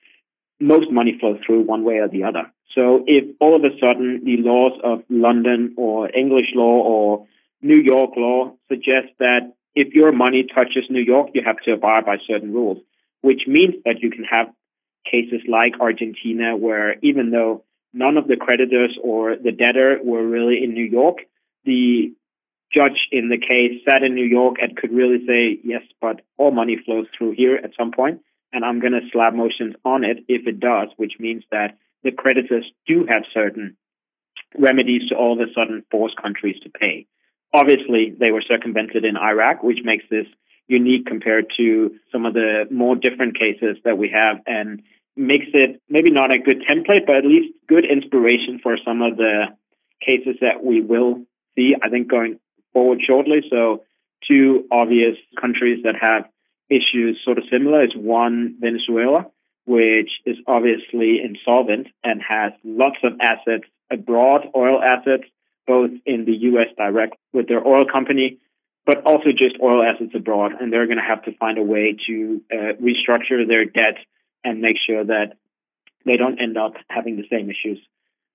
most 0.60 0.90
money 0.90 1.16
flows 1.18 1.38
through 1.44 1.62
one 1.62 1.84
way 1.84 1.96
or 1.98 2.08
the 2.08 2.24
other. 2.24 2.44
So 2.74 3.02
if 3.06 3.24
all 3.40 3.56
of 3.56 3.64
a 3.64 3.74
sudden 3.82 4.22
the 4.24 4.36
laws 4.38 4.78
of 4.84 5.02
London 5.08 5.74
or 5.76 6.08
English 6.14 6.50
law 6.54 6.76
or 6.92 7.26
New 7.60 7.80
York 7.80 8.10
law 8.16 8.54
suggest 8.68 9.08
that 9.18 9.52
if 9.74 9.94
your 9.94 10.12
money 10.12 10.44
touches 10.54 10.84
New 10.90 11.02
York, 11.02 11.30
you 11.34 11.42
have 11.44 11.58
to 11.64 11.72
abide 11.72 12.04
by 12.04 12.16
certain 12.26 12.52
rules, 12.52 12.78
which 13.22 13.42
means 13.46 13.74
that 13.84 14.00
you 14.00 14.10
can 14.10 14.24
have 14.24 14.46
cases 15.10 15.40
like 15.48 15.80
Argentina, 15.80 16.56
where 16.56 16.96
even 17.02 17.30
though 17.30 17.64
none 17.92 18.16
of 18.16 18.28
the 18.28 18.36
creditors 18.36 18.96
or 19.02 19.36
the 19.36 19.52
debtor 19.52 19.98
were 20.04 20.26
really 20.26 20.62
in 20.62 20.74
New 20.74 20.84
York, 20.84 21.18
the 21.64 22.12
judge 22.74 23.08
in 23.10 23.28
the 23.28 23.38
case 23.38 23.82
sat 23.88 24.02
in 24.02 24.14
New 24.14 24.24
York 24.24 24.56
and 24.60 24.76
could 24.76 24.92
really 24.92 25.24
say, 25.26 25.58
yes, 25.64 25.82
but 26.00 26.20
all 26.36 26.50
money 26.50 26.76
flows 26.84 27.06
through 27.16 27.32
here 27.32 27.56
at 27.56 27.70
some 27.78 27.92
point, 27.92 28.20
and 28.52 28.64
I'm 28.64 28.80
going 28.80 28.92
to 28.92 29.08
slap 29.12 29.34
motions 29.34 29.74
on 29.84 30.04
it 30.04 30.18
if 30.28 30.46
it 30.46 30.60
does, 30.60 30.88
which 30.96 31.14
means 31.18 31.44
that 31.50 31.78
the 32.02 32.12
creditors 32.12 32.70
do 32.86 33.06
have 33.08 33.22
certain 33.32 33.76
remedies 34.58 35.08
to 35.08 35.16
all 35.16 35.32
of 35.32 35.40
a 35.40 35.52
sudden 35.52 35.84
force 35.90 36.14
countries 36.20 36.56
to 36.62 36.70
pay. 36.70 37.06
Obviously, 37.52 38.14
they 38.18 38.30
were 38.30 38.42
circumvented 38.42 39.04
in 39.04 39.16
Iraq, 39.16 39.62
which 39.62 39.80
makes 39.82 40.04
this 40.10 40.26
unique 40.66 41.06
compared 41.06 41.46
to 41.56 41.94
some 42.12 42.26
of 42.26 42.34
the 42.34 42.64
more 42.70 42.94
different 42.94 43.38
cases 43.38 43.78
that 43.84 43.96
we 43.96 44.10
have 44.10 44.36
and 44.46 44.82
makes 45.16 45.46
it 45.54 45.80
maybe 45.88 46.10
not 46.10 46.32
a 46.32 46.38
good 46.38 46.62
template, 46.68 47.06
but 47.06 47.16
at 47.16 47.24
least 47.24 47.54
good 47.66 47.84
inspiration 47.84 48.60
for 48.62 48.76
some 48.84 49.02
of 49.02 49.16
the 49.16 49.46
cases 50.04 50.36
that 50.40 50.62
we 50.62 50.80
will 50.80 51.24
see, 51.56 51.74
I 51.82 51.88
think, 51.88 52.08
going 52.08 52.38
forward 52.72 53.00
shortly. 53.06 53.42
So 53.50 53.84
two 54.26 54.64
obvious 54.70 55.16
countries 55.40 55.82
that 55.84 55.94
have 56.00 56.24
issues 56.68 57.20
sort 57.24 57.38
of 57.38 57.44
similar 57.50 57.84
is 57.84 57.92
one, 57.94 58.56
Venezuela, 58.60 59.26
which 59.66 60.10
is 60.26 60.36
obviously 60.46 61.20
insolvent 61.22 61.88
and 62.04 62.20
has 62.26 62.52
lots 62.64 62.96
of 63.02 63.12
assets 63.20 63.64
abroad, 63.90 64.46
oil 64.54 64.82
assets, 64.82 65.24
both 65.66 65.90
in 66.06 66.24
the 66.24 66.32
U.S. 66.32 66.68
direct 66.76 67.16
with 67.32 67.48
their 67.48 67.66
oil 67.66 67.84
company, 67.90 68.38
but 68.86 69.04
also 69.04 69.30
just 69.30 69.56
oil 69.62 69.82
assets 69.82 70.12
abroad. 70.14 70.52
And 70.58 70.72
they're 70.72 70.86
going 70.86 70.98
to 70.98 71.04
have 71.04 71.24
to 71.24 71.36
find 71.36 71.58
a 71.58 71.62
way 71.62 71.96
to 72.06 72.42
uh, 72.50 72.56
restructure 72.80 73.46
their 73.46 73.64
debt 73.64 73.98
and 74.44 74.60
make 74.60 74.76
sure 74.86 75.04
that 75.04 75.34
they 76.06 76.16
don't 76.16 76.40
end 76.40 76.56
up 76.56 76.74
having 76.88 77.16
the 77.16 77.24
same 77.30 77.50
issues. 77.50 77.78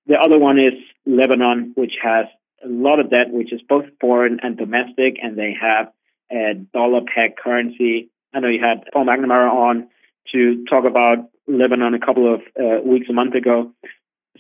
The 0.06 0.20
other 0.20 0.38
one 0.38 0.60
is 0.60 0.74
Lebanon, 1.06 1.74
which 1.76 1.94
has 2.04 2.26
a 2.64 2.68
lot 2.68 3.00
of 3.00 3.10
debt, 3.10 3.32
which 3.32 3.54
is 3.54 3.62
both 3.68 3.86
foreign 4.00 4.40
and 4.42 4.58
domestic, 4.58 5.18
and 5.22 5.38
they 5.38 5.56
have 5.60 5.92
a 6.32 6.54
dollar 6.74 7.02
peg 7.02 7.36
currency. 7.38 8.10
I 8.34 8.40
know 8.40 8.48
you 8.48 8.62
had 8.62 8.86
Paul 8.92 9.06
McNamara 9.06 9.52
on 9.52 9.90
to 10.34 10.66
talk 10.70 10.86
about 10.86 11.30
Lebanon 11.48 11.94
a 11.94 12.00
couple 12.00 12.34
of 12.34 12.42
uh, 12.60 12.82
weeks, 12.84 13.08
a 13.10 13.14
month 13.14 13.36
ago, 13.36 13.72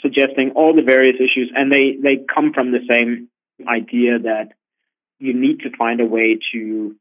suggesting 0.02 0.52
all 0.56 0.74
the 0.74 0.82
various 0.82 1.16
issues, 1.16 1.52
and 1.54 1.72
they, 1.72 1.98
they 2.02 2.24
come 2.34 2.54
from 2.54 2.72
the 2.72 2.80
same 2.90 3.30
idea 3.68 4.20
that 4.20 4.54
you 5.20 5.34
need 5.34 5.60
to 5.62 5.78
find 5.78 6.02
a 6.02 6.06
way 6.06 6.40
to 6.54 6.96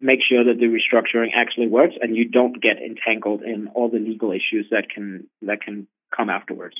make 0.00 0.20
sure 0.28 0.44
that 0.44 0.58
the 0.58 0.66
restructuring 0.66 1.28
actually 1.34 1.66
works 1.66 1.94
and 2.00 2.16
you 2.16 2.24
don't 2.24 2.60
get 2.62 2.78
entangled 2.78 3.42
in 3.42 3.68
all 3.74 3.88
the 3.88 3.98
legal 3.98 4.30
issues 4.30 4.66
that 4.70 4.88
can 4.88 5.28
that 5.42 5.60
can 5.60 5.86
come 6.16 6.30
afterwards. 6.30 6.76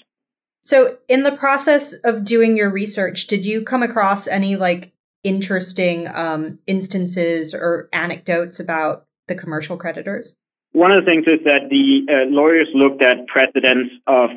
So, 0.63 0.99
in 1.09 1.23
the 1.23 1.33
process 1.33 1.93
of 2.05 2.25
doing 2.25 2.57
your 2.57 2.71
research, 2.71 3.27
did 3.27 3.45
you 3.45 3.63
come 3.63 3.83
across 3.83 4.27
any 4.27 4.57
like 4.57 4.93
interesting 5.25 6.09
um, 6.09 6.59
instances 6.67 7.55
or 7.55 7.89
anecdotes 7.93 8.61
about 8.61 9.07
the 9.29 9.35
commercial 9.35 9.77
creditors? 9.77 10.37
One 10.73 10.93
of 10.93 11.05
the 11.05 11.11
things 11.11 11.25
is 11.27 11.45
that 11.45 11.71
the 11.71 12.07
uh, 12.09 12.31
lawyers 12.31 12.69
looked 12.75 13.03
at 13.03 13.27
precedents 13.27 13.95
of 14.07 14.31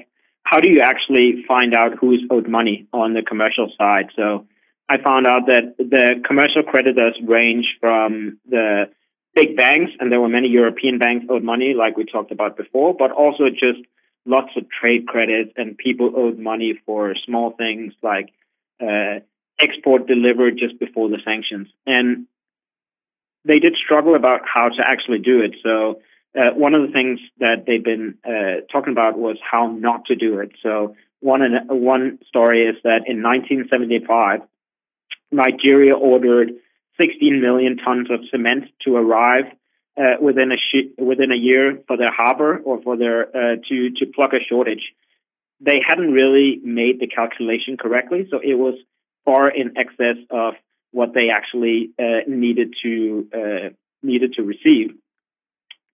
how 0.43 0.59
do 0.59 0.69
you 0.69 0.79
actually 0.81 1.43
find 1.47 1.75
out 1.75 1.97
who's 1.99 2.23
owed 2.29 2.47
money 2.47 2.87
on 2.93 3.13
the 3.13 3.21
commercial 3.21 3.71
side. 3.77 4.09
So, 4.15 4.47
I 4.89 5.01
found 5.01 5.25
out 5.25 5.47
that 5.47 5.77
the 5.77 6.21
commercial 6.27 6.63
creditors 6.63 7.15
range 7.25 7.65
from 7.79 8.39
the 8.49 8.89
big 9.33 9.55
banks, 9.55 9.91
and 9.99 10.11
there 10.11 10.19
were 10.19 10.29
many 10.29 10.49
European 10.49 10.97
banks 10.97 11.25
owed 11.29 11.43
money, 11.43 11.73
like 11.77 11.95
we 11.95 12.03
talked 12.03 12.31
about 12.31 12.57
before, 12.57 12.93
but 12.93 13.11
also 13.11 13.49
just 13.49 13.79
lots 14.25 14.49
of 14.55 14.65
trade 14.69 15.07
credits, 15.07 15.51
and 15.57 15.77
people 15.77 16.13
owed 16.15 16.37
money 16.37 16.79
for 16.85 17.15
small 17.25 17.51
things 17.51 17.93
like 18.01 18.29
uh, 18.81 19.19
export 19.59 20.07
delivered 20.07 20.57
just 20.57 20.79
before 20.79 21.09
the 21.09 21.19
sanctions. 21.23 21.67
And 21.85 22.27
they 23.45 23.59
did 23.59 23.75
struggle 23.75 24.15
about 24.15 24.41
how 24.51 24.69
to 24.69 24.83
actually 24.85 25.19
do 25.19 25.41
it. 25.41 25.55
So 25.63 26.01
uh, 26.37 26.51
one 26.53 26.75
of 26.75 26.81
the 26.81 26.93
things 26.93 27.19
that 27.39 27.65
they've 27.65 27.83
been 27.83 28.17
uh, 28.25 28.61
talking 28.71 28.93
about 28.93 29.17
was 29.17 29.37
how 29.49 29.67
not 29.67 30.05
to 30.05 30.15
do 30.15 30.39
it. 30.39 30.51
So 30.61 30.95
one 31.19 31.41
one 31.67 32.19
story 32.27 32.65
is 32.65 32.75
that 32.83 33.03
in 33.07 33.21
1975, 33.21 34.41
Nigeria 35.31 35.93
ordered 35.93 36.51
16 36.99 37.41
million 37.41 37.77
tons 37.77 38.09
of 38.11 38.19
cement 38.29 38.65
to 38.85 38.95
arrive 38.95 39.45
uh, 39.97 40.15
within 40.21 40.51
a 40.51 40.57
sh- 40.57 40.91
within 40.97 41.31
a 41.31 41.35
year 41.35 41.79
for 41.87 41.97
their 41.97 42.11
harbor 42.11 42.57
or 42.63 42.81
for 42.81 42.97
their 42.97 43.27
uh, 43.27 43.55
to 43.67 43.89
to 43.97 44.05
plug 44.05 44.33
a 44.33 44.43
shortage. 44.47 44.93
They 45.59 45.79
hadn't 45.85 46.11
really 46.11 46.59
made 46.63 46.99
the 46.99 47.07
calculation 47.07 47.77
correctly, 47.77 48.27
so 48.31 48.39
it 48.39 48.55
was 48.55 48.75
far 49.25 49.49
in 49.49 49.77
excess 49.77 50.17
of 50.29 50.55
what 50.91 51.13
they 51.13 51.29
actually 51.29 51.91
uh, 51.99 52.27
needed 52.27 52.73
to 52.83 53.27
uh, 53.33 53.69
needed 54.01 54.33
to 54.33 54.43
receive. 54.43 54.95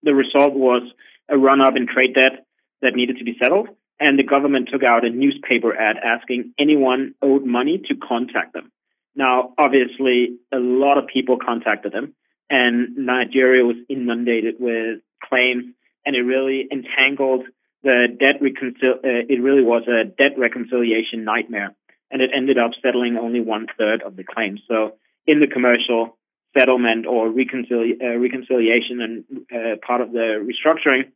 The 0.03 0.13
result 0.13 0.53
was 0.53 0.83
a 1.29 1.37
run 1.37 1.61
up 1.61 1.75
in 1.75 1.87
trade 1.87 2.15
debt 2.15 2.45
that 2.81 2.95
needed 2.95 3.17
to 3.17 3.23
be 3.23 3.35
settled, 3.41 3.69
and 3.99 4.17
the 4.17 4.23
government 4.23 4.69
took 4.71 4.83
out 4.83 5.05
a 5.05 5.09
newspaper 5.09 5.75
ad 5.75 5.97
asking 5.97 6.53
anyone 6.59 7.15
owed 7.21 7.45
money 7.45 7.81
to 7.89 7.95
contact 7.95 8.53
them. 8.53 8.71
Now, 9.15 9.53
obviously, 9.57 10.37
a 10.53 10.57
lot 10.59 10.99
of 10.99 11.07
people 11.07 11.37
contacted 11.43 11.91
them 11.91 12.13
and 12.49 12.95
Nigeria 12.97 13.65
was 13.65 13.77
inundated 13.89 14.55
with 14.59 14.99
claims, 15.23 15.65
and 16.05 16.15
it 16.15 16.21
really 16.21 16.67
entangled 16.71 17.45
the 17.83 18.07
debt 18.19 18.41
reconcil. 18.41 18.97
Uh, 18.97 19.25
it 19.29 19.41
really 19.41 19.63
was 19.63 19.83
a 19.87 20.05
debt 20.05 20.37
reconciliation 20.37 21.23
nightmare, 21.23 21.75
and 22.09 22.21
it 22.21 22.31
ended 22.35 22.57
up 22.57 22.71
settling 22.81 23.17
only 23.17 23.41
one 23.41 23.67
third 23.77 24.01
of 24.01 24.15
the 24.15 24.23
claims. 24.23 24.61
So, 24.67 24.95
in 25.25 25.39
the 25.39 25.47
commercial 25.47 26.17
settlement 26.57 27.05
or 27.05 27.29
reconcili- 27.29 28.01
uh, 28.01 28.17
reconciliation 28.17 29.01
and 29.01 29.23
uh, 29.53 29.75
part 29.85 30.01
of 30.01 30.11
the 30.11 30.41
restructuring, 30.41 31.11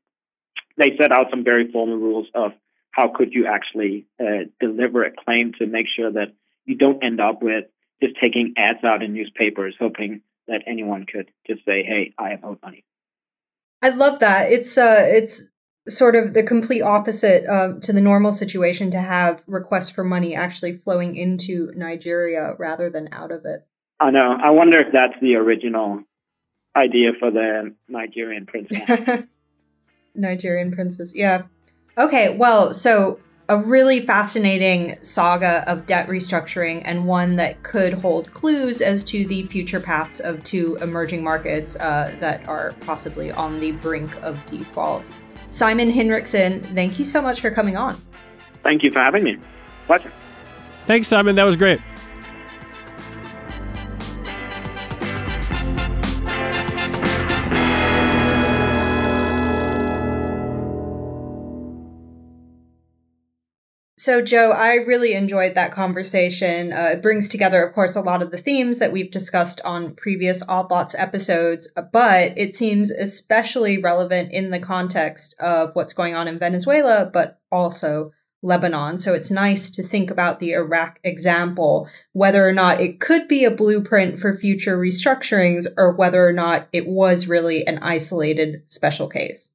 they 0.77 0.97
set 0.99 1.11
out 1.11 1.27
some 1.29 1.43
very 1.43 1.71
formal 1.71 1.97
rules 1.97 2.27
of 2.35 2.51
how 2.91 3.11
could 3.15 3.33
you 3.33 3.47
actually 3.47 4.05
uh, 4.19 4.45
deliver 4.59 5.03
a 5.03 5.11
claim 5.11 5.53
to 5.59 5.65
make 5.65 5.87
sure 5.95 6.11
that 6.11 6.33
you 6.65 6.75
don't 6.75 7.03
end 7.03 7.19
up 7.21 7.41
with 7.41 7.65
just 8.03 8.15
taking 8.19 8.53
ads 8.57 8.83
out 8.83 9.01
in 9.01 9.13
newspapers, 9.13 9.75
hoping 9.79 10.21
that 10.47 10.63
anyone 10.67 11.05
could 11.05 11.29
just 11.47 11.65
say, 11.65 11.83
"Hey, 11.83 12.13
I 12.17 12.29
have 12.29 12.43
owed 12.43 12.61
money." 12.61 12.83
I 13.81 13.89
love 13.89 14.19
that. 14.19 14.51
It's 14.51 14.77
uh, 14.77 15.03
it's 15.07 15.43
sort 15.87 16.15
of 16.15 16.33
the 16.33 16.43
complete 16.43 16.81
opposite 16.81 17.45
uh, 17.47 17.79
to 17.81 17.91
the 17.91 18.01
normal 18.01 18.31
situation 18.31 18.91
to 18.91 18.99
have 18.99 19.43
requests 19.47 19.89
for 19.89 20.03
money 20.03 20.35
actually 20.35 20.73
flowing 20.73 21.15
into 21.15 21.71
Nigeria 21.75 22.53
rather 22.59 22.89
than 22.89 23.09
out 23.11 23.31
of 23.31 23.45
it. 23.45 23.65
I 23.99 24.11
know. 24.11 24.37
I 24.43 24.51
wonder 24.51 24.79
if 24.79 24.93
that's 24.93 25.19
the 25.21 25.35
original 25.35 26.03
idea 26.75 27.11
for 27.19 27.31
the 27.31 27.75
Nigerian 27.87 28.45
princess. 28.45 29.23
Nigerian 30.15 30.71
princess, 30.71 31.13
yeah. 31.15 31.43
Okay, 31.97 32.35
well, 32.35 32.73
so 32.73 33.19
a 33.51 33.57
really 33.57 33.99
fascinating 33.99 34.97
saga 35.01 35.69
of 35.69 35.85
debt 35.85 36.07
restructuring 36.07 36.81
and 36.85 37.05
one 37.05 37.35
that 37.35 37.61
could 37.63 37.91
hold 37.95 38.31
clues 38.31 38.81
as 38.81 39.03
to 39.03 39.25
the 39.25 39.43
future 39.43 39.81
paths 39.81 40.21
of 40.21 40.41
two 40.45 40.77
emerging 40.81 41.21
markets 41.21 41.75
uh, 41.75 42.15
that 42.21 42.47
are 42.47 42.73
possibly 42.79 43.29
on 43.29 43.59
the 43.59 43.73
brink 43.73 44.09
of 44.23 44.43
default. 44.45 45.03
Simon 45.49 45.91
Hinrichsen, 45.91 46.63
thank 46.67 46.97
you 46.97 47.03
so 47.03 47.21
much 47.21 47.41
for 47.41 47.51
coming 47.51 47.75
on. 47.75 48.01
Thank 48.63 48.83
you 48.83 48.91
for 48.91 48.99
having 48.99 49.25
me. 49.25 49.37
Pleasure. 49.85 50.13
Thanks, 50.85 51.09
Simon. 51.09 51.35
That 51.35 51.43
was 51.43 51.57
great. 51.57 51.81
So, 64.01 64.19
Joe, 64.19 64.49
I 64.49 64.77
really 64.77 65.13
enjoyed 65.13 65.53
that 65.53 65.71
conversation. 65.71 66.73
Uh, 66.73 66.93
it 66.93 67.03
brings 67.03 67.29
together, 67.29 67.63
of 67.63 67.75
course, 67.75 67.95
a 67.95 68.01
lot 68.01 68.23
of 68.23 68.31
the 68.31 68.37
themes 68.39 68.79
that 68.79 68.91
we've 68.91 69.11
discussed 69.11 69.61
on 69.63 69.93
previous 69.93 70.41
Lots 70.47 70.95
episodes, 70.95 71.71
but 71.93 72.35
it 72.35 72.55
seems 72.55 72.89
especially 72.89 73.77
relevant 73.77 74.31
in 74.31 74.49
the 74.49 74.57
context 74.57 75.35
of 75.39 75.75
what's 75.75 75.93
going 75.93 76.15
on 76.15 76.27
in 76.27 76.39
Venezuela, 76.39 77.11
but 77.13 77.41
also 77.51 78.11
Lebanon. 78.41 78.97
So 78.97 79.13
it's 79.13 79.29
nice 79.29 79.69
to 79.69 79.83
think 79.83 80.09
about 80.09 80.39
the 80.39 80.53
Iraq 80.53 80.97
example, 81.03 81.87
whether 82.13 82.49
or 82.49 82.53
not 82.53 82.81
it 82.81 82.99
could 82.99 83.27
be 83.27 83.45
a 83.45 83.51
blueprint 83.51 84.19
for 84.19 84.35
future 84.35 84.79
restructurings 84.79 85.67
or 85.77 85.93
whether 85.93 86.27
or 86.27 86.33
not 86.33 86.67
it 86.73 86.87
was 86.87 87.27
really 87.27 87.67
an 87.67 87.77
isolated 87.83 88.63
special 88.65 89.07
case. 89.07 89.50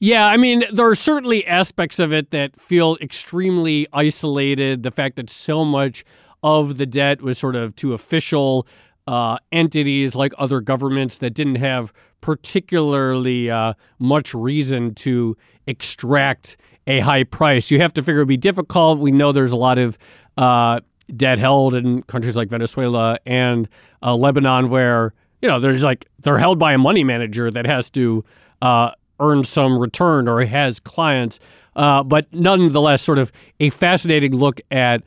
Yeah, 0.00 0.26
I 0.26 0.36
mean, 0.36 0.64
there 0.72 0.86
are 0.86 0.94
certainly 0.94 1.44
aspects 1.46 1.98
of 1.98 2.12
it 2.12 2.30
that 2.30 2.54
feel 2.60 2.96
extremely 3.00 3.88
isolated. 3.92 4.84
The 4.84 4.92
fact 4.92 5.16
that 5.16 5.28
so 5.28 5.64
much 5.64 6.04
of 6.42 6.76
the 6.78 6.86
debt 6.86 7.20
was 7.20 7.36
sort 7.36 7.56
of 7.56 7.74
to 7.76 7.94
official 7.94 8.66
uh, 9.08 9.38
entities 9.50 10.14
like 10.14 10.32
other 10.38 10.60
governments 10.60 11.18
that 11.18 11.30
didn't 11.30 11.56
have 11.56 11.92
particularly 12.20 13.50
uh, 13.50 13.74
much 13.98 14.34
reason 14.34 14.94
to 14.94 15.36
extract 15.66 16.56
a 16.86 17.00
high 17.00 17.24
price. 17.24 17.70
You 17.70 17.80
have 17.80 17.92
to 17.94 18.02
figure 18.02 18.20
it 18.20 18.22
would 18.22 18.28
be 18.28 18.36
difficult. 18.36 18.98
We 18.98 19.10
know 19.10 19.32
there's 19.32 19.52
a 19.52 19.56
lot 19.56 19.78
of 19.78 19.98
uh, 20.36 20.80
debt 21.16 21.38
held 21.38 21.74
in 21.74 22.02
countries 22.02 22.36
like 22.36 22.48
Venezuela 22.48 23.18
and 23.26 23.68
uh, 24.02 24.14
Lebanon 24.14 24.70
where, 24.70 25.12
you 25.42 25.48
know, 25.48 25.58
there's 25.58 25.82
like, 25.82 26.06
they're 26.20 26.38
held 26.38 26.58
by 26.58 26.72
a 26.72 26.78
money 26.78 27.02
manager 27.02 27.50
that 27.50 27.66
has 27.66 27.90
to 27.90 28.24
uh, 28.62 28.92
earned 29.20 29.46
some 29.46 29.78
return 29.78 30.28
or 30.28 30.44
has 30.44 30.80
clients. 30.80 31.38
Uh, 31.76 32.02
but 32.02 32.26
nonetheless, 32.32 33.02
sort 33.02 33.18
of 33.18 33.30
a 33.60 33.70
fascinating 33.70 34.34
look 34.34 34.60
at 34.70 35.02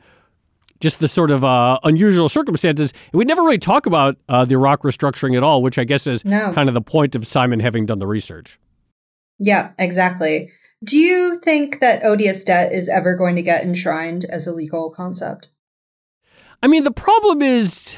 just 0.80 0.98
the 0.98 1.08
sort 1.08 1.30
of 1.30 1.44
uh, 1.44 1.78
unusual 1.84 2.28
circumstances. 2.28 2.92
And 3.12 3.18
we 3.18 3.24
never 3.24 3.42
really 3.42 3.58
talk 3.58 3.86
about 3.86 4.16
uh, 4.28 4.44
the 4.44 4.54
Iraq 4.54 4.82
restructuring 4.82 5.36
at 5.36 5.42
all, 5.42 5.62
which 5.62 5.78
I 5.78 5.84
guess 5.84 6.06
is 6.06 6.24
no. 6.24 6.52
kind 6.52 6.68
of 6.68 6.74
the 6.74 6.80
point 6.80 7.14
of 7.14 7.26
Simon 7.26 7.60
having 7.60 7.86
done 7.86 8.00
the 8.00 8.06
research. 8.06 8.58
Yeah, 9.38 9.72
exactly. 9.78 10.50
Do 10.84 10.98
you 10.98 11.36
think 11.36 11.80
that 11.80 12.04
odious 12.04 12.42
debt 12.42 12.72
is 12.72 12.88
ever 12.88 13.14
going 13.14 13.36
to 13.36 13.42
get 13.42 13.62
enshrined 13.62 14.24
as 14.24 14.46
a 14.46 14.52
legal 14.52 14.90
concept? 14.90 15.50
I 16.62 16.66
mean, 16.66 16.84
the 16.84 16.90
problem 16.90 17.42
is 17.42 17.96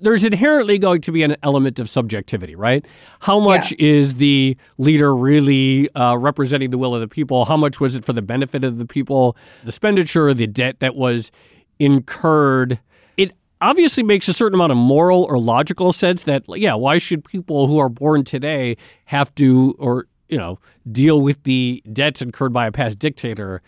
there's 0.00 0.24
inherently 0.24 0.78
going 0.78 1.00
to 1.00 1.12
be 1.12 1.22
an 1.22 1.36
element 1.42 1.78
of 1.78 1.88
subjectivity, 1.88 2.56
right? 2.56 2.84
How 3.20 3.38
much 3.38 3.72
yeah. 3.72 3.88
is 3.90 4.14
the 4.16 4.56
leader 4.78 5.14
really 5.14 5.92
uh, 5.94 6.16
representing 6.16 6.70
the 6.70 6.78
will 6.78 6.94
of 6.94 7.00
the 7.00 7.08
people? 7.08 7.44
How 7.44 7.56
much 7.56 7.80
was 7.80 7.94
it 7.94 8.04
for 8.04 8.12
the 8.12 8.22
benefit 8.22 8.64
of 8.64 8.78
the 8.78 8.86
people? 8.86 9.36
The 9.62 9.68
expenditure, 9.68 10.34
the 10.34 10.46
debt 10.46 10.80
that 10.80 10.96
was 10.96 11.30
incurred. 11.78 12.80
It 13.16 13.32
obviously 13.60 14.02
makes 14.02 14.28
a 14.28 14.32
certain 14.32 14.54
amount 14.54 14.72
of 14.72 14.78
moral 14.78 15.24
or 15.24 15.38
logical 15.38 15.92
sense 15.92 16.24
that, 16.24 16.42
yeah, 16.48 16.74
why 16.74 16.98
should 16.98 17.24
people 17.24 17.68
who 17.68 17.78
are 17.78 17.88
born 17.88 18.24
today 18.24 18.76
have 19.06 19.34
to, 19.36 19.76
or, 19.78 20.06
you 20.28 20.38
know, 20.38 20.58
deal 20.90 21.20
with 21.20 21.42
the 21.44 21.82
debts 21.92 22.20
incurred 22.20 22.52
by 22.52 22.66
a 22.66 22.72
past 22.72 22.98
dictator? 22.98 23.62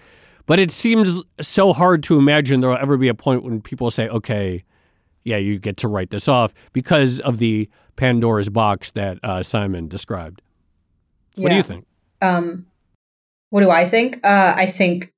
But 0.47 0.59
it 0.59 0.71
seems 0.71 1.23
so 1.41 1.73
hard 1.73 2.03
to 2.05 2.19
imagine 2.19 2.61
there 2.61 2.71
will 2.71 2.79
ever 2.79 2.97
be 2.97 3.09
a 3.09 3.15
point 3.15 3.45
when 3.45 3.61
people 3.61 3.91
say, 3.91 4.09
okay, 4.09 4.65
yeah, 5.29 5.37
you 5.37 5.59
get 5.59 5.77
to 5.79 5.89
write 5.89 6.11
this 6.11 6.27
off 6.27 6.55
because 6.73 7.21
of 7.21 7.39
the 7.39 7.69
Pandora's 7.97 8.49
box 8.49 8.93
that 8.93 9.19
uh, 9.23 9.43
Simon 9.43 9.87
described. 9.87 10.41
What 11.37 11.45
yeah. 11.45 11.49
do 11.51 11.57
you 11.57 11.63
think? 11.63 11.87
Um, 12.23 12.67
what 13.51 13.61
do 13.61 13.71
I 13.71 13.85
think? 13.85 14.25
Uh, 14.25 14.55
I 14.57 14.67
think, 14.67 15.13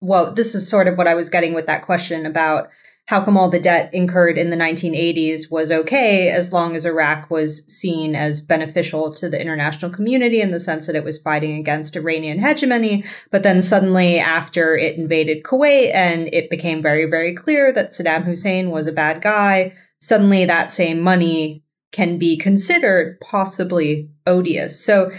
well, 0.00 0.32
this 0.32 0.54
is 0.54 0.68
sort 0.68 0.86
of 0.86 0.98
what 0.98 1.08
I 1.08 1.14
was 1.14 1.28
getting 1.28 1.54
with 1.54 1.66
that 1.66 1.82
question 1.82 2.26
about 2.26 2.68
how 3.06 3.22
come 3.22 3.36
all 3.36 3.50
the 3.50 3.60
debt 3.60 3.90
incurred 3.92 4.38
in 4.38 4.48
the 4.48 4.56
1980s 4.56 5.50
was 5.50 5.70
okay 5.70 6.30
as 6.30 6.54
long 6.54 6.74
as 6.74 6.86
Iraq 6.86 7.30
was 7.30 7.66
seen 7.66 8.16
as 8.16 8.40
beneficial 8.40 9.12
to 9.12 9.28
the 9.28 9.40
international 9.40 9.90
community 9.90 10.40
in 10.40 10.52
the 10.52 10.60
sense 10.60 10.86
that 10.86 10.96
it 10.96 11.04
was 11.04 11.20
fighting 11.20 11.58
against 11.58 11.96
Iranian 11.96 12.38
hegemony. 12.38 13.04
But 13.30 13.42
then 13.42 13.60
suddenly, 13.60 14.18
after 14.18 14.74
it 14.74 14.96
invaded 14.96 15.42
Kuwait 15.44 15.94
and 15.94 16.32
it 16.32 16.48
became 16.48 16.80
very, 16.80 17.04
very 17.04 17.34
clear 17.34 17.72
that 17.72 17.90
Saddam 17.90 18.24
Hussein 18.24 18.70
was 18.70 18.86
a 18.86 18.92
bad 18.92 19.20
guy, 19.20 19.74
suddenly 20.00 20.46
that 20.46 20.72
same 20.72 20.98
money 20.98 21.62
can 21.92 22.16
be 22.18 22.38
considered 22.38 23.20
possibly 23.20 24.08
odious. 24.26 24.82
So 24.82 25.12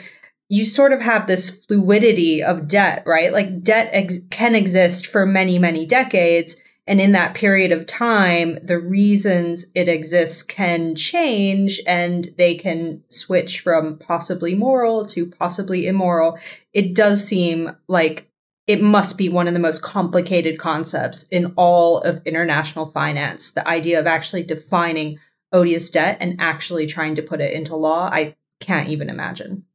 you 0.50 0.66
sort 0.66 0.92
of 0.92 1.02
have 1.02 1.28
this 1.28 1.64
fluidity 1.66 2.44
of 2.44 2.68
debt, 2.68 3.04
right? 3.06 3.32
Like 3.32 3.64
debt 3.64 3.90
ex- 3.92 4.18
can 4.32 4.56
exist 4.56 5.06
for 5.06 5.26
many, 5.26 5.60
many 5.60 5.86
decades 5.86 6.56
and 6.88 7.02
in 7.02 7.14
that 7.14 7.34
period 7.34 7.72
of 7.72 7.88
time, 7.88 8.60
the 8.62 8.80
reasons 8.80 9.66
it 9.74 9.88
exists 9.88 10.44
can 10.44 10.96
change 10.96 11.82
and 11.88 12.32
they 12.38 12.56
can 12.56 13.04
switch 13.10 13.62
from 13.62 13.98
possibly 13.98 14.54
moral 14.54 15.06
to 15.08 15.26
possibly 15.26 15.88
immoral. 15.88 16.38
It 16.74 16.94
does 16.94 17.26
seem 17.26 17.76
like 17.88 18.30
it 18.68 18.82
must 18.82 19.18
be 19.18 19.30
one 19.30 19.48
of 19.48 19.54
the 19.54 19.60
most 19.60 19.82
complicated 19.82 20.60
concepts 20.60 21.24
in 21.30 21.54
all 21.56 22.00
of 22.02 22.22
international 22.26 22.88
finance. 22.88 23.52
The 23.52 23.68
idea 23.68 24.00
of 24.00 24.06
actually 24.06 24.44
defining 24.44 25.20
odious 25.52 25.90
debt 25.90 26.18
and 26.20 26.40
actually 26.40 26.86
trying 26.86 27.16
to 27.16 27.22
put 27.22 27.42
it 27.42 27.54
into 27.54 27.76
law, 27.76 28.10
I 28.12 28.36
can't 28.60 28.90
even 28.90 29.10
imagine. 29.10 29.66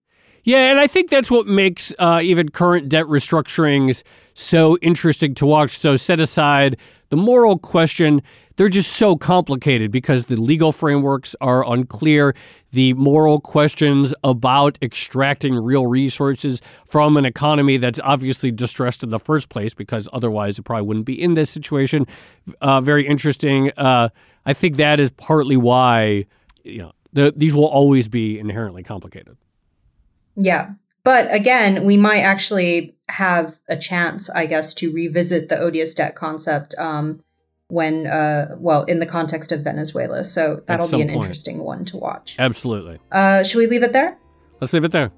Yeah, 0.44 0.70
and 0.70 0.80
I 0.80 0.86
think 0.86 1.10
that's 1.10 1.30
what 1.30 1.46
makes 1.46 1.92
uh, 1.98 2.20
even 2.22 2.48
current 2.48 2.88
debt 2.88 3.06
restructurings 3.06 4.02
so 4.34 4.78
interesting 4.78 5.34
to 5.34 5.46
watch. 5.46 5.78
So 5.78 5.96
set 5.96 6.20
aside 6.20 6.78
the 7.10 7.16
moral 7.16 7.58
question, 7.58 8.22
they're 8.56 8.68
just 8.68 8.92
so 8.92 9.16
complicated 9.16 9.90
because 9.90 10.26
the 10.26 10.36
legal 10.36 10.72
frameworks 10.72 11.34
are 11.40 11.70
unclear. 11.70 12.34
The 12.72 12.94
moral 12.94 13.40
questions 13.40 14.14
about 14.22 14.78
extracting 14.80 15.54
real 15.54 15.86
resources 15.86 16.60
from 16.86 17.16
an 17.16 17.24
economy 17.24 17.78
that's 17.78 18.00
obviously 18.02 18.50
distressed 18.50 19.02
in 19.02 19.10
the 19.10 19.18
first 19.18 19.48
place, 19.48 19.74
because 19.74 20.08
otherwise 20.12 20.58
it 20.58 20.62
probably 20.62 20.86
wouldn't 20.86 21.06
be 21.06 21.20
in 21.20 21.34
this 21.34 21.50
situation. 21.50 22.06
Uh, 22.60 22.80
very 22.80 23.06
interesting. 23.06 23.72
Uh, 23.76 24.10
I 24.46 24.52
think 24.52 24.76
that 24.76 25.00
is 25.00 25.10
partly 25.10 25.56
why 25.56 26.26
you 26.62 26.78
know 26.78 26.92
the, 27.12 27.32
these 27.36 27.52
will 27.52 27.66
always 27.66 28.08
be 28.08 28.38
inherently 28.38 28.82
complicated. 28.82 29.36
Yeah. 30.36 30.72
But 31.02 31.32
again, 31.34 31.84
we 31.84 31.96
might 31.96 32.20
actually 32.20 32.96
have 33.08 33.58
a 33.68 33.76
chance, 33.76 34.28
I 34.30 34.46
guess, 34.46 34.74
to 34.74 34.92
revisit 34.92 35.48
the 35.48 35.58
odious 35.58 35.94
debt 35.94 36.14
concept 36.14 36.74
um, 36.78 37.22
when, 37.68 38.06
uh, 38.06 38.56
well, 38.58 38.84
in 38.84 38.98
the 38.98 39.06
context 39.06 39.50
of 39.50 39.64
Venezuela. 39.64 40.24
So 40.24 40.62
that'll 40.66 40.90
be 40.90 41.00
an 41.00 41.08
point. 41.08 41.22
interesting 41.22 41.58
one 41.58 41.84
to 41.86 41.96
watch. 41.96 42.36
Absolutely. 42.38 42.98
Uh, 43.10 43.42
should 43.42 43.58
we 43.58 43.66
leave 43.66 43.82
it 43.82 43.92
there? 43.92 44.18
Let's 44.60 44.72
leave 44.72 44.84
it 44.84 44.92
there. 44.92 45.10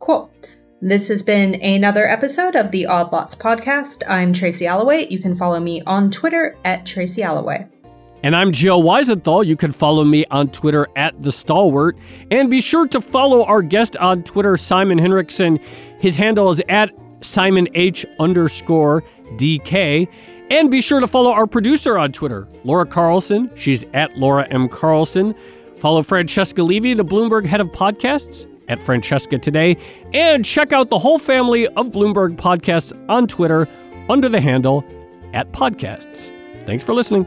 Cool. 0.00 0.30
This 0.82 1.08
has 1.08 1.22
been 1.22 1.54
another 1.62 2.06
episode 2.06 2.56
of 2.56 2.70
the 2.70 2.84
Odd 2.84 3.10
Lots 3.10 3.34
podcast. 3.34 4.02
I'm 4.06 4.34
Tracy 4.34 4.66
Alloway. 4.66 5.06
You 5.08 5.18
can 5.18 5.34
follow 5.34 5.58
me 5.58 5.80
on 5.86 6.10
Twitter 6.10 6.58
at 6.62 6.84
Tracy 6.84 7.22
Alloway. 7.22 7.68
And 8.24 8.34
I'm 8.34 8.52
Joe 8.52 8.80
Weisenthal. 8.80 9.44
You 9.44 9.54
can 9.54 9.70
follow 9.70 10.02
me 10.02 10.24
on 10.30 10.48
Twitter 10.48 10.88
at 10.96 11.20
The 11.20 11.30
Stalwart. 11.30 11.98
And 12.30 12.48
be 12.48 12.58
sure 12.58 12.88
to 12.88 12.98
follow 12.98 13.44
our 13.44 13.60
guest 13.60 13.98
on 13.98 14.22
Twitter, 14.22 14.56
Simon 14.56 14.98
Hinrichsen. 14.98 15.62
His 16.00 16.16
handle 16.16 16.48
is 16.48 16.62
at 16.70 16.90
Simon 17.20 17.68
H 17.74 18.06
underscore 18.18 19.04
DK. 19.32 20.08
And 20.50 20.70
be 20.70 20.80
sure 20.80 21.00
to 21.00 21.06
follow 21.06 21.32
our 21.32 21.46
producer 21.46 21.98
on 21.98 22.12
Twitter, 22.12 22.48
Laura 22.64 22.86
Carlson. 22.86 23.50
She's 23.56 23.84
at 23.92 24.16
Laura 24.16 24.48
M. 24.50 24.70
Carlson. 24.70 25.34
Follow 25.76 26.02
Francesca 26.02 26.62
Levy, 26.62 26.94
the 26.94 27.04
Bloomberg 27.04 27.44
head 27.44 27.60
of 27.60 27.68
podcasts, 27.72 28.50
at 28.68 28.78
Francesca 28.78 29.36
Today. 29.36 29.76
And 30.14 30.46
check 30.46 30.72
out 30.72 30.88
the 30.88 30.98
whole 30.98 31.18
family 31.18 31.66
of 31.66 31.88
Bloomberg 31.88 32.36
podcasts 32.36 32.98
on 33.10 33.26
Twitter 33.26 33.68
under 34.08 34.30
the 34.30 34.40
handle 34.40 34.82
at 35.34 35.52
podcasts. 35.52 36.32
Thanks 36.64 36.82
for 36.82 36.94
listening. 36.94 37.26